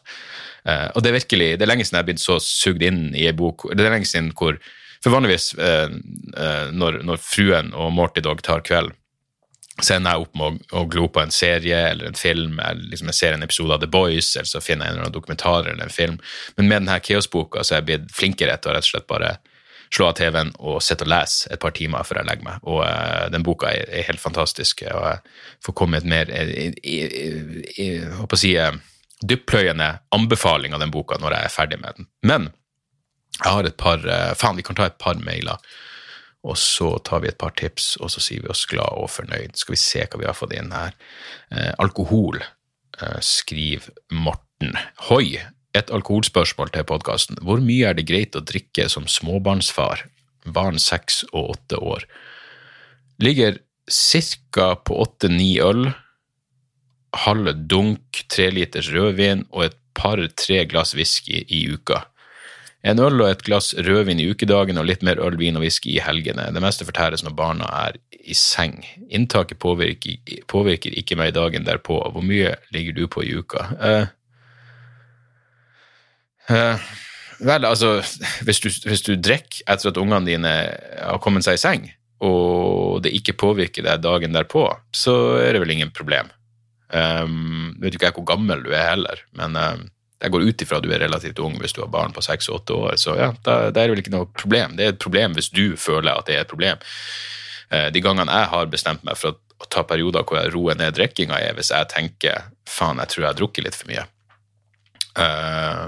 og 0.69 1.01
det 1.01 1.09
er 1.09 1.17
virkelig, 1.17 1.49
det 1.57 1.65
er 1.65 1.71
lenge 1.71 1.87
siden 1.87 1.97
jeg 1.97 2.03
har 2.03 2.09
blitt 2.11 2.21
så 2.21 2.37
sugd 2.45 2.85
inn 2.85 3.15
i 3.17 3.25
ei 3.25 3.33
bok. 3.33 3.65
Det 3.73 3.81
er 3.81 3.95
lenge 3.95 4.11
siden 4.11 4.35
hvor 4.37 4.59
for 5.01 5.15
vanligvis 5.15 5.53
når, 5.57 7.01
når, 7.07 7.21
fruen 7.23 7.73
og 7.73 7.93
Morty 7.97 8.21
Dog 8.25 8.43
tar 8.45 8.65
kveld, 8.67 8.93
så 9.79 9.95
ender 9.95 10.17
jeg 10.17 10.27
opp 10.27 10.39
med 10.39 10.73
å 10.75 10.85
glo 10.91 11.07
på 11.13 11.23
en 11.23 11.35
serie 11.35 11.77
eller 11.93 12.09
en 12.09 12.19
film, 12.19 12.59
eller 12.59 12.89
liksom 12.91 13.13
jeg 13.13 13.19
ser 13.19 13.37
en 13.37 13.47
episode 13.47 13.77
av 13.77 13.83
The 13.83 13.91
Boys, 13.91 14.33
eller 14.37 14.51
så 14.51 14.63
finner 14.63 14.87
jeg 14.87 14.91
en 14.91 14.97
eller 14.97 15.07
annen 15.07 15.15
dokumentar 15.15 15.69
eller 15.69 15.85
en 15.87 15.95
film. 15.95 16.17
Men 16.57 16.71
med 16.71 16.83
denne 16.83 16.99
Chaos-boka 17.05 17.63
så 17.63 17.77
er 17.77 17.83
jeg 17.83 17.89
blitt 17.91 18.17
flinkere 18.17 18.57
til 18.59 18.73
å 18.73 18.75
rett 18.75 18.89
og 18.89 18.91
slett 18.91 19.07
bare 19.11 19.37
slå 19.95 20.11
av 20.11 20.19
TV-en 20.19 20.53
og 20.59 20.83
sitte 20.85 21.07
og 21.07 21.13
lese 21.13 21.51
et 21.53 21.63
par 21.63 21.75
timer 21.77 22.07
før 22.07 22.23
jeg 22.23 22.29
legger 22.29 22.49
meg. 22.49 22.69
Og 22.69 22.83
uh, 22.85 23.27
den 23.33 23.47
boka 23.47 23.73
er, 23.73 23.89
er, 23.89 24.07
helt 24.09 24.23
fantastisk, 24.23 24.85
og 24.93 25.09
jeg 25.09 25.67
får 25.67 25.77
komme 25.79 26.01
et 26.01 26.09
mer 26.09 26.31
jeg, 26.33 26.75
jeg, 26.85 28.05
håper 28.21 28.39
å 28.39 28.41
si, 28.41 28.55
dyppløyende 29.19 29.91
anbefaling 30.15 30.77
av 30.77 30.85
den 30.85 30.95
boka 30.95 31.19
når 31.19 31.35
jeg 31.37 31.49
er 31.49 31.55
ferdig 31.55 31.83
med 31.83 31.99
den. 31.99 32.11
Men 32.23 32.51
jeg 33.39 33.53
har 33.53 33.69
et 33.69 33.79
par 33.79 34.03
uh, 34.03 34.35
Faen, 34.39 34.59
vi 34.59 34.67
kan 34.67 34.79
ta 34.79 34.89
et 34.89 34.99
par 35.01 35.19
mailer. 35.23 35.63
Og 36.47 36.55
så 36.59 36.93
tar 37.05 37.23
vi 37.25 37.33
et 37.33 37.39
par 37.39 37.53
tips, 37.59 37.97
og 37.99 38.13
så 38.15 38.23
sier 38.23 38.45
vi 38.45 38.51
oss 38.53 38.67
glad 38.71 38.95
og 38.97 39.11
fornøyd. 39.11 39.57
Skal 39.59 39.75
vi 39.75 39.81
se 39.83 40.05
hva 40.05 40.21
vi 40.21 40.29
har 40.29 40.39
fått 40.39 40.55
inn 40.57 40.71
her. 40.75 40.95
Uh, 41.51 41.73
alkohol, 41.83 42.41
eh, 43.01 43.19
skriver 43.25 43.91
Morten. 44.15 44.79
Hoi! 45.11 45.39
Et 45.77 45.91
alkoholspørsmål 45.93 46.73
til 46.73 46.87
podkasten. 46.89 47.39
Hvor 47.45 47.61
mye 47.61 47.91
er 47.91 47.97
det 47.99 48.09
greit 48.09 48.37
å 48.37 48.45
drikke 48.45 48.89
som 48.89 49.09
småbarnsfar, 49.11 50.07
barn 50.49 50.81
seks 50.81 51.25
og 51.33 51.57
åtte 51.57 51.81
år? 51.81 52.07
Ligger 53.21 53.59
ca. 53.89 54.75
på 54.77 55.01
åtte-ni 55.03 55.59
øl, 55.61 55.91
halve 57.25 57.53
dunk 57.53 58.25
tre 58.29 58.51
liters 58.53 58.91
rødvin 58.93 59.47
og 59.51 59.69
et 59.69 59.77
par-tre 59.99 60.65
glass 60.69 60.95
whisky 60.95 61.45
i 61.49 61.67
uka. 61.73 62.05
En 62.87 63.01
øl 63.03 63.21
og 63.21 63.31
et 63.33 63.43
glass 63.43 63.73
rødvin 63.75 64.21
i 64.23 64.29
ukedagen 64.31 64.79
og 64.79 64.87
litt 64.87 65.03
mer 65.03 65.19
øl, 65.21 65.37
vin 65.41 65.57
og 65.59 65.65
whisky 65.67 65.97
i 65.97 66.03
helgene. 66.05 66.47
Det 66.55 66.63
meste 66.63 66.87
fortæres 66.87 67.25
når 67.27 67.35
barna 67.37 67.71
er 67.89 67.99
i 68.29 68.37
seng. 68.39 68.85
Inntaket 69.11 69.59
påvirker, 69.59 70.21
påvirker 70.47 70.95
ikke 70.95 71.19
meg 71.19 71.35
dagen 71.35 71.67
derpå. 71.67 71.99
Hvor 72.13 72.25
mye 72.25 72.55
ligger 72.75 72.95
du 72.95 73.05
på 73.11 73.25
i 73.27 73.35
uka? 73.35 73.67
Uh, 73.81 74.07
uh, 76.51 76.89
vel, 77.39 77.69
altså, 77.69 77.99
hvis 78.47 78.61
du, 78.65 78.69
hvis 78.89 79.05
du 79.07 79.15
drikker 79.17 79.63
etter 79.67 79.93
at 79.93 80.01
ungene 80.01 80.27
dine 80.27 80.55
har 80.99 81.23
kommet 81.23 81.47
seg 81.47 81.59
i 81.59 81.63
seng, 81.63 81.87
og 82.25 83.05
det 83.05 83.15
ikke 83.15 83.37
påvirker 83.39 83.87
deg 83.87 84.03
dagen 84.03 84.35
derpå, 84.35 84.65
så 84.95 85.15
er 85.39 85.55
det 85.55 85.63
vel 85.63 85.77
ingen 85.77 85.95
problem. 85.95 86.33
Um, 86.89 87.77
vet 87.83 87.95
ikke 87.95 88.09
jeg 88.09 88.17
hvor 88.17 88.27
gammel 88.31 88.65
du 88.65 88.73
er 88.73 88.91
heller, 88.95 89.21
men 89.39 89.55
um, 89.55 89.85
jeg 90.19 90.33
går 90.35 90.47
ut 90.49 90.63
ifra 90.65 90.79
at 90.81 90.87
du 90.87 90.93
er 90.95 91.03
relativt 91.05 91.39
ung 91.45 91.59
hvis 91.61 91.77
du 91.77 91.83
har 91.85 91.91
barn 91.93 92.15
på 92.17 92.25
seks 92.25 92.49
og 92.49 92.63
åtte 92.63 92.79
år, 92.79 92.97
så 92.99 93.15
ja, 93.19 93.29
da, 93.47 93.59
da, 93.71 93.83
er 93.83 93.91
det 93.91 93.95
vel 93.95 94.03
ikke 94.03 94.15
noe 94.17 94.31
problem. 94.35 94.75
Det 94.79 94.87
er 94.87 94.95
et 94.95 95.03
problem 95.03 95.37
hvis 95.37 95.53
du 95.55 95.77
føler 95.79 96.17
at 96.17 96.27
det 96.27 96.39
er 96.39 96.47
et 96.47 96.51
problem. 96.51 96.81
Uh, 97.71 97.87
de 97.95 98.03
gangene 98.03 98.41
jeg 98.41 98.51
har 98.55 98.73
bestemt 98.73 99.07
meg 99.07 99.21
for 99.21 99.37
å 99.59 99.71
ta 99.71 99.85
perioder 99.87 100.27
hvor 100.27 100.41
jeg 100.41 100.55
roer 100.55 100.79
ned 100.79 100.97
drikkinga, 100.97 101.39
er 101.39 101.55
hvis 101.59 101.71
jeg 101.75 101.91
tenker 101.93 102.51
faen, 102.67 102.99
jeg 103.03 103.13
tror 103.13 103.25
jeg 103.25 103.31
har 103.31 103.39
drukket 103.39 103.69
litt 103.69 103.79
for 103.79 103.93
mye. 103.93 104.07
Uh, 105.19 105.87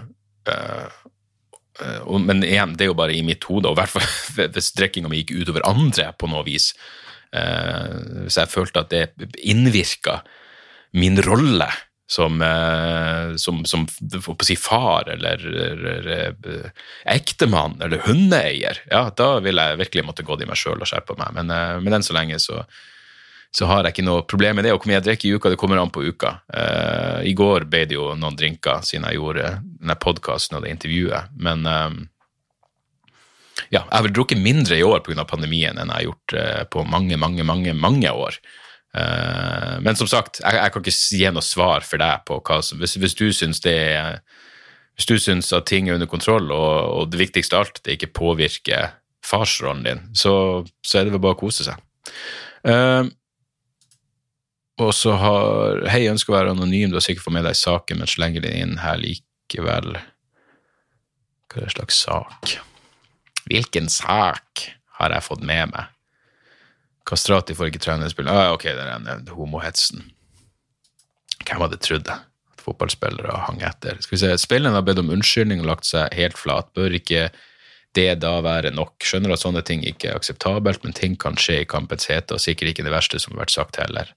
men 2.20 2.42
igjen, 2.44 2.74
det 2.76 2.86
er 2.86 2.90
jo 2.90 2.98
bare 2.98 3.14
i 3.16 3.22
mitt 3.26 3.44
hode, 3.48 3.70
og 3.70 3.78
i 3.78 3.80
hvert 3.80 3.94
fall 3.94 4.48
hvis 4.54 4.72
drikkinga 4.76 5.10
mi 5.10 5.22
gikk 5.22 5.36
utover 5.42 5.64
andre 5.68 6.10
på 6.18 6.30
noe 6.30 6.44
vis. 6.48 6.72
Uh, 7.30 8.26
hvis 8.26 8.40
jeg 8.40 8.50
følte 8.50 8.82
at 8.82 8.90
det 8.90 9.30
innvirka 9.38 10.20
min 10.98 11.20
rolle 11.22 11.68
som, 12.10 12.42
eh, 12.42 13.36
som, 13.36 13.64
som 13.64 13.86
si, 14.42 14.56
far 14.56 15.08
eller, 15.08 15.44
eller, 15.86 16.72
ektemann 17.04 17.76
eller 17.82 18.02
hundeeier, 18.02 18.80
ja, 18.90 19.04
da 19.14 19.28
ville 19.44 19.62
jeg 19.68 19.78
virkelig 19.84 20.04
måtte 20.08 20.26
gå 20.26 20.34
i 20.42 20.48
meg 20.50 20.58
sjøl 20.58 20.82
og 20.82 20.90
skjerpa 20.90 21.14
meg. 21.20 21.36
Men, 21.38 21.52
eh, 21.54 21.76
men 21.84 21.94
enn 21.94 22.06
så 22.06 22.16
lenge 22.16 22.40
så, 22.42 22.64
så, 23.50 23.66
har 23.66 23.84
jeg 23.84 23.96
ikke 23.96 24.06
noe 24.06 24.22
problem 24.30 24.58
med 24.58 24.66
det. 24.66 24.72
Og 24.74 24.80
hvor 24.80 24.90
mye 24.90 24.98
jeg 24.98 25.06
drikker 25.08 25.28
i 25.28 25.34
uka, 25.34 25.52
det 25.52 25.58
kommer 25.60 25.80
an 25.82 25.92
på 25.92 26.04
uka. 26.06 26.36
Uh, 26.52 27.20
I 27.26 27.34
går 27.36 27.66
ble 27.70 27.84
det 27.90 27.98
jo 27.98 28.12
noen 28.18 28.38
drinker 28.38 28.84
siden 28.86 29.08
jeg 29.08 29.18
gjorde 29.18 29.52
denne 29.64 29.98
podkasten 30.00 30.58
og 30.58 30.64
det 30.64 30.74
intervjuet, 30.76 31.34
men 31.40 31.66
um, 31.66 32.00
ja, 33.68 33.82
jeg 33.82 33.92
har 33.92 34.04
vel 34.06 34.14
drukket 34.16 34.40
mindre 34.40 34.78
i 34.78 34.86
år 34.86 35.02
pga. 35.04 35.26
pandemien 35.28 35.76
enn 35.76 35.90
jeg 35.90 35.96
har 35.96 36.08
gjort 36.08 36.36
uh, 36.36 36.64
på 36.72 36.84
mange, 36.88 37.18
mange, 37.20 37.46
mange, 37.46 37.74
mange 37.74 38.10
år. 38.10 38.38
Uh, 38.96 39.78
men 39.84 39.98
som 39.98 40.08
sagt, 40.10 40.40
jeg, 40.42 40.56
jeg, 40.56 40.72
kan 40.74 40.82
ikke 40.82 41.18
gi 41.18 41.34
noe 41.34 41.46
svar 41.46 41.84
for 41.86 42.02
deg 42.02 42.24
på 42.26 42.40
hva 42.42 42.58
som 42.66 42.80
Hvis, 42.82 42.96
hvis 42.98 43.14
du 43.14 43.28
syns 43.34 43.62
det 43.62 43.76
er 43.94 44.22
hvis 45.00 45.08
du 45.08 45.16
syns 45.16 45.48
at 45.56 45.64
ting 45.70 45.88
er 45.88 45.96
under 45.96 46.08
kontroll, 46.10 46.50
og, 46.52 46.74
og, 46.92 47.06
det 47.08 47.22
viktigste 47.22 47.56
av 47.56 47.62
alt, 47.64 47.78
det 47.86 47.94
ikke 47.96 48.10
påvirker 48.18 48.90
farsrollen 49.24 49.86
din, 49.86 50.02
så, 50.12 50.34
så, 50.84 50.98
er 50.98 51.06
det 51.06 51.14
vel 51.14 51.22
bare 51.24 51.38
å 51.38 51.40
kose 51.40 51.64
seg. 51.64 51.80
Uh, 52.68 53.08
og 54.80 54.94
så 54.96 55.14
har 55.20 55.84
Hei, 55.92 56.04
ønsker 56.10 56.32
å 56.32 56.38
være 56.38 56.54
anonym, 56.54 56.90
du 56.90 56.98
har 56.98 57.04
sikkert 57.04 57.26
fått 57.26 57.36
med 57.36 57.46
deg 57.48 57.58
saken, 57.58 58.00
men 58.00 58.10
slenger 58.10 58.44
den 58.44 58.56
inn 58.56 58.76
her 58.82 59.00
likevel. 59.00 59.94
Hva 61.50 61.60
er 61.60 61.66
det 61.66 61.74
slags 61.74 62.02
sak? 62.06 62.54
Hvilken 63.50 63.90
sak 63.90 64.66
har 65.00 65.14
jeg 65.14 65.26
fått 65.26 65.44
med 65.46 65.72
meg? 65.72 65.90
Kastrati 67.08 67.56
får 67.58 67.70
ikke 67.70 67.82
trenerspill. 67.82 68.28
Ah, 68.30 68.52
ok, 68.54 68.68
det 68.70 68.84
er 68.84 69.06
den 69.06 69.30
homohetsen. 69.34 70.04
Hvem 71.42 71.64
hadde 71.64 71.80
trodd 71.82 72.06
det? 72.06 72.18
At 72.54 72.62
fotballspillere 72.62 73.38
hang 73.48 73.62
etter. 73.66 73.98
Skal 74.04 74.16
vi 74.16 74.20
se, 74.22 74.32
Spilleren 74.38 74.76
har 74.76 74.84
bedt 74.86 75.00
om 75.02 75.10
unnskyldning 75.10 75.64
og 75.64 75.70
lagt 75.72 75.88
seg 75.88 76.12
helt 76.14 76.38
flat. 76.38 76.70
Bør 76.76 76.94
ikke 76.94 77.30
det 77.96 78.20
da 78.22 78.36
være 78.44 78.70
nok? 78.74 79.02
Skjønner 79.02 79.34
at 79.34 79.42
sånne 79.42 79.62
ting 79.66 79.82
ikke 79.86 80.10
er 80.10 80.18
akseptabelt, 80.18 80.84
men 80.84 80.94
ting 80.96 81.16
kan 81.20 81.38
skje 81.40 81.60
i 81.62 81.68
kampens 81.68 82.06
hete, 82.10 82.36
og 82.36 82.42
sikkert 82.42 82.72
ikke 82.72 82.84
det 82.86 82.92
verste 82.94 83.18
som 83.22 83.34
har 83.34 83.44
vært 83.44 83.54
sagt 83.54 83.80
heller. 83.80 84.12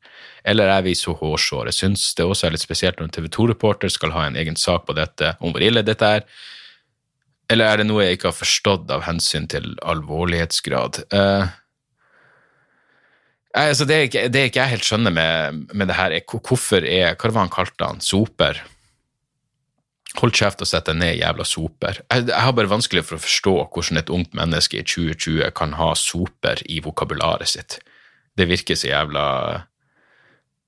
Eller 0.46 0.70
er 0.70 0.84
vi 0.86 0.94
så 0.98 1.16
hårsåre? 1.18 1.74
Syns 1.74 2.12
det 2.18 2.28
også 2.28 2.48
er 2.48 2.56
litt 2.56 2.66
spesielt 2.66 3.00
når 3.00 3.10
en 3.10 3.16
TV 3.16 3.30
2-reporter 3.34 3.94
skal 3.94 4.14
ha 4.16 4.28
en 4.28 4.38
egen 4.40 4.60
sak 4.60 4.86
på 4.88 4.98
dette, 4.98 5.34
om 5.42 5.56
hvor 5.56 5.66
ille 5.66 5.86
dette 5.86 6.12
er. 6.20 6.28
Eller 7.52 7.70
er 7.72 7.82
det 7.82 7.88
noe 7.90 8.06
jeg 8.06 8.18
ikke 8.18 8.30
har 8.30 8.38
forstått 8.38 8.94
av 8.94 9.06
hensyn 9.08 9.50
til 9.52 9.74
alvorlighetsgrad? 9.82 11.02
Uh, 11.14 11.50
altså, 13.58 13.90
det, 13.90 14.04
det 14.34 14.40
er 14.44 14.52
ikke 14.52 14.62
jeg 14.62 14.76
helt 14.76 14.88
skjønner 14.88 15.18
med, 15.18 15.66
med 15.74 15.90
det 15.90 15.98
her, 15.98 16.14
er 16.14 16.40
hvorfor 16.46 16.86
er 16.86 17.18
Hva 17.18 17.34
var 17.34 17.48
han 17.48 17.54
kalte 17.54 17.90
han? 17.90 18.06
Soper? 18.06 18.62
Hold 20.20 20.36
kjeft 20.38 20.61
og 20.61 20.70
sett 20.70 20.86
deg 20.89 20.99
ned, 20.99 21.16
jævla 21.18 21.45
soper. 21.47 22.03
Jeg, 22.05 22.28
jeg 22.30 22.45
har 22.45 22.53
bare 22.53 22.70
vanskelig 22.70 23.03
for 23.07 23.18
å 23.18 23.24
forstå 23.24 23.55
hvordan 23.64 24.01
et 24.01 24.11
ungt 24.14 24.36
menneske 24.38 24.78
i 24.78 24.86
2020 24.86 25.49
kan 25.57 25.74
ha 25.80 25.93
soper 25.97 26.61
i 26.70 26.80
vokabularet 26.86 27.49
sitt. 27.49 27.80
Det 28.38 28.49
virker 28.49 28.78
så 28.78 28.91
jævla 28.91 29.26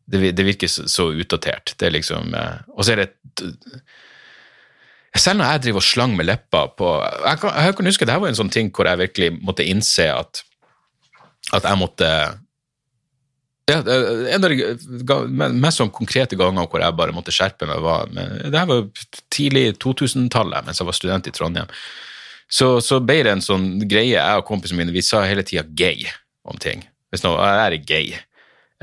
Det, 0.05 0.35
det 0.37 0.45
virker 0.45 0.69
så, 0.69 0.87
så 0.89 1.07
utdatert. 1.13 1.75
Det 1.79 1.87
er 1.87 1.95
liksom 1.95 2.33
eh, 2.37 2.57
Og 2.77 2.85
så 2.85 2.93
er 2.93 3.01
det 3.01 3.07
et 3.09 3.45
selv 5.19 5.39
når 5.39 5.53
jeg 5.53 5.63
driver 5.63 5.81
og 5.81 5.87
slang 5.87 6.15
med 6.15 6.27
leppa 6.27 6.65
på 6.77 6.89
Jeg 7.25 7.39
kan, 7.41 7.53
jeg 7.55 7.75
kan 7.75 7.89
huske 7.89 8.05
det 8.05 8.13
her 8.13 8.21
var 8.21 8.33
en 8.33 8.37
sånn 8.37 8.51
ting 8.53 8.71
hvor 8.75 8.89
jeg 8.89 8.99
virkelig 8.99 9.29
måtte 9.39 9.65
innse 9.65 10.09
at, 10.11 10.41
at 11.55 11.63
jeg 11.63 11.79
måtte 11.79 12.09
ja, 13.71 13.79
En 14.35 14.45
av 14.45 14.51
de 14.51 15.53
mest 15.57 15.79
sånn 15.81 15.93
konkrete 15.93 16.37
ganger 16.37 16.67
hvor 16.69 16.83
jeg 16.83 16.97
bare 16.97 17.15
måtte 17.15 17.33
skjerpe 17.33 17.67
meg, 17.69 17.81
var 17.81 18.11
Det 18.13 18.53
her 18.53 18.67
var 18.69 18.83
tidlig 19.33 19.71
2000-tallet, 19.81 20.67
mens 20.67 20.81
jeg 20.81 20.89
var 20.89 20.97
student 20.97 21.29
i 21.29 21.33
Trondheim. 21.33 21.71
Så, 22.45 22.75
så 22.85 22.99
ble 23.01 23.23
det 23.25 23.33
en 23.33 23.41
sånn 23.41 23.71
greie, 23.89 24.13
jeg 24.13 24.41
og 24.41 24.45
kompisene 24.45 24.83
mine, 24.83 24.93
vi 24.93 25.01
sa 25.05 25.23
hele 25.25 25.43
tida 25.47 25.65
gay 25.65 26.05
om 26.45 26.59
ting. 26.61 26.85
Hvis 27.09 27.25
nå, 27.25 27.33
jeg 27.41 27.65
er 27.65 27.77
gay. 27.89 28.13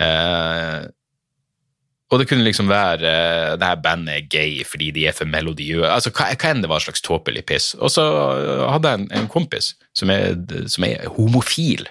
Eh, 0.02 0.80
og 2.12 2.20
det 2.20 2.26
kunne 2.28 2.44
liksom 2.44 2.68
være 2.68 3.08
eh, 3.08 3.52
det 3.60 3.68
her 3.70 3.78
bandet 3.84 4.16
er 4.16 4.26
gay 4.32 4.66
fordi 4.68 4.90
de 4.96 5.06
er 5.08 5.14
for 5.16 5.30
melodiøse. 5.30 5.88
Altså, 5.88 6.12
hva, 6.12 6.32
hva 6.34 6.50
enn 6.50 6.64
det 6.64 6.72
var 6.72 6.82
slags 6.84 7.04
tåpelig 7.06 7.46
piss. 7.48 7.70
Og 7.78 7.92
så 7.94 8.04
hadde 8.68 8.90
jeg 8.90 9.00
en, 9.00 9.06
en 9.20 9.30
kompis 9.32 9.72
som 9.96 10.12
er, 10.12 10.34
som 10.72 10.88
er 10.88 11.06
homofil. 11.14 11.86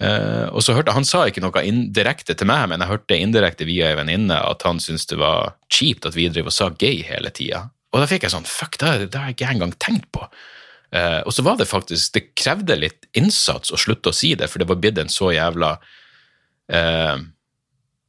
Eh, 0.00 0.46
og 0.48 0.62
så 0.64 0.72
hørte 0.72 0.94
Han 0.96 1.04
sa 1.04 1.26
ikke 1.28 1.42
noe 1.44 1.62
direkte 1.92 2.32
til 2.32 2.48
meg, 2.48 2.70
men 2.72 2.80
jeg 2.80 2.88
hørte 2.88 3.18
indirekte 3.20 3.68
via 3.68 3.90
ei 3.90 3.98
venninne 3.98 4.38
at 4.38 4.64
han 4.64 4.80
syntes 4.80 5.08
det 5.10 5.20
var 5.20 5.56
kjipt 5.72 6.08
at 6.08 6.16
vi 6.16 6.30
driver 6.32 6.52
og 6.52 6.56
sa 6.56 6.70
gay 6.72 7.02
hele 7.04 7.32
tida. 7.36 7.66
Og 7.92 8.00
da 8.00 8.08
fikk 8.08 8.24
jeg 8.24 8.32
sånn 8.32 8.48
Fuck, 8.48 8.78
det, 8.80 9.10
det 9.10 9.20
har 9.20 9.28
jeg 9.30 9.36
ikke 9.36 9.50
engang 9.56 9.74
tenkt 9.82 10.08
på. 10.14 10.24
Uh, 10.90 11.20
og 11.22 11.30
så 11.30 11.44
var 11.46 11.54
det 11.54 11.68
faktisk 11.70 12.16
Det 12.16 12.22
krevde 12.34 12.74
litt 12.74 13.04
innsats 13.14 13.70
å 13.70 13.78
slutte 13.78 14.10
å 14.10 14.16
si 14.16 14.32
det, 14.34 14.48
for 14.50 14.62
det 14.62 14.66
var 14.66 14.80
blitt 14.80 14.98
en 14.98 15.12
så 15.12 15.28
jævla 15.30 15.76
uh, 15.76 17.20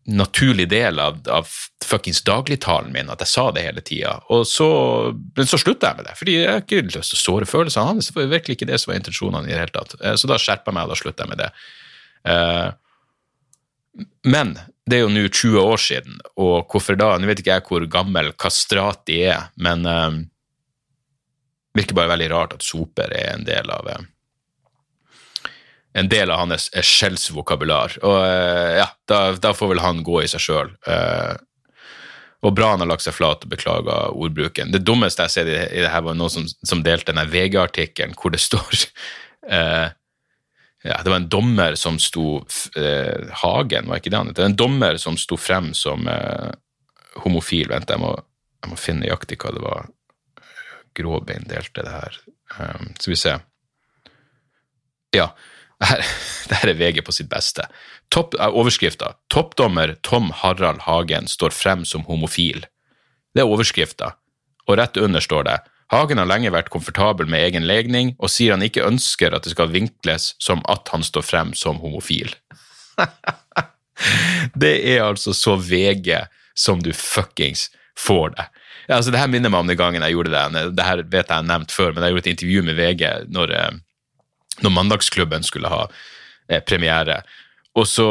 naturlig 0.09 0.65
del 0.71 0.97
av, 0.99 1.19
av 1.29 1.51
fuckings 1.85 2.23
dagligtalen 2.25 2.89
min 2.95 3.11
at 3.13 3.21
jeg 3.21 3.29
sa 3.29 3.43
det 3.53 3.67
hele 3.67 3.83
tida. 3.85 4.15
Men 4.31 5.49
så 5.51 5.59
slutta 5.61 5.91
jeg 5.91 5.99
med 5.99 6.07
det, 6.07 6.15
fordi 6.17 6.37
jeg 6.39 6.49
har 6.49 6.63
ikke 6.63 6.81
lyst 6.87 7.13
til 7.13 7.19
å 7.19 7.21
såre 7.21 7.49
følelsene 7.49 7.85
hans. 7.85 8.09
Det 8.09 8.17
var 8.17 8.31
virkelig 8.31 8.57
ikke 8.57 8.69
det 8.71 8.79
som 8.81 8.91
var 8.91 8.97
intensjonene 8.97 10.17
Så 10.17 10.31
da 10.31 10.39
skjerpa 10.41 10.71
jeg 10.71 10.77
meg, 10.79 10.87
og 10.87 10.95
da 10.95 10.97
slutta 10.97 11.27
jeg 11.27 11.33
med 11.35 11.43
det. 11.43 11.51
Eh, 12.27 12.69
Men 14.23 14.53
det 14.87 14.97
er 14.97 15.03
jo 15.05 15.11
nå 15.13 15.27
20 15.27 15.59
år 15.61 15.77
siden, 15.81 16.19
og 16.41 16.71
hvorfor 16.71 16.97
da? 16.99 17.13
Nå 17.17 17.27
vet 17.29 17.41
ikke 17.41 17.53
jeg 17.55 17.65
hvor 17.67 17.85
gammel 17.91 18.31
Kastrati 18.39 19.21
er, 19.29 19.49
men 19.61 19.85
eh, 19.87 20.17
virker 21.77 21.95
bare 21.95 22.11
veldig 22.15 22.31
rart 22.33 22.55
at 22.57 22.65
soper 22.65 23.13
er 23.15 23.35
en 23.35 23.45
del 23.47 23.69
av 23.71 23.87
eh, 23.91 24.01
en 25.93 26.07
del 26.07 26.31
av 26.31 26.39
hans 26.39 26.69
skjellsvokabular. 26.71 27.97
Og 28.07 28.17
eh, 28.23 28.77
ja, 28.79 28.87
da, 29.11 29.21
da 29.35 29.51
får 29.55 29.73
vel 29.73 29.83
han 29.83 30.03
gå 30.07 30.21
i 30.23 30.29
seg 30.31 30.39
sjøl. 30.43 30.69
og 32.41 32.53
bra 32.57 32.71
han 32.71 32.79
har 32.81 32.89
lagt 32.89 33.03
seg 33.03 33.13
flat 33.13 33.43
og 33.43 33.51
beklaga 33.51 33.97
ordbruken. 34.15 34.71
Det 34.71 34.85
dummeste 34.87 35.27
jeg 35.27 35.33
ser 35.35 35.51
i, 35.51 35.57
det 35.83 35.91
her, 35.91 36.01
var 36.01 36.15
noen 36.15 36.31
som, 36.31 36.47
som 36.63 36.81
delte 36.81 37.11
denne 37.11 37.27
VG-artikkelen 37.29 38.15
hvor 38.17 38.31
det 38.33 38.39
står 38.41 38.71
eh, 39.55 39.91
ja, 40.83 41.01
Det 41.03 41.09
var 41.09 41.19
en 41.19 41.29
dommer 41.29 41.75
som 41.75 41.99
sto 42.01 42.41
eh, 42.75 43.29
Hagen, 43.43 43.87
var 43.87 44.01
ikke 44.01 44.09
det 44.09 44.17
han 44.17 44.31
het? 44.31 44.39
En 44.41 44.57
dommer 44.57 44.97
som 44.97 45.17
sto 45.19 45.37
frem 45.37 45.71
som 45.77 46.07
eh, 46.09 46.49
homofil. 47.21 47.69
Vent, 47.69 47.89
jeg 47.89 48.01
må, 48.01 48.15
jeg 48.63 48.71
må 48.71 48.79
finne 48.79 49.05
nøyaktig 49.05 49.37
hva 49.43 49.53
det 49.53 49.61
var. 49.61 49.89
Gråbein 50.97 51.45
delte 51.47 51.85
det 51.85 51.93
her. 51.93 52.17
Um, 52.57 52.89
skal 52.97 53.13
vi 53.13 53.19
se. 53.19 53.35
Ja, 55.15 55.29
det 56.49 56.57
her, 56.61 56.71
er 56.73 56.79
VG 56.79 57.03
på 57.05 57.13
sitt 57.15 57.29
beste. 57.31 57.67
Topp, 58.09 58.35
eh, 58.39 58.49
overskrifta. 58.49 59.15
Toppdommer 59.33 59.95
Tom 60.01 60.31
Harald 60.41 60.83
Hagen 60.87 61.29
står 61.29 61.53
frem 61.55 61.85
som 61.85 62.05
homofil. 62.09 62.65
Det 63.35 63.45
er 63.45 63.49
overskrifta. 63.53 64.15
Og 64.67 64.77
rett 64.81 64.97
under 64.97 65.23
står 65.23 65.45
det 65.47 65.59
Hagen 65.91 66.21
har 66.21 66.29
lenge 66.29 66.53
vært 66.53 66.71
komfortabel 66.71 67.27
med 67.27 67.43
egen 67.49 67.65
legning, 67.67 68.13
og 68.19 68.31
sier 68.31 68.55
han 68.55 68.63
ikke 68.63 68.85
ønsker 68.87 69.35
at 69.35 69.43
det 69.43 69.51
skal 69.55 69.73
vinkles 69.73 70.31
som 70.39 70.63
at 70.71 70.87
han 70.93 71.03
står 71.03 71.25
frem 71.27 71.51
som 71.57 71.81
homofil. 71.83 72.31
det 74.63 74.71
er 74.93 75.03
altså 75.03 75.35
så 75.35 75.57
VG 75.59 76.13
som 76.55 76.79
du 76.83 76.93
fuckings 76.95 77.67
får 77.99 78.37
det. 78.37 78.47
Altså, 78.91 79.11
det 79.11 79.19
her 79.21 79.29
minner 79.31 79.51
meg 79.51 79.63
om 79.63 79.69
den 79.69 79.79
gangen 79.79 80.03
jeg 80.03 80.15
gjorde 80.15 80.33
det. 80.33 80.63
Det 80.75 80.87
her 80.87 81.03
vet 81.03 81.27
jeg 81.29 81.35
jeg 81.37 81.47
nevnt 81.47 81.75
før, 81.75 81.93
men 81.93 82.03
jeg 82.03 82.15
gjorde 82.15 82.25
et 82.25 82.33
intervju 82.33 82.63
med 82.67 82.79
VG 82.79 83.03
når, 83.31 83.53
eh, 83.55 83.77
når 84.63 84.75
Mandagsklubben 84.75 85.45
skulle 85.47 85.71
ha 85.71 85.85
eh, 86.49 86.63
premiere. 86.63 87.21
Og 87.79 87.85
så, 87.87 88.05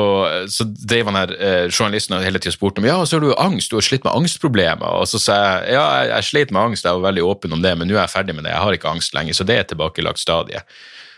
så 0.48 0.64
drev 0.64 1.10
han 1.10 1.18
her, 1.18 1.32
eh, 1.36 1.66
journalisten 1.68 2.14
og 2.16 2.22
hele 2.24 2.40
tida 2.40 2.54
spurte 2.54 2.80
om 2.80 2.86
ja, 2.88 2.96
så 3.04 3.18
har 3.18 3.26
du 3.26 3.34
angst, 3.34 3.68
du 3.68 3.76
har 3.76 3.84
slitt 3.84 4.06
med 4.06 4.16
angstproblemer. 4.16 5.02
Og 5.02 5.10
så 5.10 5.20
sa 5.20 5.36
jeg 5.36 5.74
ja, 5.76 5.82
jeg, 5.98 6.08
jeg 6.14 6.28
slet 6.30 6.54
med 6.56 6.62
angst, 6.62 6.88
jeg 6.88 6.96
var 6.96 7.10
veldig 7.10 7.26
åpen 7.28 7.56
om 7.56 7.60
det, 7.64 7.74
men 7.76 7.90
nå 7.90 7.98
er 7.98 8.06
jeg 8.06 8.14
ferdig 8.14 8.38
med 8.38 8.48
det, 8.48 8.54
jeg 8.54 8.64
har 8.64 8.78
ikke 8.78 8.94
angst 8.94 9.16
lenger, 9.16 9.36
så 9.36 9.44
det 9.44 9.58
er 9.58 9.68
tilbakelagt 9.68 10.22
stadie. 10.22 10.62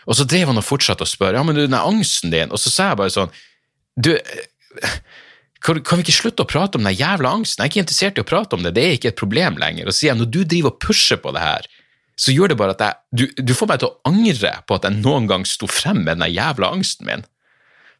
Og 0.03 0.19
så 0.19 0.27
drev 0.27 0.51
han 0.51 0.59
og 0.59 0.67
fortsatte 0.67 1.07
å 1.07 1.09
spørre 1.09 1.39
ja, 1.39 1.45
men 1.47 1.55
du, 1.55 1.63
den 1.63 1.77
er 1.77 1.87
angsten 1.87 2.35
din, 2.35 2.51
og 2.51 2.59
så 2.59 2.73
sa 2.73 2.89
jeg 2.91 2.99
bare 2.99 3.15
sånn 3.15 3.31
du, 3.95 4.11
kan, 5.63 5.79
kan 5.85 5.99
vi 5.99 6.03
ikke 6.03 6.17
slutte 6.17 6.43
å 6.43 6.49
prate 6.49 6.79
om 6.79 6.83
den 6.83 6.97
jævla 6.97 7.31
angsten? 7.37 7.61
Jeg 7.61 7.69
er 7.69 7.71
ikke 7.71 7.83
interessert 7.85 8.19
i 8.19 8.25
å 8.25 8.27
prate 8.27 8.57
om 8.57 8.65
det, 8.65 8.73
det 8.75 8.83
er 8.83 8.97
ikke 8.97 9.13
et 9.13 9.19
problem 9.19 9.59
lenger. 9.61 9.87
Og 9.87 9.95
så 9.95 10.01
sier 10.01 10.11
jeg, 10.11 10.19
når 10.19 10.31
du 10.33 10.41
driver 10.43 10.73
og 10.73 10.79
pusher 10.83 11.21
på 11.21 11.31
det 11.35 11.43
her, 11.45 11.69
så 12.19 12.33
gjør 12.33 12.51
det 12.51 12.57
bare 12.59 12.75
at 12.75 12.83
jeg, 12.83 12.97
du, 13.15 13.23
du 13.39 13.53
får 13.55 13.69
meg 13.71 13.81
til 13.81 13.89
å 13.89 14.09
angre 14.09 14.51
på 14.67 14.75
at 14.75 14.89
jeg 14.89 14.99
noen 14.99 15.29
gang 15.29 15.45
sto 15.47 15.69
frem 15.71 16.03
med 16.03 16.19
den 16.19 16.33
jævla 16.33 16.73
angsten 16.75 17.07
min. 17.07 17.23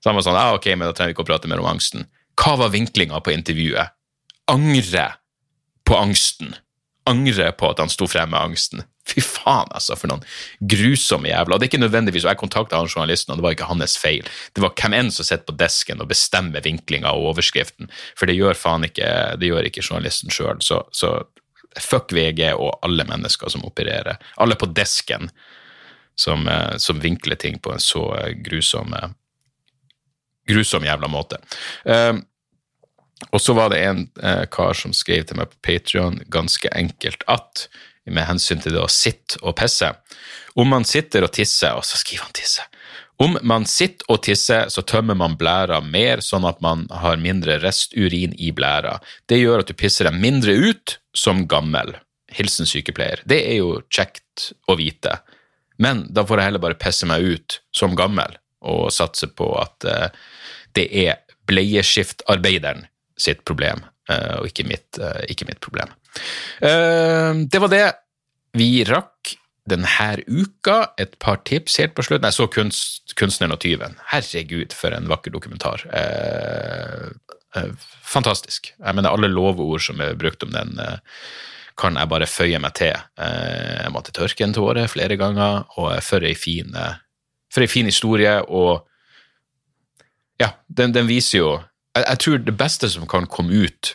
Så 0.03 0.11
han 0.11 0.19
var 0.19 0.25
sånn, 0.25 0.35
ja 0.35 0.57
ok, 0.57 0.65
men 0.75 0.89
da 0.89 0.91
trenger 0.91 1.13
vi 1.13 1.15
ikke 1.15 1.23
å 1.23 1.31
prate 1.31 1.47
mer 1.47 1.61
om 1.63 1.69
angsten. 1.69 2.09
Hva 2.35 2.57
var 2.59 2.73
vinklinga 2.73 3.21
på 3.23 3.31
intervjuet? 3.31 3.95
Angre 4.51 5.05
på 5.87 5.95
angsten. 5.95 6.57
Angre 7.07 7.53
på 7.55 7.69
at 7.71 7.79
han 7.79 7.91
sto 7.91 8.09
frem 8.11 8.33
med 8.33 8.41
angsten. 8.41 8.83
Fy 9.07 9.23
faen, 9.23 9.71
altså, 9.75 9.95
for 9.99 10.11
noen 10.11 10.23
grusomme 10.59 11.31
jævla. 11.31 11.55
Og 11.55 11.59
det 11.61 11.67
er 11.67 11.71
ikke 11.71 11.81
nødvendigvis, 11.85 12.25
og 12.27 12.33
jeg 12.33 12.39
kontakta 12.39 12.79
han 12.79 12.91
journalisten, 12.91 13.31
og 13.31 13.39
det 13.39 13.45
var 13.45 13.55
ikke 13.55 13.69
hans 13.71 13.95
feil. 13.99 14.27
Det 14.55 14.63
var 14.63 14.75
hvem 14.79 14.97
enn 14.99 15.11
som 15.11 15.27
sitter 15.27 15.47
på 15.47 15.57
desken 15.59 16.03
og 16.03 16.11
bestemmer 16.11 16.63
vinklinga 16.63 17.11
og 17.15 17.33
overskriften, 17.33 17.91
for 18.19 18.27
det 18.27 18.37
gjør 18.39 18.59
faen 18.59 18.87
ikke, 18.87 19.09
det 19.39 19.51
gjør 19.51 19.71
ikke 19.71 19.83
journalisten 19.83 20.31
sjøl. 20.35 20.59
Så, 20.63 20.81
så 20.95 21.15
fuck 21.79 22.11
VG 22.15 22.53
og 22.53 22.79
alle 22.85 23.07
mennesker 23.07 23.51
som 23.51 23.65
opererer. 23.67 24.19
Alle 24.43 24.59
på 24.59 24.71
desken 24.71 25.31
som, 26.15 26.47
eh, 26.47 26.77
som 26.77 26.99
vinkler 27.03 27.39
ting 27.39 27.59
på 27.59 27.73
en 27.73 27.83
så 27.83 28.05
eh, 28.19 28.31
grusom 28.45 28.93
eh, 28.93 29.11
grusom 30.49 30.85
jævla 30.85 31.09
måte. 31.11 31.39
Eh, 31.85 32.13
og 33.31 33.41
så 33.41 33.55
var 33.55 33.71
det 33.71 33.81
en 33.85 34.03
eh, 34.21 34.43
kar 34.51 34.75
som 34.77 34.93
skrev 34.95 35.25
til 35.27 35.39
meg 35.39 35.51
på 35.51 35.61
Patreon 35.65 36.19
ganske 36.33 36.69
enkelt 36.75 37.23
at 37.31 37.67
med 38.03 38.27
hensyn 38.27 38.59
til 38.59 38.75
det 38.75 38.83
å 38.83 38.91
sitte 38.91 39.39
og 39.47 39.55
pisse 39.55 39.87
Om 40.59 40.67
man 40.73 40.83
sitter 40.83 41.23
og 41.23 41.31
tisser, 41.37 41.71
og 41.77 41.85
så 41.87 41.95
skriver 42.01 42.25
han 42.25 42.35
tisse 42.35 42.65
Om 43.23 43.37
man 43.47 43.67
sitter 43.69 44.11
og 44.11 44.19
tisser, 44.27 44.67
så 44.67 44.83
tømmer 44.83 45.15
man 45.15 45.37
blæra 45.39 45.79
mer, 45.79 46.19
sånn 46.19 46.43
at 46.49 46.59
man 46.65 46.83
har 46.91 47.21
mindre 47.21 47.61
resturin 47.63 48.33
i 48.35 48.51
blæra. 48.51 48.97
Det 49.29 49.39
gjør 49.39 49.63
at 49.63 49.71
du 49.71 49.77
pisser 49.77 50.09
deg 50.09 50.19
mindre 50.19 50.51
ut 50.51 50.97
som 51.15 51.45
gammel. 51.47 51.93
Hilsen 52.33 52.67
sykepleier. 52.67 53.21
Det 53.29 53.39
er 53.45 53.61
jo 53.61 53.77
kjekt 53.93 54.49
å 54.67 54.75
vite. 54.75 55.21
Men 55.79 56.07
da 56.11 56.25
får 56.25 56.41
jeg 56.41 56.49
heller 56.49 56.65
bare 56.65 56.81
pisse 56.81 57.07
meg 57.07 57.23
ut 57.23 57.61
som 57.71 57.95
gammel 57.95 58.35
og 58.63 58.91
satse 58.93 59.29
på 59.35 59.49
at 59.59 59.87
eh, 59.87 60.07
det 60.77 60.87
er 61.03 61.21
bleieskiftarbeideren 61.49 62.87
sitt 63.19 63.43
problem, 63.47 63.83
eh, 64.09 64.39
og 64.39 64.49
ikke 64.49 64.65
mitt, 64.67 64.99
eh, 64.99 65.23
ikke 65.33 65.47
mitt 65.49 65.61
problem. 65.63 65.91
Det 66.63 67.57
var 67.57 67.71
det 67.71 67.85
vi 68.53 68.83
rakk 68.85 69.31
denne 69.69 70.11
uka. 70.27 70.93
Et 71.01 71.15
par 71.17 71.39
tips 71.47 71.79
helt 71.81 71.95
på 71.97 72.05
slutten. 72.05 72.27
Jeg 72.27 72.37
så 72.37 72.45
kunst, 72.47 73.15
'Kunstneren 73.17 73.55
og 73.55 73.59
tyven'. 73.63 73.97
Herregud, 74.11 74.73
for 74.73 74.93
en 74.93 75.09
vakker 75.09 75.31
dokumentar. 75.33 75.81
Fantastisk. 78.03 78.73
Jeg 78.77 78.95
mener, 78.95 79.09
alle 79.09 79.27
lovord 79.27 79.81
som 79.81 80.01
er 80.01 80.13
brukt 80.13 80.43
om 80.43 80.51
den, 80.51 80.77
kan 81.77 81.95
jeg 81.95 82.09
bare 82.09 82.29
føye 82.29 82.59
meg 82.59 82.73
til. 82.73 82.93
Jeg 83.17 83.91
måtte 83.91 84.13
tørke 84.13 84.43
en 84.43 84.53
tåre 84.53 84.87
flere 84.87 85.17
ganger, 85.17 85.65
og 85.77 86.03
for 86.03 86.21
ei 86.21 86.35
fin, 86.35 86.75
for 87.53 87.65
ei 87.65 87.69
fin 87.69 87.89
historie. 87.89 88.33
Og 88.49 88.81
ja, 90.41 90.53
den, 90.67 90.95
den 90.95 91.07
viser 91.09 91.37
jo 91.39 91.51
jeg, 91.93 92.05
jeg 92.07 92.19
tror 92.23 92.43
det 92.43 92.57
beste 92.57 92.89
som 92.89 93.07
kan 93.09 93.29
komme 93.29 93.65
ut 93.65 93.93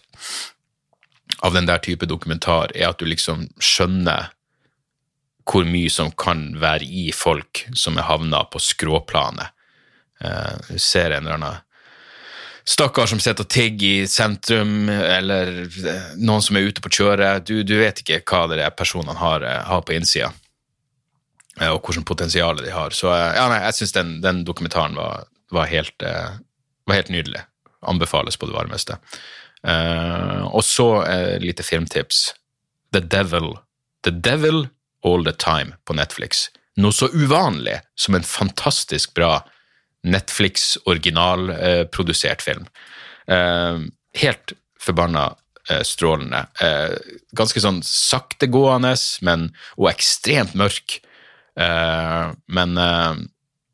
av 1.45 1.55
den 1.55 1.67
der 1.69 1.79
type 1.83 2.07
dokumentar, 2.07 2.73
er 2.75 2.91
at 2.91 2.99
du 2.99 3.07
liksom 3.07 3.49
skjønner 3.63 4.33
hvor 5.49 5.65
mye 5.65 5.91
som 5.93 6.11
kan 6.13 6.51
være 6.61 6.85
i 6.85 7.09
folk 7.15 7.65
som 7.77 7.97
er 7.99 8.09
havna 8.09 8.43
på 8.53 8.61
skråplanet. 8.61 9.55
Eh, 10.21 10.55
Du 10.69 10.79
ser 10.79 11.11
en 11.11 11.25
eller 11.25 11.39
annen 11.39 11.65
stakkar 12.69 13.09
som 13.09 13.21
sitter 13.21 13.47
og 13.47 13.49
tigger 13.49 14.03
i 14.03 14.09
sentrum, 14.11 14.91
eller 14.91 15.63
eh, 15.65 16.11
noen 16.21 16.45
som 16.45 16.59
er 16.59 16.69
ute 16.69 16.85
på 16.85 16.93
kjøret. 16.99 17.47
Du, 17.49 17.63
du 17.65 17.79
vet 17.81 18.03
ikke 18.03 18.21
hva 18.29 18.45
de 18.53 18.69
personene 18.77 19.17
har, 19.17 19.47
eh, 19.47 19.63
har 19.71 19.87
på 19.87 19.97
innsida, 19.97 20.33
og 21.61 21.83
hvilket 21.83 22.07
potensial 22.07 22.61
de 22.63 22.71
har. 22.75 22.95
Så 22.95 23.11
ja, 23.11 23.47
nei, 23.51 23.61
jeg 23.67 23.79
syns 23.81 23.95
den, 23.97 24.15
den, 24.25 24.45
dokumentaren 24.49 24.97
var, 24.99 25.27
var, 25.55 25.69
helt, 25.71 25.97
var, 26.03 26.95
helt, 26.95 27.13
nydelig. 27.13 27.45
Anbefales 27.87 28.39
på 28.39 28.49
det 28.49 28.57
varmeste. 28.57 28.97
og 30.51 30.63
så 30.67 30.89
et 31.07 31.43
lite 31.43 31.63
filmtips. 31.63 32.33
The 32.93 33.01
Devil. 33.01 33.53
The 34.05 34.11
Devil 34.11 34.67
All 35.07 35.25
The 35.25 35.33
Time 35.33 35.77
på 35.85 35.95
Netflix. 35.95 36.49
Noe 36.79 36.95
så 36.95 37.09
uvanlig 37.11 37.81
som 37.99 38.15
en 38.15 38.27
fantastisk 38.27 39.15
bra 39.19 39.41
Netflix 40.07 40.77
originalprodusert 40.87 42.43
film. 42.43 42.67
Eh, 43.27 43.79
helt 44.23 44.55
forbanna 44.81 45.35
eh, 45.71 45.83
strålende. 45.83 46.45
Eh, 46.63 46.95
ganske 47.37 47.63
sånn 47.63 47.83
saktegående, 47.85 48.95
men, 49.27 49.51
og 49.77 49.91
ekstremt 49.93 50.55
mørk. 50.59 51.01
Men 51.59 52.79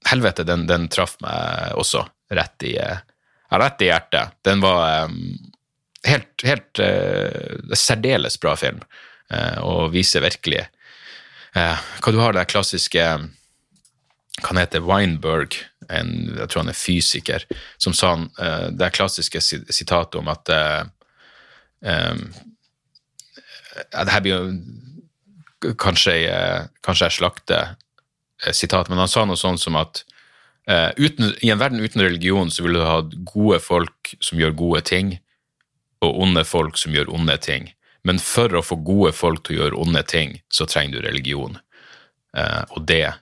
helvete, 0.08 0.44
den, 0.48 0.62
den, 0.68 0.86
traff 0.88 1.18
meg 1.20 1.74
også 1.76 2.06
rett 2.32 2.64
i, 2.64 2.78
rett 3.52 3.84
i 3.84 3.90
hjertet. 3.90 4.38
Den 4.46 4.62
var 4.64 5.12
helt, 6.08 6.44
helt 6.48 6.80
særdeles 7.76 8.40
bra 8.40 8.54
film, 8.56 8.80
og 9.60 9.92
viser 9.92 10.24
virkelig 10.24 10.64
hva 11.54 12.10
du 12.10 12.18
har 12.18 12.32
det 12.34 12.48
klassiske 12.50 13.04
han 14.42 14.58
heter, 14.58 14.82
Weinberg, 14.82 15.54
en, 15.88 16.10
jeg 16.38 16.48
tror 16.50 16.64
han 16.64 16.72
er 16.72 16.78
fysiker, 16.78 17.44
som 17.78 17.94
sa 17.96 18.14
han, 18.16 18.26
det 18.74 18.92
klassiske 18.96 19.40
sitatet 19.44 20.18
om 20.18 20.30
at 20.32 20.50
um, 21.84 22.24
Det 23.74 24.10
her 24.10 24.22
blir 24.22 24.34
jo 24.34 24.56
kanskje, 25.80 26.16
uh, 26.30 26.66
kanskje 26.84 27.10
jeg 27.10 27.18
slakter 27.20 27.74
sitatet, 28.52 28.90
men 28.92 29.00
han 29.00 29.10
sa 29.10 29.24
noe 29.24 29.38
sånn 29.40 29.56
som 29.60 29.76
at 29.78 30.02
uten, 30.96 31.30
i 31.44 31.50
en 31.52 31.60
verden 31.60 31.80
uten 31.80 32.02
religion 32.02 32.50
så 32.52 32.64
ville 32.64 32.80
du 32.80 32.84
ha 32.84 32.98
gode 33.30 33.60
folk 33.62 34.10
som 34.20 34.40
gjør 34.40 34.56
gode 34.58 34.80
ting, 34.88 35.12
og 36.04 36.18
onde 36.26 36.42
folk 36.44 36.76
som 36.80 36.92
gjør 36.92 37.12
onde 37.14 37.36
ting. 37.40 37.70
Men 38.04 38.18
for 38.20 38.52
å 38.52 38.64
få 38.64 38.76
gode 38.84 39.12
folk 39.16 39.44
til 39.44 39.54
å 39.54 39.58
gjøre 39.62 39.80
onde 39.80 40.02
ting, 40.08 40.34
så 40.52 40.66
trenger 40.68 40.98
du 40.98 41.06
religion. 41.06 41.56
og 42.74 42.80
det 42.88 43.14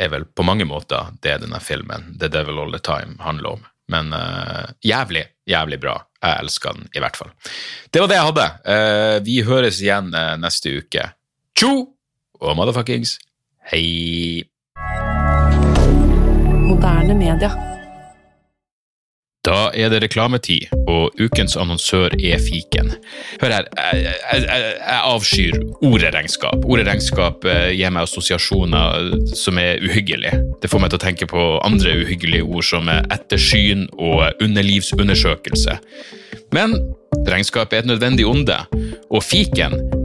er 0.00 0.12
vel 0.12 0.24
på 0.24 0.46
mange 0.46 0.64
måter 0.68 1.12
det 1.24 1.40
denne 1.42 1.60
filmen, 1.60 2.14
The 2.20 2.30
Devil 2.32 2.62
All 2.62 2.72
The 2.72 2.82
Time, 2.84 3.18
handler 3.20 3.58
om. 3.58 3.66
Men 3.90 4.12
uh, 4.14 4.70
jævlig, 4.86 5.24
jævlig 5.50 5.80
bra. 5.82 5.96
Jeg 6.22 6.44
elsker 6.44 6.76
den 6.76 6.90
i 6.94 7.02
hvert 7.02 7.16
fall. 7.18 7.32
Det 7.90 8.02
var 8.02 8.10
det 8.10 8.18
jeg 8.18 8.28
hadde. 8.28 8.46
Uh, 8.64 9.16
vi 9.26 9.40
høres 9.46 9.80
igjen 9.82 10.12
uh, 10.14 10.36
neste 10.40 10.76
uke. 10.78 11.08
Tjo 11.58 11.72
og 12.40 12.54
motherfuckings 12.56 13.18
hei! 13.70 14.44
Moderne 16.70 17.16
media. 17.18 17.50
Da 19.40 19.70
er 19.72 19.88
det 19.88 20.02
reklametid, 20.04 20.68
og 20.84 21.16
ukens 21.16 21.56
annonsør 21.56 22.12
er 22.12 22.40
fiken. 22.44 22.90
Hør 23.40 23.54
her, 23.54 23.68
jeg, 23.72 24.16
jeg, 24.20 24.42
jeg 24.76 24.98
avskyr 25.00 25.56
ordet 25.88 26.10
regnskap. 26.14 26.66
Ordet 26.68 26.84
regnskap 26.86 27.46
eh, 27.48 27.70
gir 27.72 27.94
meg 27.94 28.04
assosiasjoner 28.04 29.14
som 29.32 29.58
er 29.62 29.80
uhyggelige. 29.80 30.42
Det 30.60 30.70
får 30.70 30.84
meg 30.84 30.92
til 30.92 31.00
å 31.00 31.04
tenke 31.06 31.28
på 31.30 31.46
andre 31.64 31.96
uhyggelige 32.02 32.44
ord 32.44 32.68
som 32.68 32.92
ettersyn 32.92 33.88
og 33.96 34.44
underlivsundersøkelse. 34.44 35.78
Men 36.52 36.76
regnskap 37.26 37.72
er 37.72 37.82
et 37.82 37.90
nødvendig 37.90 38.28
onde, 38.28 38.60
og 39.08 39.24
fiken 39.24 39.78